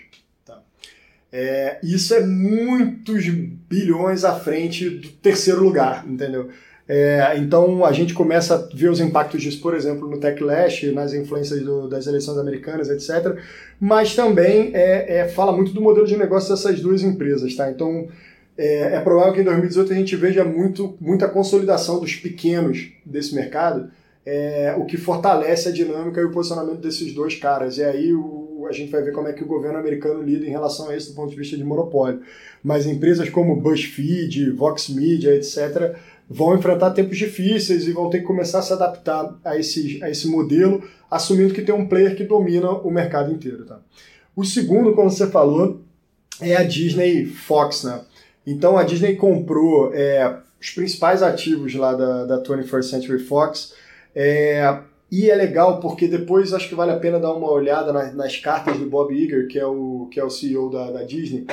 É, 1.33 1.79
isso 1.83 2.15
é 2.15 2.21
muitos 2.21 3.27
bilhões 3.69 4.25
à 4.25 4.35
frente 4.35 4.89
do 4.89 5.09
terceiro 5.09 5.63
lugar, 5.63 6.05
entendeu? 6.07 6.49
É, 6.89 7.35
então 7.37 7.85
a 7.85 7.93
gente 7.93 8.15
começa 8.15 8.55
a 8.55 8.77
ver 8.77 8.89
os 8.89 9.01
impactos 9.01 9.43
disso, 9.43 9.61
por 9.61 9.75
exemplo, 9.75 10.09
no 10.09 10.21
Techlash, 10.21 10.85
nas 10.93 11.13
influências 11.13 11.61
do, 11.63 11.89
das 11.89 12.07
eleições 12.07 12.39
americanas, 12.39 12.89
etc. 12.89 13.39
Mas 13.81 14.15
também 14.15 14.71
é, 14.73 15.19
é, 15.19 15.29
fala 15.29 15.53
muito 15.53 15.73
do 15.73 15.81
modelo 15.81 16.07
de 16.07 16.17
negócio 16.17 16.51
dessas 16.51 16.81
duas 16.81 17.03
empresas, 17.03 17.57
tá? 17.57 17.69
Então 17.71 18.09
é, 18.57 18.95
é, 18.95 19.01
provável 19.01 19.35
que 19.35 19.41
em 19.41 19.45
2018 19.45 19.93
a 19.93 19.97
gente 19.97 20.17
veja 20.17 20.45
muito, 20.45 20.97
muita 21.01 21.29
consolidação 21.29 21.99
dos 22.01 22.15
pequenos 22.15 22.93
desse 23.05 23.35
mercado, 23.35 23.91
é, 24.25 24.75
o 24.79 24.85
que 24.85 24.97
fortalece 24.97 25.69
a 25.69 25.73
dinâmica 25.73 26.21
e 26.21 26.25
o 26.25 26.31
posicionamento 26.31 26.79
desses 26.79 27.13
dois 27.13 27.35
caras. 27.35 27.79
E 27.79 27.85
aí 27.85 28.15
o, 28.15 28.46
a 28.69 28.73
gente 28.73 28.91
vai 28.91 29.03
ver 29.03 29.13
como 29.13 29.29
é 29.29 29.33
que 29.33 29.43
o 29.43 29.47
governo 29.47 29.79
americano 29.79 30.23
lida 30.23 30.47
em 30.47 30.51
relação 30.51 30.89
a 30.89 30.97
isso 30.97 31.11
do 31.11 31.17
ponto 31.17 31.31
de 31.31 31.37
vista 31.37 31.57
de 31.57 31.65
monopólio. 31.65 32.21
Mas 32.63 32.87
empresas 32.87 33.29
como 33.29 33.61
BuzzFeed, 33.61 34.51
Vox 34.51 34.89
Media, 34.89 35.35
etc., 35.35 35.97
vão 36.29 36.57
enfrentar 36.57 36.91
tempos 36.91 37.17
difíceis 37.17 37.87
e 37.87 37.93
vão 37.93 38.11
ter 38.11 38.21
que 38.21 38.25
começar 38.25 38.59
a 38.59 38.63
se 38.63 38.73
adaptar 38.73 39.39
a 39.45 39.57
esse, 39.57 40.03
a 40.03 40.11
esse 40.11 40.27
modelo, 40.27 40.83
assumindo 41.11 41.55
que 41.55 41.63
tem 41.63 41.75
um 41.75 41.87
player 41.87 42.17
que 42.17 42.25
domina 42.25 42.71
o 42.71 42.91
mercado 42.91 43.33
inteiro. 43.33 43.65
Tá? 43.65 43.81
O 44.35 44.45
segundo, 44.45 44.95
como 44.95 45.11
você 45.11 45.27
falou, 45.29 45.81
é 46.41 46.57
a 46.57 46.65
Disney 46.65 47.27
Fox. 47.27 47.85
Né? 47.85 48.01
Então 48.47 48.77
a 48.77 48.83
Disney 48.83 49.17
comprou 49.17 49.95
é, 49.95 50.37
os 50.61 50.71
principais 50.71 51.23
ativos 51.23 51.75
lá 51.75 51.95
da, 51.95 52.25
da 52.25 52.43
21st 52.43 52.83
Century 52.83 53.19
Fox 53.21 53.75
É, 54.15 54.79
e 55.11 55.31
é 55.31 55.35
legal 55.35 55.79
porque 55.81 56.09
depois 56.09 56.53
acho 56.53 56.69
que 56.69 56.75
vale 56.75 56.93
a 56.93 56.99
pena 56.99 57.21
dar 57.21 57.33
uma 57.33 57.51
olhada 57.51 57.93
nas, 57.93 58.15
nas 58.15 58.37
cartas 58.37 58.79
do 58.79 58.87
Bob 58.87 59.15
Iger, 59.15 59.47
que 59.47 59.59
é 59.59 59.67
o, 59.67 60.09
que 60.11 60.19
é 60.19 60.25
o 60.25 60.31
CEO 60.31 60.71
da, 60.71 60.91
da 60.91 61.03
Disney, 61.05 61.47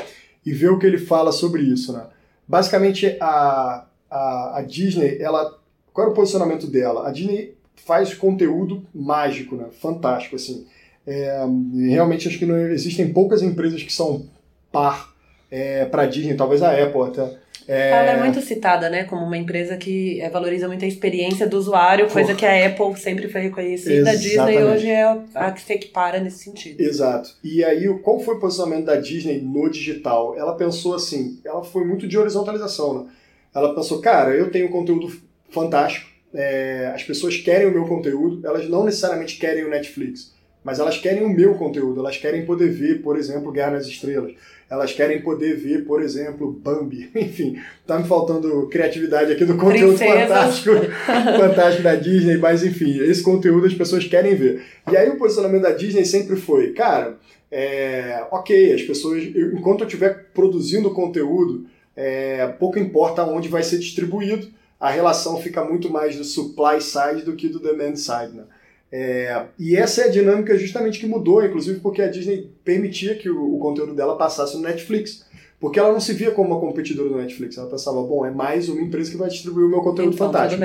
e 0.45 0.51
ver 0.51 0.71
o 0.71 0.79
que 0.79 0.85
ele 0.85 0.97
fala 0.97 1.31
sobre 1.31 1.61
isso. 1.61 1.93
Né? 1.93 2.05
Basicamente, 2.47 3.15
a, 3.21 3.85
a, 4.09 4.57
a 4.57 4.61
Disney, 4.63 5.17
ela, 5.19 5.57
qual 5.93 6.07
é 6.07 6.11
o 6.11 6.13
posicionamento 6.13 6.67
dela? 6.67 7.07
A 7.07 7.11
Disney 7.11 7.55
faz 7.75 8.13
conteúdo 8.13 8.83
mágico, 8.93 9.55
né? 9.55 9.67
fantástico. 9.79 10.35
Assim. 10.35 10.65
É, 11.05 11.45
realmente 11.89 12.27
acho 12.27 12.39
que 12.39 12.45
não, 12.45 12.57
existem 12.69 13.13
poucas 13.13 13.41
empresas 13.41 13.83
que 13.83 13.93
são 13.93 14.25
par 14.71 15.13
é, 15.51 15.85
para 15.85 16.03
a 16.03 16.05
Disney, 16.07 16.35
talvez 16.35 16.63
a 16.63 16.71
Apple 16.71 17.01
até 17.03 17.42
é... 17.67 17.91
Ela 17.91 18.11
é 18.11 18.19
muito 18.19 18.41
citada, 18.41 18.89
né, 18.89 19.03
como 19.03 19.25
uma 19.25 19.37
empresa 19.37 19.77
que 19.77 20.19
é, 20.21 20.29
valoriza 20.29 20.67
muito 20.67 20.83
a 20.83 20.87
experiência 20.87 21.47
do 21.47 21.57
usuário, 21.57 22.07
coisa 22.09 22.33
Porra. 22.33 22.39
que 22.39 22.45
a 22.45 22.67
Apple 22.67 22.99
sempre 22.99 23.27
foi 23.29 23.41
reconhecida. 23.41 24.09
A 24.09 24.15
Disney 24.15 24.63
hoje 24.63 24.89
é 24.89 25.17
a 25.35 25.51
que 25.51 25.61
se 25.61 25.73
equipara 25.73 26.19
nesse 26.19 26.43
sentido. 26.43 26.81
Exato. 26.81 27.31
E 27.43 27.63
aí, 27.63 27.87
qual 27.99 28.19
foi 28.19 28.35
o 28.35 28.39
posicionamento 28.39 28.85
da 28.85 28.95
Disney 28.95 29.39
no 29.41 29.69
digital? 29.69 30.37
Ela 30.37 30.55
pensou 30.55 30.95
assim, 30.95 31.39
ela 31.45 31.63
foi 31.63 31.85
muito 31.85 32.07
de 32.07 32.17
horizontalização, 32.17 33.03
né? 33.03 33.09
Ela 33.53 33.75
pensou, 33.75 34.01
cara, 34.01 34.35
eu 34.35 34.49
tenho 34.49 34.69
conteúdo 34.69 35.11
fantástico, 35.49 36.09
é, 36.33 36.91
as 36.93 37.03
pessoas 37.03 37.37
querem 37.37 37.67
o 37.67 37.71
meu 37.71 37.85
conteúdo, 37.85 38.45
elas 38.45 38.67
não 38.67 38.83
necessariamente 38.83 39.37
querem 39.37 39.63
o 39.63 39.69
Netflix, 39.69 40.32
mas 40.63 40.79
elas 40.79 40.97
querem 40.97 41.23
o 41.23 41.29
meu 41.29 41.55
conteúdo, 41.55 41.99
elas 41.99 42.17
querem 42.17 42.45
poder 42.45 42.69
ver, 42.69 43.01
por 43.01 43.17
exemplo, 43.17 43.51
Guerra 43.51 43.71
nas 43.71 43.87
Estrelas 43.87 44.33
elas 44.73 44.91
querem 44.91 45.21
poder 45.21 45.55
ver, 45.55 45.85
por 45.85 46.01
exemplo, 46.01 46.51
Bambi. 46.51 47.11
Enfim, 47.15 47.61
tá 47.85 47.99
me 47.99 48.07
faltando 48.07 48.67
criatividade 48.69 49.31
aqui 49.31 49.45
do 49.45 49.55
conteúdo 49.55 49.95
fantástico, 49.95 50.71
fantástico 51.05 51.83
da 51.83 51.93
Disney, 51.93 52.37
mas 52.37 52.63
enfim, 52.63 52.97
esse 53.03 53.21
conteúdo 53.21 53.67
as 53.67 53.73
pessoas 53.75 54.05
querem 54.05 54.35
ver. 54.35 54.63
E 54.91 54.97
aí 54.97 55.09
o 55.09 55.17
posicionamento 55.17 55.61
da 55.61 55.71
Disney 55.71 56.05
sempre 56.05 56.35
foi, 56.37 56.71
cara, 56.73 57.17
é, 57.51 58.25
ok, 58.31 58.73
as 58.73 58.81
pessoas, 58.81 59.23
eu, 59.35 59.53
enquanto 59.53 59.81
eu 59.81 59.87
estiver 59.87 60.31
produzindo 60.33 60.89
conteúdo, 60.91 61.67
é, 61.95 62.47
pouco 62.59 62.79
importa 62.79 63.23
onde 63.23 63.47
vai 63.47 63.61
ser 63.61 63.77
distribuído, 63.77 64.47
a 64.79 64.89
relação 64.89 65.39
fica 65.39 65.63
muito 65.63 65.89
mais 65.89 66.15
do 66.15 66.23
supply 66.23 66.81
side 66.81 67.21
do 67.21 67.35
que 67.35 67.47
do 67.47 67.59
demand 67.59 67.95
side, 67.95 68.35
né? 68.35 68.43
É, 68.95 69.45
e 69.57 69.75
essa 69.75 70.01
é 70.01 70.05
a 70.05 70.11
dinâmica 70.11 70.55
justamente 70.55 70.99
que 70.99 71.07
mudou, 71.07 71.43
inclusive 71.43 71.79
porque 71.79 71.99
a 71.99 72.07
Disney 72.07 72.51
permitia 72.63 73.15
que 73.15 73.27
o, 73.27 73.55
o, 73.55 73.57
conteúdo 73.57 73.95
dela 73.95 74.15
passasse 74.15 74.55
no 74.55 74.61
Netflix. 74.61 75.25
Porque 75.59 75.79
ela 75.79 75.91
não 75.91 75.99
se 75.99 76.13
via 76.13 76.29
como 76.29 76.49
uma 76.49 76.59
competidora 76.59 77.09
do 77.09 77.17
Netflix. 77.17 77.57
Ela 77.57 77.71
pensava, 77.71 78.03
bom, 78.03 78.23
é 78.23 78.29
mais 78.29 78.69
uma 78.69 78.81
empresa 78.81 79.09
que 79.09 79.17
vai 79.17 79.29
distribuir 79.29 79.65
o 79.65 79.69
meu 79.69 79.81
conteúdo 79.81 80.13
então, 80.13 80.27
fantástico. 80.27 80.63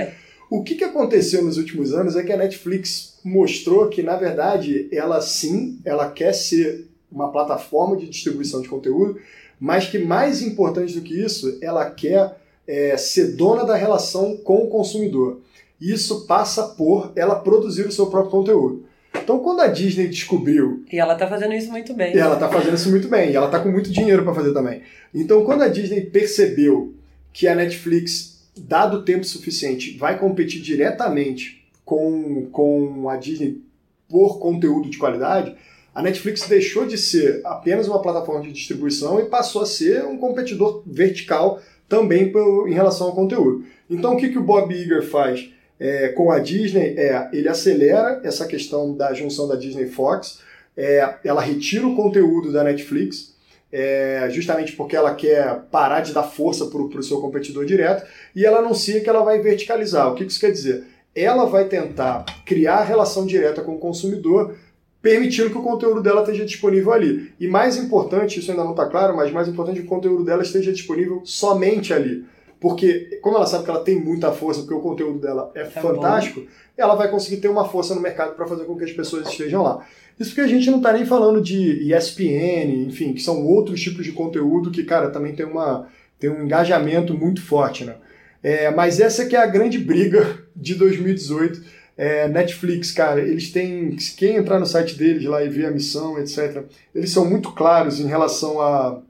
O 0.51 0.62
que, 0.62 0.74
que 0.74 0.85
aconteceu 0.85 1.43
nos 1.43 1.57
últimos 1.57 1.95
anos 1.95 2.16
é 2.16 2.22
que 2.22 2.31
a 2.31 2.37
Netflix 2.37 3.18
mostrou 3.24 3.89
que, 3.89 4.03
na 4.03 4.16
verdade, 4.16 4.89
ela 4.93 5.22
sim, 5.22 5.79
ela 5.83 6.11
quer 6.11 6.35
ser 6.35 6.87
uma 7.11 7.33
plataforma 7.33 7.97
de 7.97 8.11
distribuição 8.11 8.61
de 8.61 8.68
conteúdo, 8.68 9.18
mas 9.59 9.87
que 9.87 9.99
mais 9.99 10.43
importante 10.43 10.93
do 10.93 11.01
que 11.01 11.18
isso, 11.18 11.57
ela 11.62 11.91
quer 11.91 12.37
é, 12.66 12.95
ser 12.99 13.37
dona 13.37 13.64
da 13.64 13.74
relação 13.74 14.37
com 14.37 14.64
o 14.64 14.68
consumidor 14.68 15.41
isso 15.81 16.26
passa 16.26 16.62
por 16.68 17.12
ela 17.14 17.37
produzir 17.37 17.87
o 17.87 17.93
seu 17.93 18.07
próprio 18.07 18.31
conteúdo. 18.31 18.85
Então, 19.14 19.39
quando 19.41 19.61
a 19.61 19.66
Disney 19.66 20.09
descobriu. 20.09 20.85
E 20.91 20.99
ela 20.99 21.14
está 21.14 21.26
fazendo 21.26 21.53
isso 21.55 21.70
muito 21.70 21.93
bem. 21.95 22.14
E 22.14 22.18
ela 22.18 22.35
está 22.35 22.49
fazendo 22.49 22.74
isso 22.74 22.91
muito 22.91 23.09
bem. 23.09 23.31
E 23.31 23.37
ela 23.37 23.47
está 23.47 23.61
com 23.61 23.70
muito 23.70 23.91
dinheiro 23.91 24.22
para 24.24 24.35
fazer 24.35 24.53
também. 24.53 24.83
Então, 25.14 25.45
quando 25.45 25.62
a 25.62 25.68
Disney 25.68 26.03
percebeu 26.03 26.95
que 27.33 27.47
a 27.47 27.55
Netflix, 27.55 28.43
dado 28.57 28.99
o 28.99 29.03
tempo 29.03 29.24
suficiente, 29.24 29.97
vai 29.97 30.18
competir 30.18 30.61
diretamente 30.61 31.64
com, 31.85 32.49
com 32.51 33.09
a 33.09 33.16
Disney 33.16 33.61
por 34.09 34.39
conteúdo 34.39 34.89
de 34.89 34.99
qualidade, 34.99 35.55
a 35.95 36.03
Netflix 36.03 36.47
deixou 36.49 36.87
de 36.87 36.97
ser 36.97 37.41
apenas 37.45 37.89
uma 37.89 38.01
plataforma 38.01 38.43
de 38.43 38.53
distribuição 38.53 39.20
e 39.20 39.26
passou 39.26 39.62
a 39.62 39.66
ser 39.66 40.05
um 40.05 40.16
competidor 40.16 40.83
vertical 40.87 41.61
também 41.89 42.33
em 42.66 42.72
relação 42.72 43.09
ao 43.09 43.14
conteúdo. 43.14 43.64
Então, 43.91 44.14
o 44.14 44.16
que, 44.16 44.29
que 44.29 44.39
o 44.39 44.45
Bob 44.45 44.72
Iger 44.72 45.03
faz? 45.03 45.51
É, 45.81 46.09
com 46.09 46.31
a 46.31 46.39
Disney 46.39 46.95
é 46.99 47.29
ele 47.33 47.49
acelera 47.49 48.20
essa 48.24 48.47
questão 48.47 48.95
da 48.95 49.12
junção 49.14 49.47
da 49.47 49.55
Disney 49.55 49.87
Fox, 49.87 50.41
é, 50.76 51.16
ela 51.24 51.41
retira 51.41 51.87
o 51.87 51.97
conteúdo 51.97 52.53
da 52.53 52.62
Netflix, 52.62 53.35
é, 53.70 54.29
justamente 54.31 54.72
porque 54.72 54.97
ela 54.97 55.14
quer 55.14 55.62
parar 55.70 56.01
de 56.01 56.12
dar 56.12 56.22
força 56.22 56.66
para 56.66 56.81
o 56.81 57.03
seu 57.03 57.20
competidor 57.20 57.64
direto, 57.64 58.07
e 58.35 58.47
ela 58.47 58.59
anuncia 58.59 59.01
que 59.01 59.09
ela 59.09 59.22
vai 59.22 59.41
verticalizar. 59.41 60.11
O 60.11 60.14
que 60.14 60.24
isso 60.24 60.41
quer 60.41 60.53
dizer? 60.53 60.85
Ela 61.14 61.47
vai 61.47 61.64
tentar 61.64 62.24
criar 62.47 62.85
relação 62.85 63.26
direta 63.26 63.62
com 63.62 63.74
o 63.74 63.79
consumidor, 63.79 64.55
permitindo 65.03 65.51
que 65.51 65.59
o 65.59 65.62
conteúdo 65.62 66.03
dela 66.03 66.20
esteja 66.20 66.45
disponível 66.45 66.93
ali. 66.93 67.33
E 67.41 67.47
mais 67.49 67.76
importante, 67.76 68.39
isso 68.39 68.51
ainda 68.51 68.64
não 68.64 68.72
está 68.72 68.87
claro, 68.87 69.16
mas 69.16 69.33
mais 69.33 69.49
importante 69.49 69.81
que 69.81 69.87
o 69.87 69.89
conteúdo 69.89 70.24
dela 70.24 70.43
esteja 70.43 70.72
disponível 70.72 71.22
somente 71.24 71.93
ali. 71.93 72.24
Porque, 72.61 73.19
como 73.23 73.37
ela 73.37 73.47
sabe 73.47 73.65
que 73.65 73.71
ela 73.71 73.85
tem 73.85 74.01
muita 74.01 74.33
força, 74.33 74.61
porque 74.61 74.75
o 74.75 74.81
conteúdo 74.81 75.21
dela 75.21 75.51
é, 75.55 75.63
é 75.63 75.65
fantástico, 75.65 76.41
bom. 76.41 76.47
ela 76.77 76.97
vai 76.97 77.09
conseguir 77.09 77.37
ter 77.37 77.49
uma 77.49 77.69
força 77.69 77.95
no 77.95 78.01
mercado 78.01 78.35
para 78.35 78.47
fazer 78.47 78.65
com 78.65 78.77
que 78.77 78.85
as 78.85 78.93
pessoas 78.93 79.29
estejam 79.29 79.63
lá. 79.63 79.87
Isso 80.19 80.31
porque 80.31 80.41
a 80.41 80.49
gente 80.49 80.69
não 80.69 80.79
está 80.79 80.93
nem 80.93 81.07
falando 81.07 81.41
de 81.41 81.93
ESPN, 81.93 82.87
enfim, 82.89 83.13
que 83.13 83.23
são 83.23 83.47
outros 83.47 83.81
tipos 83.81 84.05
de 84.05 84.11
conteúdo 84.11 84.73
que, 84.73 84.83
cara, 84.83 85.11
também 85.11 85.35
tem, 85.35 85.47
uma, 85.47 85.87
tem 86.19 86.29
um 86.29 86.43
engajamento 86.43 87.15
muito 87.15 87.41
forte, 87.41 87.85
né? 87.85 87.95
É, 88.43 88.71
mas 88.71 88.99
essa 88.99 89.27
que 89.27 89.37
é 89.37 89.41
a 89.41 89.47
grande 89.47 89.79
briga 89.79 90.39
de 90.55 90.75
2018. 90.75 91.79
É, 91.97 92.29
Netflix, 92.29 92.93
cara, 92.93 93.21
eles 93.21 93.51
têm. 93.51 93.97
Quem 94.17 94.37
entrar 94.37 94.61
no 94.61 94.67
site 94.67 94.95
deles 94.95 95.25
lá 95.25 95.43
e 95.43 95.49
ver 95.49 95.67
a 95.67 95.71
missão, 95.73 96.17
etc., 96.17 96.63
eles 96.95 97.11
são 97.11 97.29
muito 97.29 97.51
claros 97.51 97.99
em 97.99 98.07
relação 98.07 98.61
a, 98.61 99.01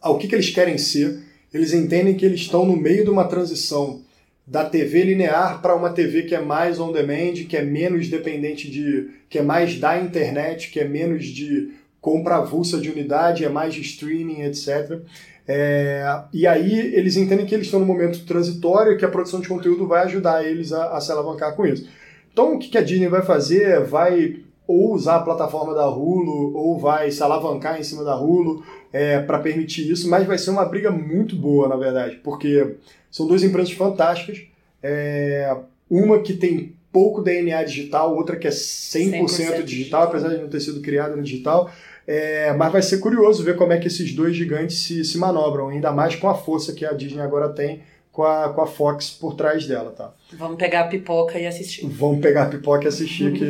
ao 0.00 0.18
que, 0.18 0.26
que 0.26 0.34
eles 0.34 0.50
querem 0.50 0.76
ser 0.76 1.27
eles 1.52 1.72
entendem 1.72 2.16
que 2.16 2.24
eles 2.24 2.40
estão 2.40 2.64
no 2.64 2.76
meio 2.76 3.04
de 3.04 3.10
uma 3.10 3.24
transição 3.24 4.02
da 4.46 4.64
TV 4.64 5.02
linear 5.02 5.60
para 5.60 5.74
uma 5.74 5.90
TV 5.90 6.22
que 6.22 6.34
é 6.34 6.40
mais 6.40 6.80
on 6.80 6.90
demand, 6.90 7.34
que 7.48 7.56
é 7.56 7.62
menos 7.62 8.08
dependente 8.08 8.70
de. 8.70 9.10
que 9.28 9.38
é 9.38 9.42
mais 9.42 9.78
da 9.78 10.00
internet, 10.00 10.70
que 10.70 10.80
é 10.80 10.84
menos 10.84 11.26
de 11.26 11.72
compra 12.00 12.36
avulsa 12.36 12.78
de 12.80 12.90
unidade, 12.90 13.44
é 13.44 13.48
mais 13.48 13.74
de 13.74 13.82
streaming, 13.82 14.42
etc. 14.42 15.00
É, 15.46 16.02
e 16.32 16.46
aí 16.46 16.94
eles 16.94 17.16
entendem 17.16 17.46
que 17.46 17.54
eles 17.54 17.66
estão 17.66 17.80
no 17.80 17.86
momento 17.86 18.24
transitório 18.26 18.92
e 18.92 18.96
que 18.98 19.04
a 19.04 19.08
produção 19.08 19.40
de 19.40 19.48
conteúdo 19.48 19.86
vai 19.86 20.02
ajudar 20.04 20.44
eles 20.44 20.72
a, 20.72 20.96
a 20.96 21.00
se 21.00 21.10
alavancar 21.10 21.54
com 21.54 21.66
isso. 21.66 21.88
Então 22.32 22.54
o 22.54 22.58
que 22.58 22.76
a 22.76 22.82
Disney 22.82 23.08
vai 23.08 23.22
fazer? 23.22 23.82
Vai 23.84 24.40
ou 24.68 24.92
usar 24.92 25.16
a 25.16 25.22
plataforma 25.22 25.74
da 25.74 25.88
Hulu, 25.88 26.54
ou 26.54 26.78
vai 26.78 27.10
se 27.10 27.22
alavancar 27.22 27.80
em 27.80 27.82
cima 27.82 28.04
da 28.04 28.14
Hulu 28.14 28.62
é, 28.92 29.18
para 29.20 29.38
permitir 29.38 29.90
isso, 29.90 30.10
mas 30.10 30.26
vai 30.26 30.36
ser 30.36 30.50
uma 30.50 30.66
briga 30.66 30.90
muito 30.90 31.34
boa, 31.34 31.66
na 31.66 31.76
verdade, 31.76 32.16
porque 32.22 32.76
são 33.10 33.26
duas 33.26 33.42
empresas 33.42 33.72
fantásticas. 33.72 34.42
É, 34.82 35.56
uma 35.90 36.20
que 36.20 36.34
tem 36.34 36.74
pouco 36.92 37.22
DNA 37.22 37.64
digital, 37.64 38.14
outra 38.14 38.36
que 38.36 38.46
é 38.46 38.50
100%, 38.50 39.24
100% 39.24 39.26
digital, 39.26 39.62
digital, 39.64 40.02
apesar 40.02 40.28
de 40.28 40.42
não 40.42 40.48
ter 40.48 40.60
sido 40.60 40.82
criada 40.82 41.16
no 41.16 41.22
digital. 41.22 41.70
É, 42.06 42.52
mas 42.54 42.72
vai 42.72 42.82
ser 42.82 42.98
curioso 42.98 43.42
ver 43.42 43.56
como 43.56 43.72
é 43.72 43.78
que 43.78 43.86
esses 43.86 44.14
dois 44.14 44.34
gigantes 44.36 44.78
se, 44.78 45.04
se 45.04 45.18
manobram, 45.18 45.68
ainda 45.68 45.92
mais 45.92 46.14
com 46.14 46.28
a 46.28 46.34
força 46.34 46.72
que 46.72 46.84
a 46.84 46.92
Disney 46.92 47.22
agora 47.22 47.50
tem 47.50 47.82
com 48.18 48.24
a, 48.24 48.52
com 48.52 48.62
a 48.62 48.66
Fox 48.66 49.10
por 49.10 49.36
trás 49.36 49.64
dela, 49.64 49.92
tá? 49.92 50.12
Vamos 50.32 50.58
pegar 50.58 50.80
a 50.80 50.88
pipoca 50.88 51.38
e 51.38 51.46
assistir. 51.46 51.86
Vamos 51.86 52.20
pegar 52.20 52.42
a 52.42 52.46
pipoca 52.46 52.84
e 52.84 52.88
assistir 52.88 53.28
aqui 53.28 53.44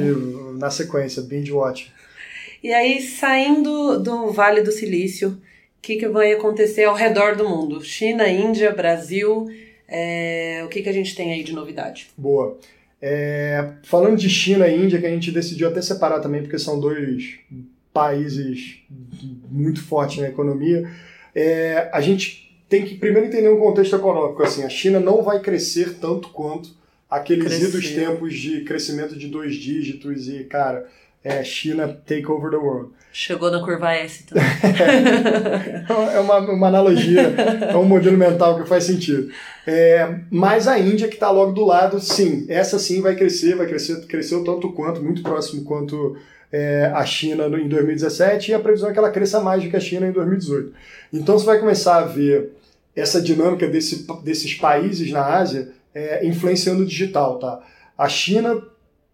na 0.59 0.69
sequência, 0.69 1.23
binge 1.23 1.51
watch. 1.51 1.91
E 2.63 2.71
aí, 2.75 3.01
saindo 3.01 3.99
do 3.99 4.31
Vale 4.31 4.61
do 4.61 4.71
Silício, 4.71 5.31
o 5.31 5.39
que, 5.81 5.97
que 5.97 6.07
vai 6.07 6.35
acontecer 6.35 6.85
ao 6.85 6.95
redor 6.95 7.35
do 7.35 7.49
mundo? 7.49 7.83
China, 7.83 8.29
Índia, 8.29 8.71
Brasil, 8.71 9.47
é... 9.89 10.61
o 10.67 10.69
que, 10.69 10.83
que 10.83 10.89
a 10.91 10.93
gente 10.93 11.17
tem 11.17 11.33
aí 11.33 11.43
de 11.43 11.55
novidade? 11.55 12.09
Boa. 12.15 12.59
É... 13.01 13.71
falando 13.85 14.19
de 14.19 14.29
China 14.29 14.69
e 14.69 14.85
Índia, 14.85 15.01
que 15.01 15.07
a 15.07 15.11
gente 15.11 15.33
decidiu 15.33 15.69
até 15.69 15.81
separar 15.81 16.21
também, 16.21 16.43
porque 16.43 16.59
são 16.59 16.79
dois 16.79 17.39
países 17.91 18.83
muito 19.51 19.83
fortes 19.83 20.19
na 20.19 20.29
economia, 20.29 20.87
é... 21.35 21.89
a 21.91 22.03
gente 22.03 22.48
tem 22.69 22.85
que 22.85 22.97
primeiro 22.97 23.27
entender 23.27 23.49
um 23.49 23.59
contexto 23.59 23.97
econômico. 23.97 24.43
Assim, 24.43 24.63
a 24.63 24.69
China 24.69 25.01
não 25.01 25.23
vai 25.23 25.41
crescer 25.41 25.95
tanto 25.95 26.29
quanto 26.29 26.71
aqueles 27.11 27.47
Crescer. 27.47 27.69
idos 27.69 27.91
tempos 27.91 28.35
de 28.35 28.61
crescimento 28.63 29.17
de 29.17 29.29
dois 29.29 29.55
dígitos 29.55 30.29
e, 30.29 30.45
cara, 30.45 30.87
é 31.25 31.43
China 31.43 31.89
take 31.89 32.31
over 32.31 32.51
the 32.51 32.57
world. 32.57 32.93
Chegou 33.13 33.51
na 33.51 33.61
curva 33.61 33.93
S 33.93 34.25
também. 34.25 34.45
é 36.15 36.21
uma, 36.21 36.39
uma 36.39 36.69
analogia, 36.69 37.35
é 37.71 37.77
um 37.77 37.85
modelo 37.85 38.17
mental 38.17 38.61
que 38.61 38.69
faz 38.69 38.85
sentido. 38.85 39.31
É, 39.67 40.21
mas 40.31 40.69
a 40.69 40.79
Índia, 40.79 41.09
que 41.09 41.15
está 41.15 41.31
logo 41.31 41.53
do 41.53 41.65
lado, 41.65 41.99
sim, 42.01 42.47
essa 42.49 42.79
sim 42.79 43.01
vai 43.01 43.17
crescer, 43.17 43.57
vai 43.57 43.67
crescer, 43.67 44.07
cresceu 44.07 44.45
tanto 44.45 44.73
quanto, 44.73 45.03
muito 45.03 45.23
próximo 45.23 45.65
quanto 45.65 46.17
é, 46.53 46.91
a 46.95 47.05
China 47.05 47.47
em 47.47 47.69
2017, 47.69 48.51
e 48.51 48.55
a 48.55 48.61
previsão 48.61 48.91
é 48.91 48.93
que 48.93 48.99
ela 48.99 49.11
cresça 49.11 49.41
mais 49.41 49.63
do 49.63 49.71
que 49.71 49.77
a 49.77 49.81
China 49.81 50.07
em 50.07 50.13
2018. 50.13 50.73
Então 51.13 51.39
você 51.39 51.47
vai 51.47 51.59
começar 51.59 51.99
a 51.99 52.05
ver 52.05 52.53
essa 52.97 53.21
dinâmica 53.21 53.67
desse, 53.69 54.07
desses 54.25 54.55
países 54.55 55.11
na 55.11 55.25
Ásia 55.25 55.71
é, 55.95 56.27
influenciando 56.27 56.83
o 56.83 56.87
digital, 56.87 57.39
tá? 57.39 57.63
a 57.99 58.09
China 58.09 58.63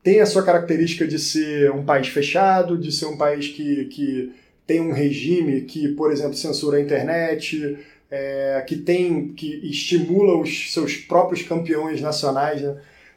tem 0.03 0.21
a 0.21 0.27
sua 0.27 0.43
característica 0.43 1.07
de 1.07 1.19
ser 1.19 1.73
um 1.73 1.83
país 1.83 2.09
fechado, 2.09 2.77
de 2.77 2.93
ser 2.93 3.07
um 3.07 3.17
país 3.17 3.49
que, 3.49 3.87
que 3.87 4.33
tem 4.67 4.81
um 4.83 4.93
regime 4.93 5.63
que, 5.63 5.89
por 5.89 6.13
exemplo, 6.13 6.35
censura 6.35 6.77
a 6.77 6.81
internet, 6.81 7.79
é, 8.11 8.63
que 8.69 8.77
tem 8.77 9.29
que 9.29 9.67
estimula 9.67 10.37
os 10.37 10.75
seus 10.75 10.95
próprios 10.97 11.43
campeões 11.43 12.03
nacionais, 12.03 12.61
né? 12.61 12.77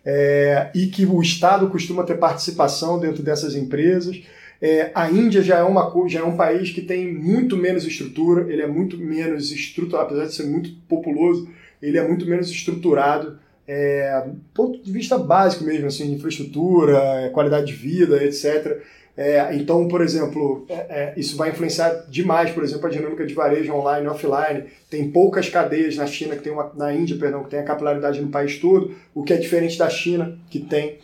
É, 0.10 0.72
e 0.74 0.88
que 0.88 1.06
o 1.06 1.22
Estado 1.22 1.68
costuma 1.68 2.02
ter 2.02 2.16
participação 2.16 2.98
dentro 2.98 3.22
dessas 3.22 3.56
empresas. 3.56 4.24
É, 4.62 4.90
a 4.96 5.12
Índia 5.12 5.42
já 5.44 5.58
é, 5.58 5.64
uma, 5.64 5.92
já 6.08 6.22
é 6.22 6.24
um 6.24 6.38
país 6.38 6.72
que 6.72 6.82
tem 6.82 7.14
muito 7.14 7.58
menos 7.58 7.84
estrutura, 7.84 8.50
ele 8.50 8.62
é 8.62 8.68
muito 8.68 8.98
menos 8.98 9.52
estruturado, 9.52 10.06
apesar 10.06 10.26
de 10.28 10.34
ser 10.34 10.46
muito 10.46 10.72
populoso, 10.88 11.50
ele 11.82 11.98
é 11.98 12.08
muito 12.08 12.26
menos 12.26 12.50
estruturado, 12.50 13.38
é, 13.68 14.30
ponto 14.54 14.82
de 14.82 14.90
vista 14.94 15.18
básico 15.18 15.66
mesmo, 15.66 15.88
assim, 15.88 16.14
infraestrutura, 16.14 16.98
é, 16.98 17.30
qualidade 17.30 17.68
de 17.68 17.74
vida, 17.74 18.24
etc. 18.24 18.82
É, 19.18 19.56
então, 19.56 19.88
por 19.88 20.02
exemplo, 20.02 20.64
é, 20.70 20.74
é, 20.74 21.14
isso 21.18 21.36
vai 21.36 21.50
influenciar 21.50 22.06
demais, 22.08 22.52
por 22.52 22.64
exemplo, 22.64 22.86
a 22.86 22.90
dinâmica 22.90 23.26
de 23.26 23.34
varejo 23.34 23.74
online 23.74 24.06
e 24.06 24.10
offline. 24.10 24.66
Tem 24.92 25.10
poucas 25.10 25.50
cadeias 25.50 25.98
na 25.98 26.06
China, 26.06 26.36
que 26.36 26.44
tem 26.44 26.54
uma, 26.54 26.72
na 26.76 26.94
Índia, 26.94 27.18
perdão, 27.18 27.44
que 27.44 27.50
tem 27.50 27.60
a 27.60 27.64
capilaridade 27.64 28.22
no 28.22 28.30
país 28.30 28.60
todo, 28.60 28.96
o 29.16 29.24
que 29.24 29.34
é 29.34 29.38
diferente 29.38 29.76
da 29.76 29.90
China, 29.90 30.38
que 30.52 30.60
tem. 30.60 31.00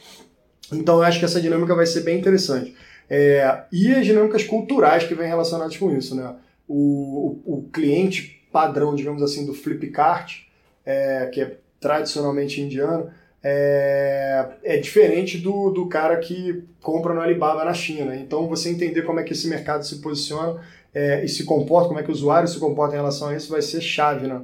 Então, 0.71 0.97
eu 0.97 1.03
acho 1.03 1.17
que 1.17 1.25
essa 1.25 1.41
dinâmica 1.41 1.73
vai 1.73 1.87
ser 1.87 2.01
bem 2.01 2.19
interessante. 2.19 2.75
É, 3.09 3.63
e 3.71 3.91
as 3.91 4.05
dinâmicas 4.05 4.43
culturais 4.43 5.03
que 5.03 5.15
vêm 5.15 5.27
relacionadas 5.27 5.75
com 5.75 5.91
isso, 5.95 6.15
né? 6.15 6.35
O, 6.67 7.41
o, 7.45 7.57
o 7.57 7.69
cliente 7.73 8.47
padrão, 8.51 8.93
digamos 8.93 9.23
assim, 9.23 9.43
do 9.43 9.55
Flipkart, 9.55 10.41
é, 10.85 11.25
que 11.33 11.41
é 11.41 11.57
tradicionalmente 11.79 12.61
indiano, 12.61 13.09
é, 13.43 14.47
é 14.63 14.77
diferente 14.77 15.37
do, 15.37 15.69
do 15.69 15.87
cara 15.87 16.17
que 16.17 16.63
compra 16.81 17.13
no 17.13 17.19
Alibaba 17.19 17.65
na 17.65 17.73
China. 17.73 18.15
Então, 18.15 18.47
você 18.47 18.69
entender 18.69 19.01
como 19.01 19.19
é 19.19 19.23
que 19.23 19.33
esse 19.33 19.47
mercado 19.47 19.85
se 19.85 19.97
posiciona 20.01 20.61
é, 20.93 21.25
e 21.25 21.27
se 21.27 21.43
comporta, 21.43 21.89
como 21.89 21.99
é 21.99 22.03
que 22.03 22.09
o 22.09 22.13
usuário 22.13 22.47
se 22.47 22.59
comporta 22.59 22.95
em 22.95 22.99
relação 22.99 23.29
a 23.29 23.35
isso, 23.35 23.51
vai 23.51 23.61
ser 23.61 23.81
chave 23.81 24.27
né, 24.27 24.41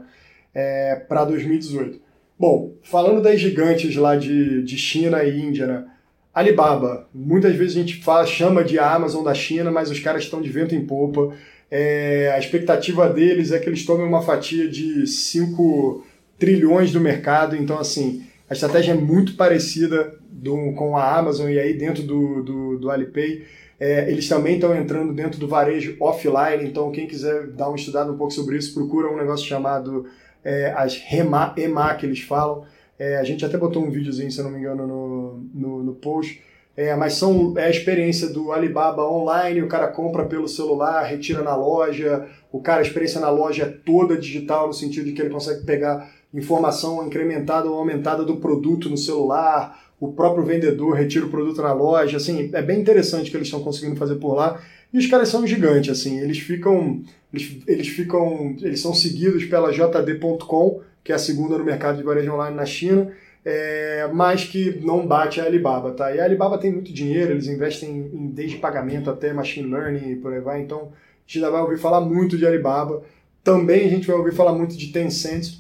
é, 0.54 0.95
para 1.08 1.24
2018. 1.24 2.02
Bom, 2.38 2.74
falando 2.84 3.22
das 3.22 3.39
gigantes 3.39 3.95
lá 3.95 4.16
de, 4.16 4.64
de 4.64 4.78
China 4.78 5.24
e 5.24 5.39
Índia, 5.39 5.68
né? 5.68 5.86
Alibaba, 6.34 7.10
muitas 7.14 7.56
vezes 7.56 7.76
a 7.76 7.80
gente 7.80 8.02
fala, 8.02 8.26
chama 8.26 8.64
de 8.64 8.80
Amazon 8.80 9.24
da 9.24 9.34
China, 9.34 9.72
mas 9.72 9.89
os 9.89 10.00
caras 10.00 10.24
estão 10.24 10.41
de 10.41 10.50
vento 10.50 10.74
em 10.74 10.86
popa. 10.86 11.34
É, 11.70 12.32
a 12.34 12.39
expectativa 12.39 13.10
deles 13.10 13.52
é 13.52 13.60
que 13.60 13.68
eles 13.68 13.86
tomem 13.86 14.06
uma 14.06 14.22
fatia 14.22 14.70
de 14.70 15.06
5 15.06 16.06
trilhões 16.38 16.91
do 16.91 17.02
mercado, 17.02 17.58
então 17.58 17.78
assim, 17.78 18.24
a 18.50 18.54
estratégia 18.54 18.93
é 18.93 18.95
muito 18.95 19.36
parecida 19.36 20.16
do, 20.30 20.74
com 20.74 20.97
a 20.97 21.18
Amazon 21.18 21.50
e 21.50 21.60
aí 21.60 21.74
dentro 21.74 22.04
do, 22.04 22.41
do, 22.43 22.80
do 22.80 22.89
Alipay. 22.89 23.45
É, 23.80 24.12
eles 24.12 24.28
também 24.28 24.56
estão 24.56 24.76
entrando 24.76 25.14
dentro 25.14 25.39
do 25.39 25.47
varejo 25.47 25.95
offline, 26.02 26.66
então 26.66 26.91
quem 26.91 27.08
quiser 27.08 27.47
dar 27.47 27.70
uma 27.70 27.78
estudada 27.78 28.12
um 28.12 28.18
pouco 28.18 28.34
sobre 28.34 28.58
isso, 28.58 28.74
procura 28.74 29.10
um 29.10 29.16
negócio 29.16 29.47
chamado 29.47 30.06
é, 30.43 30.74
as 30.76 30.97
REMA, 30.97 31.54
EMA 31.56 31.95
que 31.95 32.06
eles 32.06 32.20
falam. 32.22 32.66
É, 32.97 33.18
a 33.18 33.24
gente 33.24 33.45
até 33.45 33.58
botou 33.58 33.82
um 33.82 33.89
videozinho, 33.89 34.30
se 34.30 34.39
eu 34.39 34.43
não 34.43 34.52
me 34.52 34.60
engano, 34.60 34.86
no, 34.86 35.50
no, 35.54 35.84
no 35.84 35.93
post. 35.93 36.41
É, 36.76 36.95
mas 36.95 37.14
são, 37.14 37.54
é 37.58 37.66
a 37.66 37.70
experiência 37.70 38.30
do 38.30 38.52
Alibaba 38.52 39.10
online, 39.10 39.62
o 39.62 39.68
cara 39.68 39.88
compra 39.88 40.26
pelo 40.26 40.47
celular, 40.47 41.04
retira 41.04 41.41
na 41.41 41.56
loja, 41.56 42.26
o 42.52 42.62
cara, 42.62 42.80
a 42.80 42.82
experiência 42.82 43.20
na 43.22 43.30
loja 43.30 43.64
é 43.64 43.68
toda 43.68 44.18
digital, 44.18 44.68
no 44.68 44.74
sentido 44.74 45.06
de 45.06 45.12
que 45.14 45.22
ele 45.22 45.30
consegue 45.30 45.66
pegar 45.66 46.10
informação 46.34 47.05
incrementada 47.05 47.69
ou 47.69 47.77
aumentada 47.77 48.23
do 48.23 48.38
produto 48.38 48.89
no 48.89 48.97
celular, 48.97 49.80
o 49.99 50.13
próprio 50.13 50.45
vendedor 50.45 50.95
retira 50.95 51.25
o 51.25 51.30
produto 51.30 51.61
na 51.61 51.73
loja, 51.73 52.17
assim, 52.17 52.49
é 52.53 52.61
bem 52.61 52.80
interessante 52.80 53.27
o 53.27 53.32
que 53.32 53.38
eles 53.38 53.47
estão 53.47 53.61
conseguindo 53.61 53.95
fazer 53.97 54.15
por 54.15 54.34
lá. 54.34 54.61
E 54.93 54.97
os 54.97 55.05
caras 55.07 55.30
são 55.30 55.45
gigantes, 55.45 55.89
assim, 55.89 56.19
eles 56.19 56.39
ficam, 56.39 57.01
eles, 57.34 57.57
eles 57.67 57.88
ficam, 57.89 58.55
eles 58.61 58.80
são 58.80 58.93
seguidos 58.93 59.45
pela 59.45 59.71
JD.com, 59.71 60.82
que 61.03 61.11
é 61.11 61.15
a 61.15 61.19
segunda 61.19 61.57
no 61.57 61.65
mercado 61.65 61.97
de 61.97 62.03
varejo 62.03 62.34
online 62.34 62.55
na 62.55 62.65
China, 62.65 63.11
é, 63.43 64.09
mas 64.13 64.45
que 64.45 64.80
não 64.82 65.05
bate 65.05 65.39
a 65.41 65.45
Alibaba, 65.45 65.91
tá? 65.91 66.13
E 66.13 66.19
a 66.19 66.25
Alibaba 66.25 66.57
tem 66.57 66.71
muito 66.71 66.93
dinheiro, 66.93 67.32
eles 67.32 67.47
investem 67.47 67.89
em, 67.89 68.27
desde 68.27 68.57
pagamento 68.57 69.09
até 69.09 69.34
machine 69.34 69.69
learning 69.69 70.11
e 70.11 70.15
por 70.15 70.34
aí 70.34 70.39
vai, 70.39 70.61
então 70.61 70.91
a 70.91 71.32
gente 71.32 71.39
vai 71.41 71.61
ouvir 71.61 71.77
falar 71.77 72.01
muito 72.01 72.38
de 72.38 72.45
Alibaba. 72.45 73.03
Também 73.43 73.86
a 73.86 73.89
gente 73.89 74.07
vai 74.07 74.15
ouvir 74.15 74.34
falar 74.34 74.53
muito 74.53 74.75
de 74.75 74.88
Tencent, 74.88 75.59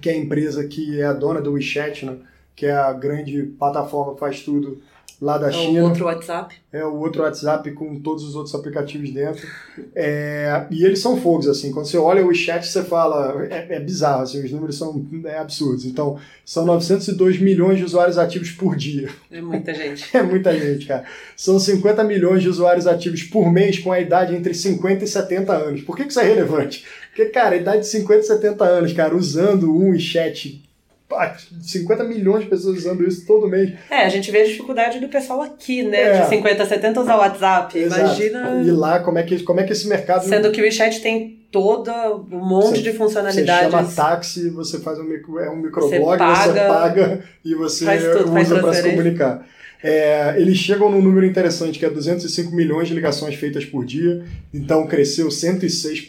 que 0.00 0.08
é 0.08 0.12
a 0.12 0.16
empresa 0.16 0.66
que 0.66 1.00
é 1.00 1.04
a 1.04 1.12
dona 1.12 1.40
do 1.40 1.52
WeChat, 1.52 2.06
né? 2.06 2.16
que 2.54 2.66
é 2.66 2.72
a 2.72 2.92
grande 2.92 3.42
plataforma 3.58 4.14
que 4.14 4.20
faz 4.20 4.40
tudo 4.40 4.80
lá 5.20 5.38
da 5.38 5.48
é 5.48 5.52
China. 5.52 5.78
É 5.78 5.82
o 5.82 5.84
outro 5.86 6.04
WhatsApp. 6.04 6.54
É 6.72 6.84
o 6.84 6.94
outro 6.96 7.22
WhatsApp 7.22 7.70
com 7.72 8.00
todos 8.00 8.24
os 8.24 8.34
outros 8.34 8.54
aplicativos 8.54 9.10
dentro. 9.10 9.46
É, 9.94 10.66
e 10.70 10.84
eles 10.84 11.00
são 11.00 11.16
fogos, 11.16 11.48
assim. 11.48 11.72
Quando 11.72 11.86
você 11.86 11.96
olha 11.96 12.24
o 12.24 12.28
WeChat, 12.28 12.66
você 12.66 12.82
fala... 12.82 13.46
É, 13.50 13.76
é 13.76 13.80
bizarro, 13.80 14.22
assim, 14.22 14.44
os 14.44 14.52
números 14.52 14.76
são 14.76 15.06
é, 15.24 15.38
absurdos. 15.38 15.84
Então, 15.84 16.18
são 16.44 16.64
902 16.66 17.40
milhões 17.40 17.78
de 17.78 17.84
usuários 17.84 18.18
ativos 18.18 18.50
por 18.50 18.76
dia. 18.76 19.08
É 19.30 19.40
muita 19.40 19.72
gente. 19.72 20.04
é 20.16 20.22
muita 20.22 20.58
gente, 20.58 20.86
cara. 20.86 21.04
São 21.36 21.58
50 21.58 22.04
milhões 22.04 22.42
de 22.42 22.48
usuários 22.48 22.86
ativos 22.86 23.22
por 23.22 23.50
mês 23.50 23.78
com 23.78 23.92
a 23.92 24.00
idade 24.00 24.34
entre 24.34 24.52
50 24.54 25.04
e 25.04 25.08
70 25.08 25.52
anos. 25.52 25.80
Por 25.82 25.96
que, 25.96 26.04
que 26.04 26.10
isso 26.10 26.20
é 26.20 26.24
relevante? 26.24 26.84
Porque, 27.16 27.30
cara, 27.30 27.56
idade 27.56 27.80
de 27.80 27.86
50 27.86 28.20
e 28.20 28.22
70 28.24 28.64
anos, 28.64 28.92
cara, 28.92 29.16
usando 29.16 29.74
um 29.74 29.92
WeChat 29.92 30.62
50 31.62 32.04
milhões 32.04 32.44
de 32.44 32.50
pessoas 32.50 32.76
usando 32.76 33.08
isso 33.08 33.24
todo 33.26 33.48
mês. 33.48 33.72
É, 33.88 34.04
a 34.04 34.08
gente 34.10 34.30
vê 34.30 34.42
a 34.42 34.44
dificuldade 34.44 35.00
do 35.00 35.08
pessoal 35.08 35.40
aqui, 35.40 35.82
né? 35.82 36.18
É. 36.18 36.20
De 36.20 36.28
50, 36.28 36.66
70 36.66 37.00
usar 37.00 37.16
o 37.16 37.20
WhatsApp. 37.20 37.78
Exato. 37.78 38.00
Imagina. 38.00 38.62
E 38.62 38.70
lá, 38.70 39.00
como 39.00 39.18
é, 39.18 39.22
que, 39.22 39.42
como 39.44 39.60
é 39.60 39.64
que 39.64 39.72
esse 39.72 39.88
mercado. 39.88 40.28
Sendo 40.28 40.52
que 40.52 40.60
o 40.60 40.64
WeChat 40.64 41.00
tem 41.00 41.46
todo 41.50 41.90
um 41.90 42.44
monte 42.44 42.80
você, 42.80 42.82
de 42.82 42.92
funcionalidades. 42.92 43.70
Você 43.70 43.78
chama 43.78 43.92
táxi, 43.94 44.50
você 44.50 44.80
faz 44.80 44.98
um, 44.98 45.04
micro, 45.04 45.38
é 45.38 45.48
um 45.48 45.56
microblog, 45.56 46.18
você 46.18 46.18
paga, 46.18 46.44
você 46.44 46.60
paga 46.68 47.24
e 47.42 47.54
você 47.54 47.86
tudo, 48.12 48.38
usa 48.38 48.60
para 48.60 48.74
se 48.74 48.82
comunicar. 48.90 49.46
É, 49.82 50.34
eles 50.38 50.58
chegam 50.58 50.90
num 50.90 51.02
número 51.02 51.26
interessante, 51.26 51.78
que 51.78 51.84
é 51.84 51.90
205 51.90 52.54
milhões 52.54 52.88
de 52.88 52.94
ligações 52.94 53.34
feitas 53.34 53.64
por 53.64 53.84
dia, 53.84 54.24
então 54.52 54.86
cresceu 54.86 55.28
106%, 55.28 56.06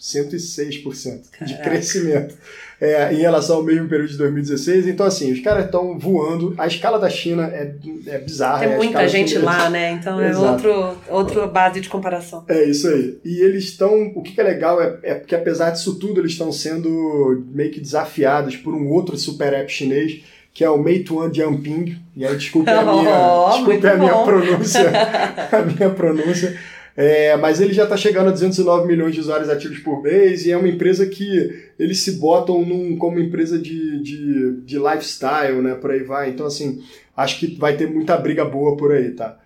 106% 0.00 1.20
de 1.44 1.54
crescimento 1.62 2.34
é, 2.80 3.12
em 3.12 3.18
relação 3.18 3.56
ao 3.56 3.62
mesmo 3.62 3.88
período 3.88 4.10
de 4.10 4.18
2016. 4.18 4.86
Então, 4.86 5.06
assim, 5.06 5.32
os 5.32 5.40
caras 5.40 5.66
estão 5.66 5.98
voando, 5.98 6.54
a 6.58 6.66
escala 6.66 6.98
da 6.98 7.08
China 7.08 7.46
é, 7.46 7.74
é 8.06 8.18
bizarra. 8.18 8.60
Tem 8.60 8.72
é 8.72 8.76
muita 8.76 9.08
gente 9.08 9.38
lá, 9.38 9.70
né? 9.70 9.92
Então 9.92 10.20
é 10.20 10.36
outro, 10.36 10.96
outra 11.08 11.46
base 11.46 11.80
de 11.80 11.88
comparação. 11.88 12.44
É 12.48 12.64
isso 12.64 12.88
aí. 12.88 13.18
E 13.24 13.40
eles 13.40 13.64
estão, 13.64 14.12
o 14.14 14.22
que 14.22 14.38
é 14.40 14.44
legal 14.44 14.80
é, 14.80 14.98
é 15.02 15.14
que 15.14 15.34
apesar 15.34 15.70
disso 15.70 15.98
tudo, 15.98 16.20
eles 16.20 16.32
estão 16.32 16.52
sendo 16.52 17.44
meio 17.48 17.70
que 17.70 17.80
desafiados 17.80 18.56
por 18.56 18.74
um 18.74 18.88
outro 18.88 19.16
super 19.16 19.52
app 19.54 19.72
chinês, 19.72 20.22
que 20.56 20.64
é 20.64 20.70
o 20.70 20.78
Meituan 20.78 21.30
Jiangping. 21.30 21.98
E 22.16 22.24
aí, 22.24 22.34
desculpe 22.34 22.70
a 22.70 22.80
minha, 22.80 23.30
oh, 23.30 23.50
desculpe 23.50 23.86
a 23.86 23.96
minha 23.98 24.14
pronúncia. 24.22 24.90
a 25.52 25.62
minha 25.62 25.90
pronúncia. 25.90 26.58
É, 26.96 27.36
mas 27.36 27.60
ele 27.60 27.74
já 27.74 27.82
está 27.84 27.94
chegando 27.94 28.28
a 28.28 28.32
209 28.32 28.86
milhões 28.86 29.14
de 29.14 29.20
usuários 29.20 29.50
ativos 29.50 29.80
por 29.80 30.02
mês 30.02 30.46
e 30.46 30.52
é 30.52 30.56
uma 30.56 30.66
empresa 30.66 31.04
que 31.04 31.68
eles 31.78 31.98
se 31.98 32.12
botam 32.12 32.64
num, 32.64 32.96
como 32.96 33.20
empresa 33.20 33.58
de, 33.58 34.02
de, 34.02 34.62
de 34.62 34.78
lifestyle, 34.78 35.60
né? 35.60 35.74
Por 35.74 35.90
aí 35.90 36.02
vai. 36.02 36.30
Então, 36.30 36.46
assim, 36.46 36.82
acho 37.14 37.38
que 37.38 37.54
vai 37.58 37.76
ter 37.76 37.90
muita 37.90 38.16
briga 38.16 38.42
boa 38.42 38.78
por 38.78 38.92
aí, 38.92 39.10
tá? 39.10 39.38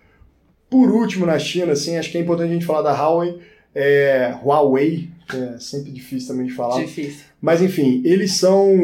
Por 0.69 0.89
último, 0.89 1.25
na 1.25 1.37
China, 1.37 1.73
assim, 1.73 1.97
acho 1.97 2.09
que 2.09 2.17
é 2.17 2.21
importante 2.21 2.51
a 2.51 2.53
gente 2.53 2.65
falar 2.65 2.83
da 2.83 2.93
Huawei, 2.93 3.37
é, 3.73 4.33
Huawei, 4.43 5.09
que 5.27 5.37
é 5.37 5.59
sempre 5.59 5.91
difícil 5.91 6.29
também 6.29 6.47
de 6.47 6.53
falar. 6.53 6.83
Difícil. 6.83 7.25
Mas 7.41 7.61
enfim, 7.61 8.01
eles 8.05 8.33
são, 8.33 8.75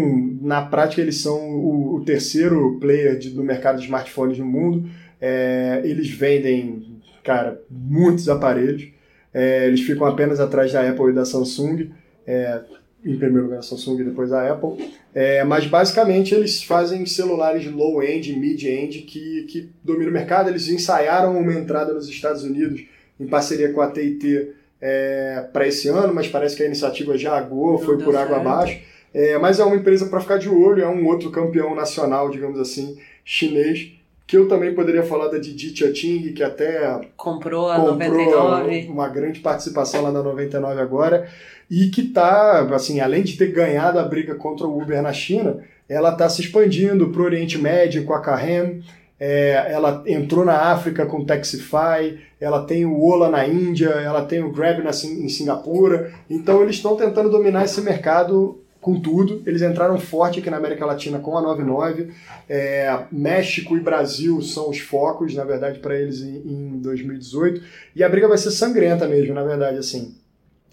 na 0.41 0.61
prática, 0.61 1.01
eles 1.01 1.17
são 1.17 1.37
o, 1.37 1.95
o 1.95 2.05
terceiro 2.05 2.77
player 2.79 3.17
de, 3.17 3.29
do 3.29 3.43
mercado 3.43 3.77
de 3.77 3.85
smartphones 3.85 4.37
no 4.39 4.45
mundo. 4.45 4.89
É, 5.19 5.81
eles 5.83 6.09
vendem, 6.09 7.01
cara, 7.23 7.61
muitos 7.69 8.29
aparelhos. 8.29 8.87
É, 9.33 9.67
eles 9.67 9.81
ficam 9.81 10.07
apenas 10.07 10.39
atrás 10.39 10.71
da 10.71 10.87
Apple 10.89 11.09
e 11.09 11.13
da 11.13 11.25
Samsung. 11.25 11.91
É, 12.25 12.61
em 13.05 13.17
primeiro 13.17 13.43
lugar 13.43 13.59
a 13.59 13.61
Samsung 13.61 14.01
e 14.01 14.05
depois 14.05 14.31
a 14.31 14.51
Apple. 14.51 14.91
É, 15.13 15.43
mas 15.43 15.65
basicamente 15.67 16.33
eles 16.33 16.63
fazem 16.63 17.05
celulares 17.05 17.69
low-end, 17.71 18.33
mid-end 18.37 18.99
que, 18.99 19.43
que 19.43 19.69
dominam 19.83 20.09
o 20.09 20.13
mercado. 20.13 20.49
Eles 20.49 20.67
ensaiaram 20.67 21.37
uma 21.37 21.53
entrada 21.53 21.93
nos 21.93 22.07
Estados 22.07 22.43
Unidos 22.43 22.83
em 23.19 23.27
parceria 23.27 23.71
com 23.71 23.81
a 23.81 23.91
TIT 23.91 24.53
é, 24.81 25.45
para 25.51 25.67
esse 25.67 25.87
ano, 25.89 26.13
mas 26.13 26.27
parece 26.27 26.55
que 26.55 26.63
a 26.63 26.65
iniciativa 26.65 27.17
já 27.17 27.37
aguou, 27.37 27.77
foi 27.77 27.97
por 27.97 28.15
água 28.15 28.37
abaixo. 28.37 28.79
É, 29.13 29.37
mas 29.37 29.59
é 29.59 29.63
uma 29.63 29.75
empresa 29.75 30.05
para 30.07 30.19
ficar 30.19 30.37
de 30.37 30.49
olho, 30.49 30.83
é 30.83 30.87
um 30.87 31.05
outro 31.07 31.31
campeão 31.31 31.73
nacional, 31.73 32.29
digamos 32.29 32.59
assim, 32.59 32.97
chinês, 33.23 33.93
que 34.27 34.37
eu 34.37 34.47
também 34.47 34.75
poderia 34.75 35.03
falar 35.03 35.29
da 35.29 35.37
Didi 35.37 35.75
Chating, 35.75 36.33
que 36.33 36.43
até 36.43 36.99
comprou 37.15 37.69
a 37.69 37.77
comprou 37.77 37.93
99. 37.93 38.87
uma 38.89 39.07
grande 39.07 39.39
participação 39.39 40.01
lá 40.01 40.11
na 40.11 40.21
99 40.21 40.81
agora, 40.81 41.27
e 41.71 41.87
que 41.87 42.01
está, 42.01 42.59
assim, 42.75 42.99
além 42.99 43.23
de 43.23 43.37
ter 43.37 43.47
ganhado 43.47 43.97
a 43.97 44.03
briga 44.03 44.35
contra 44.35 44.67
o 44.67 44.81
Uber 44.81 45.01
na 45.01 45.13
China, 45.13 45.63
ela 45.87 46.11
está 46.11 46.27
se 46.27 46.41
expandindo 46.41 47.09
para 47.09 47.21
o 47.21 47.25
Oriente 47.25 47.57
Médio 47.57 48.03
com 48.03 48.13
a 48.13 48.21
Carrem, 48.21 48.83
é, 49.19 49.71
ela 49.71 50.03
entrou 50.05 50.45
na 50.45 50.71
África 50.71 51.05
com 51.05 51.19
o 51.19 51.25
Taxify, 51.25 52.19
ela 52.39 52.65
tem 52.65 52.85
o 52.85 53.01
Ola 53.01 53.29
na 53.29 53.47
Índia, 53.47 53.89
ela 53.89 54.23
tem 54.23 54.43
o 54.43 54.51
Grab 54.51 54.83
na, 54.83 54.91
em 54.91 55.29
Singapura. 55.29 56.13
Então 56.29 56.61
eles 56.61 56.75
estão 56.75 56.95
tentando 56.95 57.29
dominar 57.29 57.65
esse 57.65 57.81
mercado 57.81 58.61
com 58.79 58.99
tudo. 58.99 59.41
Eles 59.45 59.61
entraram 59.63 59.99
forte 59.99 60.39
aqui 60.39 60.49
na 60.49 60.57
América 60.57 60.85
Latina 60.85 61.17
com 61.19 61.35
a 61.35 61.41
99. 61.41 62.09
É, 62.47 63.05
México 63.11 63.75
e 63.75 63.79
Brasil 63.79 64.41
são 64.41 64.69
os 64.69 64.77
focos, 64.79 65.33
na 65.33 65.43
verdade, 65.43 65.79
para 65.79 65.99
eles 65.99 66.21
em, 66.21 66.37
em 66.45 66.79
2018. 66.79 67.61
E 67.95 68.03
a 68.03 68.09
briga 68.09 68.27
vai 68.27 68.37
ser 68.37 68.51
sangrenta 68.51 69.07
mesmo, 69.07 69.33
na 69.33 69.43
verdade, 69.43 69.77
assim. 69.79 70.15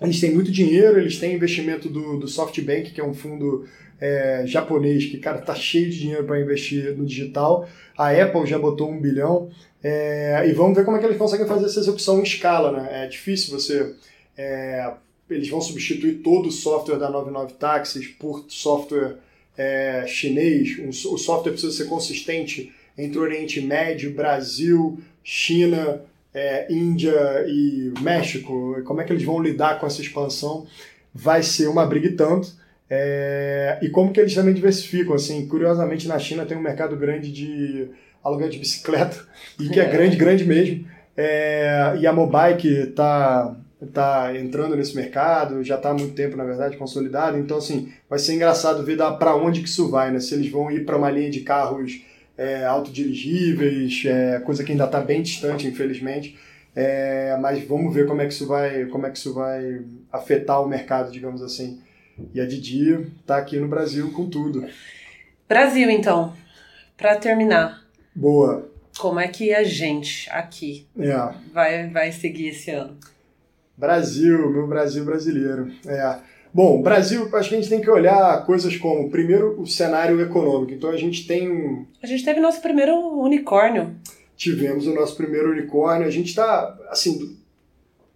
Eles 0.01 0.21
têm 0.21 0.35
muito 0.35 0.51
dinheiro, 0.51 0.99
eles 0.99 1.19
têm 1.19 1.35
investimento 1.35 1.89
do, 1.89 2.19
do 2.19 2.29
SoftBank, 2.29 2.91
que 2.91 3.01
é 3.01 3.05
um 3.05 3.15
fundo 3.15 3.65
é, 4.05 4.47
japonês 4.47 5.07
que, 5.07 5.17
cara, 5.17 5.39
tá 5.39 5.55
cheio 5.55 5.89
de 5.89 5.99
dinheiro 5.99 6.25
para 6.25 6.39
investir 6.39 6.95
no 6.95 7.07
digital. 7.07 7.67
A 7.97 8.11
Apple 8.11 8.47
já 8.47 8.59
botou 8.59 8.91
um 8.91 9.01
bilhão. 9.01 9.49
É, 9.83 10.45
e 10.47 10.53
vamos 10.53 10.77
ver 10.77 10.85
como 10.85 10.99
é 10.99 11.01
que 11.01 11.07
eles 11.07 11.17
conseguem 11.17 11.47
fazer 11.47 11.65
essa 11.65 11.81
execução 11.81 12.21
em 12.21 12.23
escala, 12.23 12.71
né? 12.71 13.05
É 13.05 13.07
difícil 13.07 13.59
você... 13.59 13.95
É, 14.37 14.93
eles 15.31 15.49
vão 15.49 15.59
substituir 15.59 16.17
todo 16.17 16.51
o 16.51 16.53
software 16.53 16.99
da 16.99 17.09
99 17.09 17.55
Taxis 17.55 18.07
por 18.07 18.45
software 18.47 19.17
é, 19.57 20.05
chinês. 20.07 20.77
O 21.07 21.17
software 21.17 21.53
precisa 21.53 21.73
ser 21.73 21.89
consistente 21.89 22.75
entre 22.97 23.19
Oriente 23.19 23.63
Médio, 23.63 24.13
Brasil, 24.13 24.99
China, 25.23 26.03
é, 26.35 26.71
Índia 26.71 27.47
e 27.49 27.91
México. 28.03 28.83
Como 28.85 29.01
é 29.01 29.05
que 29.05 29.13
eles 29.15 29.25
vão 29.25 29.41
lidar 29.41 29.81
com 29.81 29.87
essa 29.87 30.03
expansão? 30.03 30.67
Vai 31.15 31.43
ser 31.43 31.69
uma 31.69 31.87
briga 31.87 32.09
e 32.09 32.17
tanto. 32.17 32.64
É, 32.89 33.79
e 33.83 33.89
como 33.89 34.13
que 34.13 34.21
eles 34.21 34.35
também 34.35 34.55
diversificam, 34.55 35.15
assim, 35.15 35.47
curiosamente 35.47 36.07
na 36.07 36.19
China 36.19 36.45
tem 36.45 36.57
um 36.57 36.63
mercado 36.63 36.97
grande 36.97 37.33
de 37.33 37.89
aluguel 38.23 38.49
de 38.49 38.59
bicicleta, 38.59 39.17
e 39.59 39.69
que 39.69 39.81
é, 39.81 39.85
é. 39.85 39.91
grande, 39.91 40.17
grande 40.17 40.45
mesmo, 40.45 40.87
é, 41.17 41.97
e 41.99 42.07
a 42.07 42.13
Mobike 42.13 42.69
está 42.69 43.57
tá 43.93 44.33
entrando 44.37 44.77
nesse 44.77 44.97
mercado, 44.97 45.63
já 45.63 45.77
está 45.77 45.91
há 45.91 45.95
muito 45.95 46.15
tempo, 46.15 46.37
na 46.37 46.45
verdade, 46.45 46.77
consolidado, 46.77 47.39
então, 47.39 47.59
assim, 47.59 47.93
vai 48.09 48.19
ser 48.19 48.35
engraçado 48.35 48.83
ver 48.85 48.97
para 49.19 49.37
onde 49.37 49.61
que 49.61 49.69
isso 49.69 49.91
vai, 49.91 50.11
né, 50.11 50.21
se 50.21 50.35
eles 50.35 50.51
vão 50.51 50.71
ir 50.71 50.85
para 50.85 50.97
uma 50.97 51.11
linha 51.11 51.31
de 51.31 51.41
carros 51.41 52.03
é, 52.37 52.65
autodirigíveis, 52.65 54.03
é, 54.07 54.41
coisa 54.41 54.65
que 54.65 54.73
ainda 54.73 54.85
está 54.85 55.01
bem 55.01 55.23
distante, 55.23 55.67
infelizmente, 55.67 56.37
é, 56.75 57.37
mas 57.41 57.63
vamos 57.65 57.95
ver 57.95 58.07
como 58.07 58.21
é 58.21 58.27
que 58.27 58.33
isso 58.33 58.47
vai, 58.47 58.87
como 58.87 59.07
é 59.07 59.11
que 59.11 59.19
isso 59.19 59.33
vai 59.33 59.83
afetar 60.13 60.63
o 60.63 60.69
mercado, 60.69 61.13
digamos 61.13 61.43
assim. 61.43 61.81
E 62.33 62.41
a 62.41 62.47
Didi 62.47 63.07
tá 63.27 63.37
aqui 63.37 63.59
no 63.59 63.69
Brasil 63.69 64.11
com 64.13 64.29
tudo. 64.29 64.67
Brasil, 65.49 65.91
então, 65.91 66.33
para 66.97 67.17
terminar. 67.17 67.85
Boa. 68.15 68.71
Como 68.99 69.19
é 69.19 69.27
que 69.27 69.53
a 69.53 69.65
gente 69.65 70.31
aqui 70.31 70.87
é. 70.99 71.35
vai, 71.53 71.91
vai 71.91 72.13
seguir 72.13 72.49
esse 72.49 72.71
ano? 72.71 72.97
Brasil, 73.77 74.51
meu 74.51 74.67
Brasil 74.67 75.05
brasileiro. 75.05 75.73
É. 75.87 76.19
Bom, 76.53 76.81
Brasil, 76.81 77.29
acho 77.35 77.49
que 77.49 77.57
a 77.57 77.59
gente 77.59 77.69
tem 77.69 77.81
que 77.81 77.91
olhar 77.91 78.47
coisas 78.47 78.77
como, 78.77 79.11
primeiro, 79.11 79.61
o 79.61 79.67
cenário 79.67 80.21
econômico. 80.21 80.73
Então 80.73 80.91
a 80.91 80.97
gente 80.97 81.27
tem 81.27 81.51
um. 81.51 81.85
A 82.01 82.07
gente 82.07 82.25
teve 82.25 82.39
nosso 82.39 82.63
primeiro 82.63 82.95
unicórnio. 83.19 83.97
Tivemos 84.37 84.87
o 84.87 84.95
nosso 84.95 85.17
primeiro 85.17 85.51
unicórnio. 85.51 86.07
A 86.07 86.11
gente 86.11 86.29
está, 86.29 86.79
assim, 86.89 87.37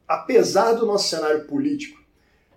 apesar 0.06 0.74
do 0.74 0.86
nosso 0.86 1.08
cenário 1.08 1.46
político, 1.46 1.97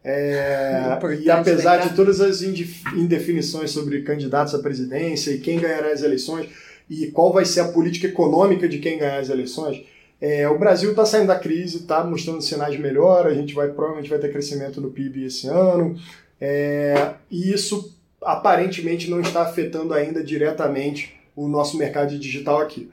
é, 0.03 0.97
e 1.21 1.29
apesar 1.29 1.77
de 1.77 1.95
todas 1.95 2.19
as 2.19 2.41
indefinições 2.41 3.71
sobre 3.71 4.01
candidatos 4.01 4.55
à 4.55 4.59
presidência 4.59 5.31
e 5.31 5.39
quem 5.39 5.59
ganhará 5.59 5.91
as 5.91 6.01
eleições 6.01 6.49
e 6.89 7.07
qual 7.07 7.31
vai 7.31 7.45
ser 7.45 7.61
a 7.61 7.67
política 7.67 8.07
econômica 8.07 8.67
de 8.67 8.79
quem 8.79 8.97
ganhar 8.97 9.19
as 9.19 9.29
eleições, 9.29 9.83
é, 10.19 10.47
o 10.47 10.59
Brasil 10.59 10.91
está 10.91 11.05
saindo 11.05 11.27
da 11.27 11.39
crise, 11.39 11.77
está 11.77 12.03
mostrando 12.03 12.41
sinais 12.41 12.73
de 12.73 12.79
melhora, 12.79 13.29
a 13.29 13.33
gente 13.33 13.53
vai 13.53 13.69
provavelmente 13.69 14.09
vai 14.09 14.19
ter 14.19 14.31
crescimento 14.31 14.81
no 14.81 14.91
PIB 14.91 15.25
esse 15.25 15.47
ano, 15.47 15.95
é, 16.39 17.13
e 17.29 17.51
isso 17.51 17.95
aparentemente 18.21 19.09
não 19.09 19.19
está 19.19 19.41
afetando 19.41 19.93
ainda 19.93 20.23
diretamente 20.23 21.15
o 21.35 21.47
nosso 21.47 21.77
mercado 21.77 22.17
digital 22.19 22.59
aqui. 22.59 22.91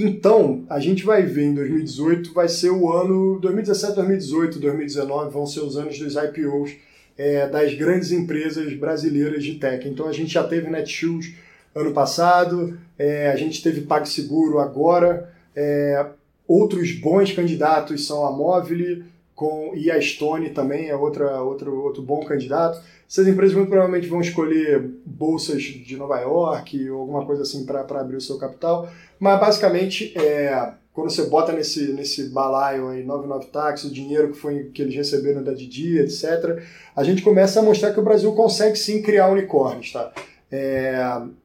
Então, 0.00 0.64
a 0.70 0.78
gente 0.78 1.04
vai 1.04 1.24
ver 1.24 1.46
em 1.46 1.54
2018, 1.54 2.32
vai 2.32 2.48
ser 2.48 2.70
o 2.70 2.92
ano 2.92 3.40
2017, 3.40 3.96
2018, 3.96 4.60
2019, 4.60 5.32
vão 5.32 5.44
ser 5.44 5.58
os 5.58 5.76
anos 5.76 5.98
dos 5.98 6.14
IPOs 6.14 6.76
é, 7.16 7.48
das 7.48 7.74
grandes 7.74 8.12
empresas 8.12 8.72
brasileiras 8.74 9.42
de 9.42 9.56
tech. 9.56 9.88
Então, 9.88 10.06
a 10.06 10.12
gente 10.12 10.32
já 10.32 10.44
teve 10.44 10.70
Netshoes 10.70 11.34
ano 11.74 11.90
passado, 11.90 12.78
é, 12.96 13.28
a 13.28 13.34
gente 13.34 13.60
teve 13.60 13.80
PagSeguro 13.80 14.60
agora, 14.60 15.34
é, 15.56 16.06
outros 16.46 16.92
bons 16.92 17.32
candidatos 17.32 18.06
são 18.06 18.24
a 18.24 18.30
Movile 18.30 19.04
com, 19.38 19.70
e 19.72 19.88
a 19.88 20.00
Stone 20.00 20.50
também 20.50 20.88
é 20.88 20.96
outra, 20.96 21.40
outro, 21.40 21.80
outro 21.80 22.02
bom 22.02 22.24
candidato. 22.24 22.82
Essas 23.08 23.28
empresas 23.28 23.54
muito 23.54 23.68
provavelmente 23.68 24.08
vão 24.08 24.20
escolher 24.20 24.82
bolsas 25.06 25.62
de 25.62 25.96
Nova 25.96 26.18
York 26.18 26.90
ou 26.90 27.02
alguma 27.02 27.24
coisa 27.24 27.42
assim 27.42 27.64
para 27.64 27.82
abrir 27.82 28.16
o 28.16 28.20
seu 28.20 28.36
capital, 28.36 28.90
mas 29.16 29.38
basicamente 29.38 30.12
é, 30.18 30.72
quando 30.92 31.08
você 31.08 31.26
bota 31.26 31.52
nesse, 31.52 31.92
nesse 31.92 32.30
balaio 32.30 32.88
aí 32.88 33.04
99 33.04 33.46
táxis, 33.46 33.88
o 33.88 33.94
dinheiro 33.94 34.32
que, 34.32 34.38
foi, 34.38 34.64
que 34.74 34.82
eles 34.82 34.96
receberam 34.96 35.44
da 35.44 35.54
Didi, 35.54 35.98
etc., 35.98 36.60
a 36.96 37.04
gente 37.04 37.22
começa 37.22 37.60
a 37.60 37.62
mostrar 37.62 37.92
que 37.92 38.00
o 38.00 38.04
Brasil 38.04 38.32
consegue 38.32 38.76
sim 38.76 39.00
criar 39.02 39.30
unicórnios. 39.30 39.92
Tá? 39.92 40.12
É, 40.50 40.96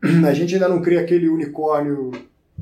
a 0.27 0.33
gente 0.33 0.55
ainda 0.55 0.67
não 0.67 0.81
cria 0.81 1.01
aquele 1.01 1.29
unicórnio 1.29 2.11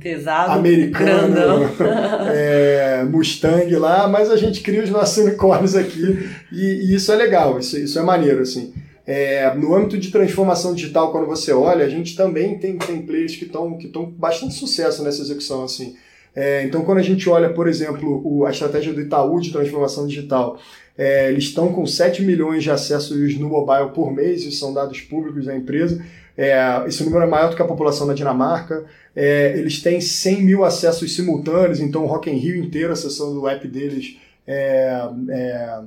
pesado, 0.01 0.51
americano, 0.51 1.69
é, 2.33 3.03
Mustang 3.03 3.73
lá, 3.75 4.07
mas 4.07 4.31
a 4.31 4.35
gente 4.35 4.61
cria 4.61 4.83
os 4.83 4.89
nossos 4.89 5.17
unicórnios 5.23 5.75
aqui 5.75 6.29
e, 6.51 6.91
e, 6.91 6.95
isso 6.95 7.11
é 7.11 7.15
legal, 7.15 7.59
isso, 7.59 7.77
isso 7.77 7.99
é 7.99 8.01
maneiro, 8.01 8.41
assim. 8.41 8.73
É, 9.05 9.53
no 9.55 9.75
âmbito 9.75 9.97
de 9.97 10.11
transformação 10.11 10.73
digital, 10.73 11.11
quando 11.11 11.25
você 11.27 11.51
olha, 11.51 11.85
a 11.85 11.89
gente 11.89 12.15
também 12.15 12.57
tem, 12.57 12.77
tem 12.77 13.01
players 13.01 13.35
que 13.35 13.45
estão 13.45 13.77
que 13.77 13.87
com 13.89 14.05
bastante 14.05 14.53
sucesso 14.53 15.03
nessa 15.03 15.21
execução. 15.21 15.63
Assim. 15.63 15.95
É, 16.35 16.63
então, 16.63 16.83
quando 16.83 16.99
a 16.99 17.03
gente 17.03 17.27
olha, 17.29 17.51
por 17.51 17.67
exemplo, 17.67 18.21
o, 18.23 18.45
a 18.45 18.51
estratégia 18.51 18.93
do 18.93 19.01
Itaú 19.01 19.39
de 19.39 19.51
transformação 19.51 20.07
digital, 20.07 20.57
é, 21.01 21.29
eles 21.31 21.45
estão 21.45 21.73
com 21.73 21.83
7 21.83 22.21
milhões 22.21 22.61
de 22.61 22.69
acessos 22.69 23.35
no 23.39 23.49
mobile 23.49 23.89
por 23.89 24.13
mês, 24.13 24.43
isso 24.43 24.59
são 24.59 24.71
dados 24.71 25.01
públicos 25.01 25.47
da 25.47 25.55
empresa. 25.57 26.05
É, 26.37 26.53
esse 26.85 27.03
número 27.03 27.23
é 27.23 27.27
maior 27.27 27.49
do 27.49 27.55
que 27.55 27.61
a 27.63 27.65
população 27.65 28.05
da 28.05 28.13
Dinamarca. 28.13 28.85
É, 29.15 29.57
eles 29.57 29.81
têm 29.81 29.99
100 29.99 30.43
mil 30.43 30.63
acessos 30.63 31.15
simultâneos, 31.15 31.79
então 31.79 32.03
o 32.03 32.05
Rock 32.05 32.29
in 32.29 32.35
Rio 32.35 32.55
inteiro 32.55 32.93
acessando 32.93 33.41
o 33.41 33.47
app 33.47 33.67
deles 33.67 34.15
é, 34.45 35.09
é, 35.31 35.79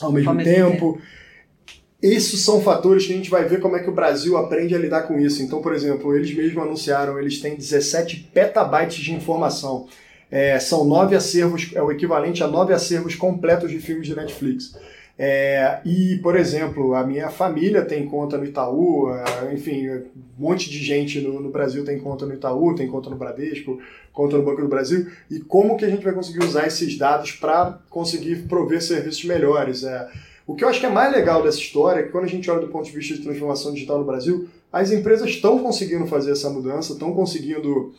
ao 0.00 0.12
mesmo 0.12 0.30
ao 0.30 0.36
tempo. 0.36 0.46
Mesmo 0.46 0.70
tempo. 0.70 1.00
Esses 2.00 2.38
são 2.42 2.60
fatores 2.60 3.04
que 3.04 3.14
a 3.14 3.16
gente 3.16 3.28
vai 3.28 3.46
ver 3.46 3.58
como 3.58 3.74
é 3.74 3.82
que 3.82 3.90
o 3.90 3.94
Brasil 3.94 4.36
aprende 4.36 4.76
a 4.76 4.78
lidar 4.78 5.08
com 5.08 5.18
isso. 5.18 5.42
Então, 5.42 5.60
por 5.60 5.74
exemplo, 5.74 6.14
eles 6.14 6.32
mesmos 6.32 6.62
anunciaram, 6.62 7.18
eles 7.18 7.40
têm 7.40 7.56
17 7.56 8.30
petabytes 8.32 9.02
de 9.02 9.12
informação. 9.12 9.88
É, 10.30 10.58
são 10.58 10.84
nove 10.84 11.14
acervos, 11.14 11.70
é 11.74 11.82
o 11.82 11.90
equivalente 11.90 12.42
a 12.42 12.48
nove 12.48 12.72
acervos 12.72 13.14
completos 13.14 13.70
de 13.70 13.78
filmes 13.78 14.06
de 14.06 14.16
Netflix. 14.16 14.76
É, 15.18 15.80
e, 15.84 16.18
por 16.22 16.36
exemplo, 16.36 16.94
a 16.94 17.02
minha 17.02 17.30
família 17.30 17.82
tem 17.82 18.06
conta 18.06 18.36
no 18.36 18.44
Itaú, 18.44 19.08
é, 19.10 19.54
enfim, 19.54 19.88
um 19.88 20.02
monte 20.36 20.68
de 20.68 20.78
gente 20.78 21.20
no, 21.22 21.40
no, 21.40 21.48
Brasil 21.48 21.84
tem 21.84 21.98
conta 21.98 22.26
no 22.26 22.34
Itaú, 22.34 22.74
tem 22.74 22.86
conta 22.86 23.08
no 23.08 23.16
Bradesco, 23.16 23.78
conta 24.12 24.36
no 24.36 24.42
Banco 24.42 24.60
do 24.60 24.68
Brasil. 24.68 25.06
E 25.30 25.40
como 25.40 25.76
que 25.76 25.86
a 25.86 25.88
gente 25.88 26.04
vai 26.04 26.12
conseguir 26.12 26.44
usar 26.44 26.66
esses 26.66 26.98
dados 26.98 27.32
para 27.32 27.78
conseguir 27.88 28.46
prover 28.46 28.82
serviços 28.82 29.24
melhores? 29.24 29.84
É, 29.84 30.06
o 30.46 30.54
que 30.54 30.62
eu 30.62 30.68
acho 30.68 30.80
que 30.80 30.86
é 30.86 30.90
mais 30.90 31.10
legal 31.10 31.42
dessa 31.42 31.58
história 31.58 32.00
é 32.00 32.02
que 32.02 32.10
quando 32.10 32.24
a 32.24 32.28
gente 32.28 32.50
olha 32.50 32.60
do 32.60 32.68
ponto 32.68 32.84
de 32.84 32.92
vista 32.92 33.14
de 33.14 33.22
transformação 33.22 33.72
digital 33.72 33.98
no 33.98 34.04
Brasil, 34.04 34.48
as 34.70 34.92
empresas 34.92 35.30
estão 35.30 35.58
conseguindo 35.60 36.06
fazer 36.06 36.32
essa 36.32 36.50
mudança, 36.50 36.92
estão 36.92 37.14
conseguindo, 37.14 37.94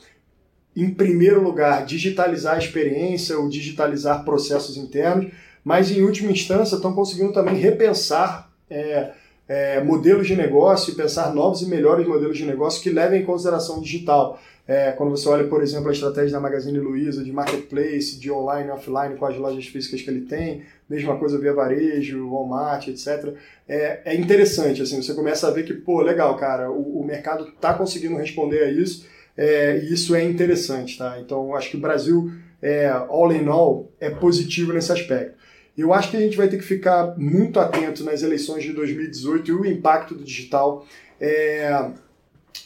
em 0.77 0.91
primeiro 0.91 1.41
lugar, 1.41 1.83
digitalizar 1.85 2.55
a 2.55 2.59
experiência 2.59 3.39
ou 3.39 3.49
digitalizar 3.49 4.23
processos 4.23 4.77
internos, 4.77 5.31
mas 5.63 5.89
em 5.89 6.03
última 6.03 6.31
instância 6.31 6.75
estão 6.75 6.93
conseguindo 6.93 7.33
também 7.33 7.55
repensar 7.55 8.47
é, 8.69 9.09
é, 9.47 9.83
modelos 9.83 10.27
de 10.27 10.35
negócio 10.35 10.93
e 10.93 10.95
pensar 10.95 11.33
novos 11.33 11.63
e 11.63 11.65
melhores 11.65 12.07
modelos 12.07 12.37
de 12.37 12.45
negócio 12.45 12.83
que 12.83 12.91
levem 12.91 13.23
em 13.23 13.25
consideração 13.25 13.81
digital. 13.81 14.39
É, 14.67 14.91
quando 14.91 15.09
você 15.09 15.27
olha, 15.29 15.47
por 15.47 15.63
exemplo, 15.63 15.89
a 15.89 15.93
estratégia 15.93 16.33
da 16.33 16.39
Magazine 16.39 16.77
Luiza 16.77 17.23
de 17.23 17.31
marketplace, 17.31 18.19
de 18.19 18.29
online 18.29 18.67
e 18.67 18.71
offline 18.71 19.15
com 19.15 19.25
as 19.25 19.35
lojas 19.35 19.65
físicas 19.65 20.01
que 20.03 20.09
ele 20.11 20.25
tem, 20.25 20.61
mesma 20.87 21.17
coisa 21.17 21.39
via 21.39 21.53
varejo, 21.53 22.29
Walmart, 22.29 22.87
etc. 22.89 23.33
É, 23.67 24.01
é 24.05 24.15
interessante, 24.15 24.83
assim, 24.83 25.01
você 25.01 25.15
começa 25.15 25.47
a 25.47 25.51
ver 25.51 25.63
que, 25.63 25.73
pô, 25.73 26.01
legal, 26.01 26.35
cara, 26.37 26.69
o, 26.69 26.99
o 26.99 27.03
mercado 27.03 27.47
está 27.47 27.73
conseguindo 27.73 28.17
responder 28.17 28.61
a 28.61 28.69
isso 28.69 29.16
é, 29.37 29.77
e 29.77 29.93
isso 29.93 30.15
é 30.15 30.23
interessante, 30.23 30.97
tá? 30.97 31.19
Então, 31.19 31.55
acho 31.55 31.69
que 31.69 31.77
o 31.77 31.79
Brasil, 31.79 32.31
é, 32.61 32.87
all 32.87 33.31
in 33.31 33.47
all, 33.47 33.91
é 33.99 34.09
positivo 34.09 34.73
nesse 34.73 34.91
aspecto. 34.91 35.37
Eu 35.77 35.93
acho 35.93 36.09
que 36.09 36.17
a 36.17 36.19
gente 36.19 36.35
vai 36.35 36.47
ter 36.47 36.57
que 36.57 36.63
ficar 36.63 37.15
muito 37.17 37.59
atento 37.59 38.03
nas 38.03 38.23
eleições 38.23 38.63
de 38.63 38.73
2018 38.73 39.51
e 39.51 39.53
o 39.53 39.65
impacto 39.65 40.15
do 40.15 40.23
digital. 40.23 40.87
É, 41.21 41.91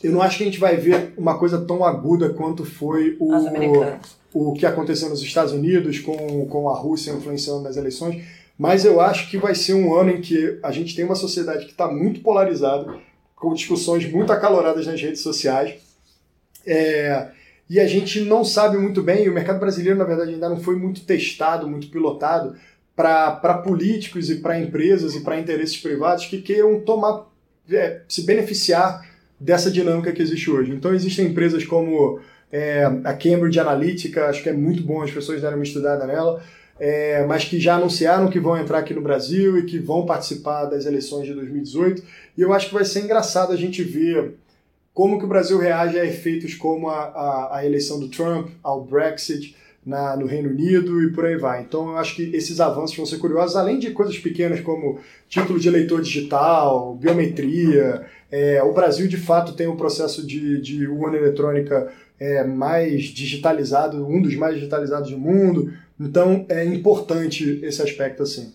eu 0.01 0.13
não 0.13 0.21
acho 0.21 0.37
que 0.37 0.43
a 0.43 0.45
gente 0.45 0.59
vai 0.59 0.77
ver 0.77 1.13
uma 1.17 1.37
coisa 1.37 1.59
tão 1.59 1.83
aguda 1.83 2.29
quanto 2.29 2.63
foi 2.63 3.17
o, 3.19 3.29
o 4.33 4.53
que 4.53 4.65
aconteceu 4.65 5.09
nos 5.09 5.21
Estados 5.21 5.51
Unidos 5.51 5.99
com, 5.99 6.45
com 6.47 6.69
a 6.69 6.73
Rússia 6.73 7.11
influenciando 7.11 7.61
nas 7.61 7.75
eleições, 7.75 8.23
mas 8.57 8.85
eu 8.85 9.01
acho 9.01 9.29
que 9.29 9.37
vai 9.37 9.55
ser 9.55 9.73
um 9.73 9.93
ano 9.93 10.11
em 10.11 10.21
que 10.21 10.57
a 10.63 10.71
gente 10.71 10.95
tem 10.95 11.03
uma 11.03 11.15
sociedade 11.15 11.65
que 11.65 11.71
está 11.71 11.91
muito 11.91 12.21
polarizada, 12.21 12.95
com 13.35 13.53
discussões 13.53 14.09
muito 14.09 14.31
acaloradas 14.31 14.87
nas 14.87 15.01
redes 15.01 15.21
sociais, 15.21 15.73
é, 16.65 17.29
e 17.69 17.79
a 17.79 17.87
gente 17.87 18.21
não 18.21 18.43
sabe 18.43 18.77
muito 18.77 19.01
bem, 19.01 19.25
e 19.25 19.29
o 19.29 19.33
mercado 19.33 19.59
brasileiro, 19.59 19.97
na 19.97 20.03
verdade, 20.03 20.33
ainda 20.33 20.49
não 20.49 20.59
foi 20.59 20.75
muito 20.75 21.05
testado, 21.05 21.67
muito 21.67 21.87
pilotado, 21.87 22.55
para 22.95 23.61
políticos 23.63 24.29
e 24.29 24.35
para 24.35 24.59
empresas 24.59 25.15
e 25.15 25.21
para 25.21 25.39
interesses 25.39 25.77
privados 25.77 26.25
que 26.25 26.41
queiram 26.41 26.81
tomar, 26.81 27.27
é, 27.71 28.01
se 28.07 28.23
beneficiar 28.23 29.09
dessa 29.39 29.71
dinâmica 29.71 30.11
que 30.11 30.21
existe 30.21 30.51
hoje. 30.51 30.71
Então 30.71 30.93
existem 30.93 31.27
empresas 31.27 31.65
como 31.65 32.19
é, 32.51 32.83
a 33.03 33.13
Cambridge 33.13 33.59
Analytica, 33.59 34.25
acho 34.25 34.43
que 34.43 34.49
é 34.49 34.53
muito 34.53 34.83
bom, 34.83 35.01
as 35.01 35.11
pessoas 35.11 35.41
deram 35.41 35.55
uma 35.55 35.63
estudada 35.63 36.05
nela, 36.05 36.43
é, 36.79 37.25
mas 37.25 37.45
que 37.45 37.59
já 37.59 37.75
anunciaram 37.75 38.29
que 38.29 38.39
vão 38.39 38.57
entrar 38.57 38.79
aqui 38.79 38.93
no 38.93 39.01
Brasil 39.01 39.57
e 39.57 39.63
que 39.63 39.79
vão 39.79 40.05
participar 40.05 40.65
das 40.65 40.85
eleições 40.85 41.25
de 41.25 41.33
2018. 41.33 42.03
E 42.37 42.41
eu 42.41 42.53
acho 42.53 42.67
que 42.67 42.73
vai 42.73 42.85
ser 42.85 43.01
engraçado 43.01 43.53
a 43.53 43.55
gente 43.55 43.81
ver 43.83 44.35
como 44.93 45.17
que 45.17 45.25
o 45.25 45.27
Brasil 45.27 45.57
reage 45.57 45.99
a 45.99 46.05
efeitos 46.05 46.53
como 46.53 46.89
a, 46.89 46.99
a, 46.99 47.57
a 47.57 47.65
eleição 47.65 47.99
do 47.99 48.09
Trump, 48.09 48.49
ao 48.61 48.83
Brexit, 48.83 49.55
na, 49.85 50.15
no 50.15 50.25
Reino 50.25 50.49
Unido 50.49 51.01
e 51.03 51.11
por 51.11 51.25
aí 51.25 51.37
vai. 51.37 51.61
Então 51.61 51.89
eu 51.89 51.97
acho 51.97 52.15
que 52.15 52.35
esses 52.35 52.59
avanços 52.59 52.95
vão 52.95 53.05
ser 53.05 53.17
curiosos, 53.17 53.55
além 53.55 53.79
de 53.79 53.91
coisas 53.91 54.17
pequenas 54.17 54.59
como 54.61 54.99
título 55.27 55.59
de 55.59 55.67
eleitor 55.67 56.01
digital, 56.01 56.95
biometria. 56.95 58.05
É, 58.31 58.61
o 58.63 58.73
Brasil 58.73 59.07
de 59.07 59.17
fato 59.17 59.53
tem 59.53 59.67
um 59.67 59.75
processo 59.75 60.25
de, 60.25 60.61
de 60.61 60.87
urna 60.87 61.17
eletrônica 61.17 61.91
é, 62.19 62.43
mais 62.43 63.05
digitalizado, 63.05 64.05
um 64.07 64.21
dos 64.21 64.35
mais 64.35 64.55
digitalizados 64.55 65.09
do 65.09 65.17
mundo. 65.17 65.73
Então 65.99 66.45
é 66.47 66.63
importante 66.63 67.59
esse 67.63 67.81
aspecto 67.81 68.23
assim. 68.23 68.53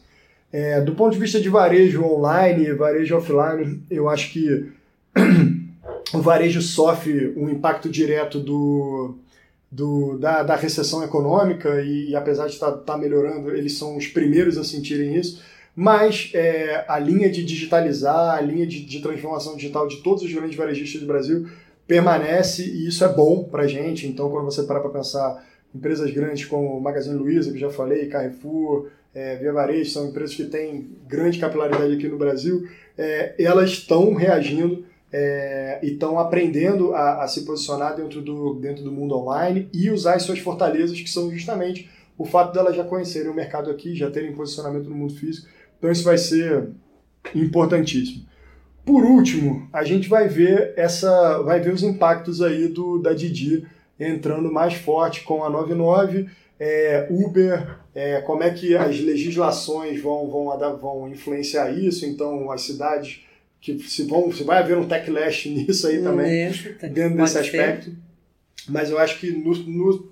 É, 0.52 0.80
do 0.80 0.94
ponto 0.94 1.12
de 1.12 1.18
vista 1.18 1.40
de 1.40 1.48
varejo 1.48 2.04
online, 2.04 2.72
varejo 2.72 3.16
offline, 3.16 3.82
eu 3.90 4.08
acho 4.08 4.32
que 4.32 4.70
o 6.12 6.20
varejo 6.20 6.62
sofre 6.62 7.32
um 7.36 7.48
impacto 7.48 7.88
direto 7.88 8.38
do, 8.38 9.16
do, 9.70 10.18
da, 10.18 10.42
da 10.42 10.56
recessão 10.56 11.02
econômica 11.02 11.82
e, 11.82 12.10
e 12.10 12.16
apesar 12.16 12.46
de 12.46 12.54
estar 12.54 12.72
tá, 12.72 12.78
tá 12.78 12.98
melhorando, 12.98 13.50
eles 13.50 13.76
são 13.76 13.96
os 13.96 14.06
primeiros 14.06 14.56
a 14.56 14.64
sentirem 14.64 15.16
isso. 15.16 15.42
Mas 15.74 16.30
é, 16.32 16.84
a 16.88 16.98
linha 16.98 17.28
de 17.28 17.44
digitalizar, 17.44 18.36
a 18.36 18.40
linha 18.40 18.66
de, 18.66 18.84
de 18.84 19.00
transformação 19.00 19.56
digital 19.56 19.86
de 19.86 19.96
todos 20.02 20.22
os 20.22 20.32
grandes 20.32 20.56
varejistas 20.56 21.00
do 21.00 21.06
Brasil 21.06 21.46
permanece 21.86 22.62
e 22.62 22.88
isso 22.88 23.04
é 23.04 23.08
bom 23.08 23.44
para 23.44 23.64
a 23.64 23.66
gente. 23.66 24.06
Então, 24.06 24.30
quando 24.30 24.46
você 24.46 24.62
para 24.62 24.80
para 24.80 24.90
pensar 24.90 25.44
empresas 25.74 26.10
grandes 26.10 26.46
como 26.46 26.80
Magazine 26.80 27.16
Luiza, 27.16 27.52
que 27.52 27.58
já 27.58 27.68
falei, 27.68 28.06
Carrefour, 28.06 28.88
é, 29.14 29.36
Via 29.36 29.52
Varejo, 29.52 29.90
são 29.90 30.08
empresas 30.08 30.34
que 30.34 30.44
têm 30.44 30.88
grande 31.06 31.38
capilaridade 31.38 31.92
aqui 31.92 32.08
no 32.08 32.16
Brasil, 32.16 32.66
é, 32.96 33.34
elas 33.38 33.70
estão 33.70 34.14
reagindo 34.14 34.84
é, 35.18 35.80
e 35.82 35.92
estão 35.92 36.18
aprendendo 36.18 36.94
a, 36.94 37.24
a, 37.24 37.28
se 37.28 37.46
posicionar 37.46 37.96
dentro 37.96 38.20
do, 38.20 38.52
dentro 38.56 38.84
do 38.84 38.92
mundo 38.92 39.16
online 39.16 39.66
e 39.72 39.88
usar 39.88 40.16
as 40.16 40.24
suas 40.24 40.40
fortalezas, 40.40 41.00
que 41.00 41.08
são 41.08 41.30
justamente 41.30 41.88
o 42.18 42.26
fato 42.26 42.52
delas 42.52 42.76
já 42.76 42.84
conhecerem 42.84 43.30
o 43.30 43.34
mercado 43.34 43.70
aqui, 43.70 43.96
já 43.96 44.10
terem 44.10 44.34
posicionamento 44.34 44.90
no 44.90 44.94
mundo 44.94 45.14
físico. 45.14 45.48
Então 45.78 45.90
isso 45.90 46.04
vai 46.04 46.18
ser 46.18 46.68
importantíssimo. 47.34 48.26
Por 48.84 49.04
último, 49.04 49.66
a 49.72 49.82
gente 49.84 50.06
vai 50.06 50.28
ver 50.28 50.74
essa, 50.76 51.40
vai 51.42 51.60
ver 51.60 51.72
os 51.72 51.82
impactos 51.82 52.42
aí 52.42 52.68
do 52.68 52.98
da 52.98 53.14
Didi 53.14 53.66
entrando 53.98 54.52
mais 54.52 54.74
forte 54.74 55.22
com 55.22 55.42
a 55.42 55.48
99, 55.48 56.28
é, 56.60 57.06
Uber, 57.10 57.78
é, 57.94 58.20
como 58.20 58.42
é 58.42 58.50
que 58.50 58.76
as 58.76 59.00
legislações 59.00 59.98
vão, 60.02 60.28
vão, 60.30 60.76
vão 60.76 61.08
influenciar 61.08 61.70
isso, 61.70 62.04
então 62.04 62.50
as 62.50 62.60
cidades 62.60 63.25
que 63.60 63.78
se, 63.78 64.04
vão, 64.04 64.32
se 64.32 64.44
vai 64.44 64.58
haver 64.58 64.76
um 64.76 64.86
techlash 64.86 65.46
nisso 65.50 65.86
aí 65.86 66.02
também, 66.02 66.50
isso, 66.50 66.68
dentro 66.92 67.16
desse 67.16 67.38
aspecto. 67.38 67.86
Ser. 67.86 67.96
Mas 68.68 68.90
eu 68.90 68.98
acho 68.98 69.18
que 69.18 69.30
no, 69.30 69.54
no, 69.54 70.08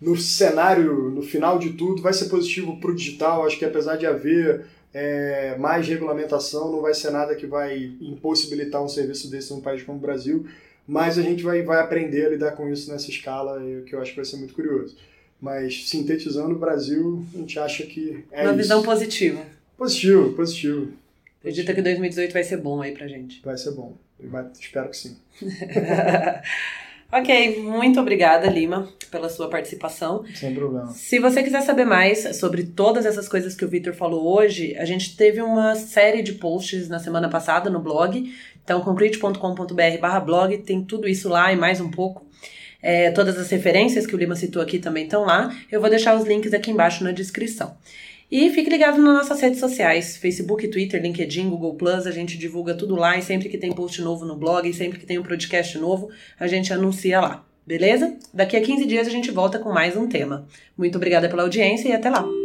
no 0.00 0.16
cenário, 0.16 1.10
no 1.10 1.22
final 1.22 1.58
de 1.58 1.70
tudo, 1.70 2.00
vai 2.00 2.12
ser 2.12 2.26
positivo 2.26 2.78
para 2.80 2.90
o 2.90 2.94
digital. 2.94 3.46
Acho 3.46 3.58
que 3.58 3.64
apesar 3.64 3.96
de 3.96 4.06
haver 4.06 4.64
é, 4.92 5.56
mais 5.58 5.86
regulamentação, 5.86 6.70
não 6.72 6.80
vai 6.80 6.94
ser 6.94 7.10
nada 7.10 7.34
que 7.34 7.46
vai 7.46 7.92
impossibilitar 8.00 8.82
um 8.82 8.88
serviço 8.88 9.30
desse 9.30 9.52
num 9.52 9.60
país 9.60 9.82
como 9.82 9.98
o 9.98 10.00
Brasil. 10.00 10.46
Mas 10.86 11.18
a 11.18 11.22
gente 11.22 11.42
vai, 11.42 11.62
vai 11.62 11.80
aprender 11.80 12.26
a 12.26 12.30
lidar 12.30 12.52
com 12.52 12.68
isso 12.68 12.90
nessa 12.90 13.10
escala, 13.10 13.62
que 13.86 13.94
eu 13.94 14.00
acho 14.00 14.10
que 14.10 14.16
vai 14.16 14.24
ser 14.24 14.36
muito 14.36 14.54
curioso. 14.54 14.96
Mas 15.40 15.88
sintetizando, 15.88 16.54
o 16.54 16.58
Brasil, 16.58 17.24
a 17.34 17.38
gente 17.38 17.58
acha 17.58 17.84
que 17.84 18.24
é 18.32 18.42
Uma 18.42 18.50
isso. 18.50 18.58
visão 18.58 18.82
positiva. 18.82 19.40
Positivo, 19.76 20.32
positivo. 20.32 20.92
Acredita 21.40 21.72
que 21.72 21.80
2018 21.80 22.32
vai 22.32 22.44
ser 22.44 22.58
bom 22.58 22.82
aí 22.82 22.92
pra 22.92 23.08
gente. 23.08 23.40
Vai 23.42 23.56
ser 23.56 23.72
bom. 23.72 23.96
Espero 24.60 24.90
que 24.90 24.96
sim. 24.96 25.16
ok, 27.10 27.62
muito 27.62 27.98
obrigada, 27.98 28.46
Lima, 28.46 28.86
pela 29.10 29.30
sua 29.30 29.48
participação. 29.48 30.22
Sem 30.34 30.54
problema. 30.54 30.88
Se 30.92 31.18
você 31.18 31.42
quiser 31.42 31.62
saber 31.62 31.86
mais 31.86 32.36
sobre 32.36 32.64
todas 32.64 33.06
essas 33.06 33.26
coisas 33.26 33.54
que 33.54 33.64
o 33.64 33.68
Victor 33.68 33.94
falou 33.94 34.36
hoje, 34.36 34.76
a 34.76 34.84
gente 34.84 35.16
teve 35.16 35.40
uma 35.40 35.74
série 35.76 36.22
de 36.22 36.34
posts 36.34 36.90
na 36.90 36.98
semana 36.98 37.30
passada 37.30 37.70
no 37.70 37.80
blog. 37.80 38.30
Então, 38.62 38.82
concrete.com.br 38.82 39.98
barra 39.98 40.20
blog, 40.20 40.58
tem 40.58 40.84
tudo 40.84 41.08
isso 41.08 41.30
lá 41.30 41.50
e 41.50 41.56
mais 41.56 41.80
um 41.80 41.90
pouco. 41.90 42.28
É, 42.82 43.10
todas 43.10 43.38
as 43.38 43.50
referências 43.50 44.06
que 44.06 44.14
o 44.14 44.18
Lima 44.18 44.36
citou 44.36 44.60
aqui 44.60 44.78
também 44.78 45.04
estão 45.04 45.24
lá. 45.24 45.54
Eu 45.72 45.80
vou 45.80 45.88
deixar 45.88 46.14
os 46.14 46.26
links 46.26 46.52
aqui 46.52 46.70
embaixo 46.70 47.02
na 47.02 47.12
descrição. 47.12 47.76
E 48.30 48.48
fique 48.50 48.70
ligado 48.70 49.02
nas 49.02 49.14
nossas 49.14 49.40
redes 49.40 49.58
sociais, 49.58 50.16
Facebook, 50.16 50.68
Twitter, 50.68 51.02
LinkedIn, 51.02 51.50
Google 51.50 51.74
Plus, 51.74 52.06
a 52.06 52.12
gente 52.12 52.38
divulga 52.38 52.74
tudo 52.74 52.94
lá 52.94 53.18
e 53.18 53.22
sempre 53.22 53.48
que 53.48 53.58
tem 53.58 53.72
post 53.72 54.00
novo 54.00 54.24
no 54.24 54.36
blog, 54.36 54.68
e 54.68 54.72
sempre 54.72 55.00
que 55.00 55.06
tem 55.06 55.18
um 55.18 55.22
podcast 55.24 55.76
novo, 55.78 56.10
a 56.38 56.46
gente 56.46 56.72
anuncia 56.72 57.20
lá. 57.20 57.44
Beleza? 57.66 58.16
Daqui 58.32 58.56
a 58.56 58.62
15 58.62 58.86
dias 58.86 59.08
a 59.08 59.10
gente 59.10 59.32
volta 59.32 59.58
com 59.58 59.72
mais 59.72 59.96
um 59.96 60.08
tema. 60.08 60.46
Muito 60.78 60.94
obrigada 60.94 61.28
pela 61.28 61.42
audiência 61.42 61.88
e 61.88 61.92
até 61.92 62.08
lá! 62.08 62.39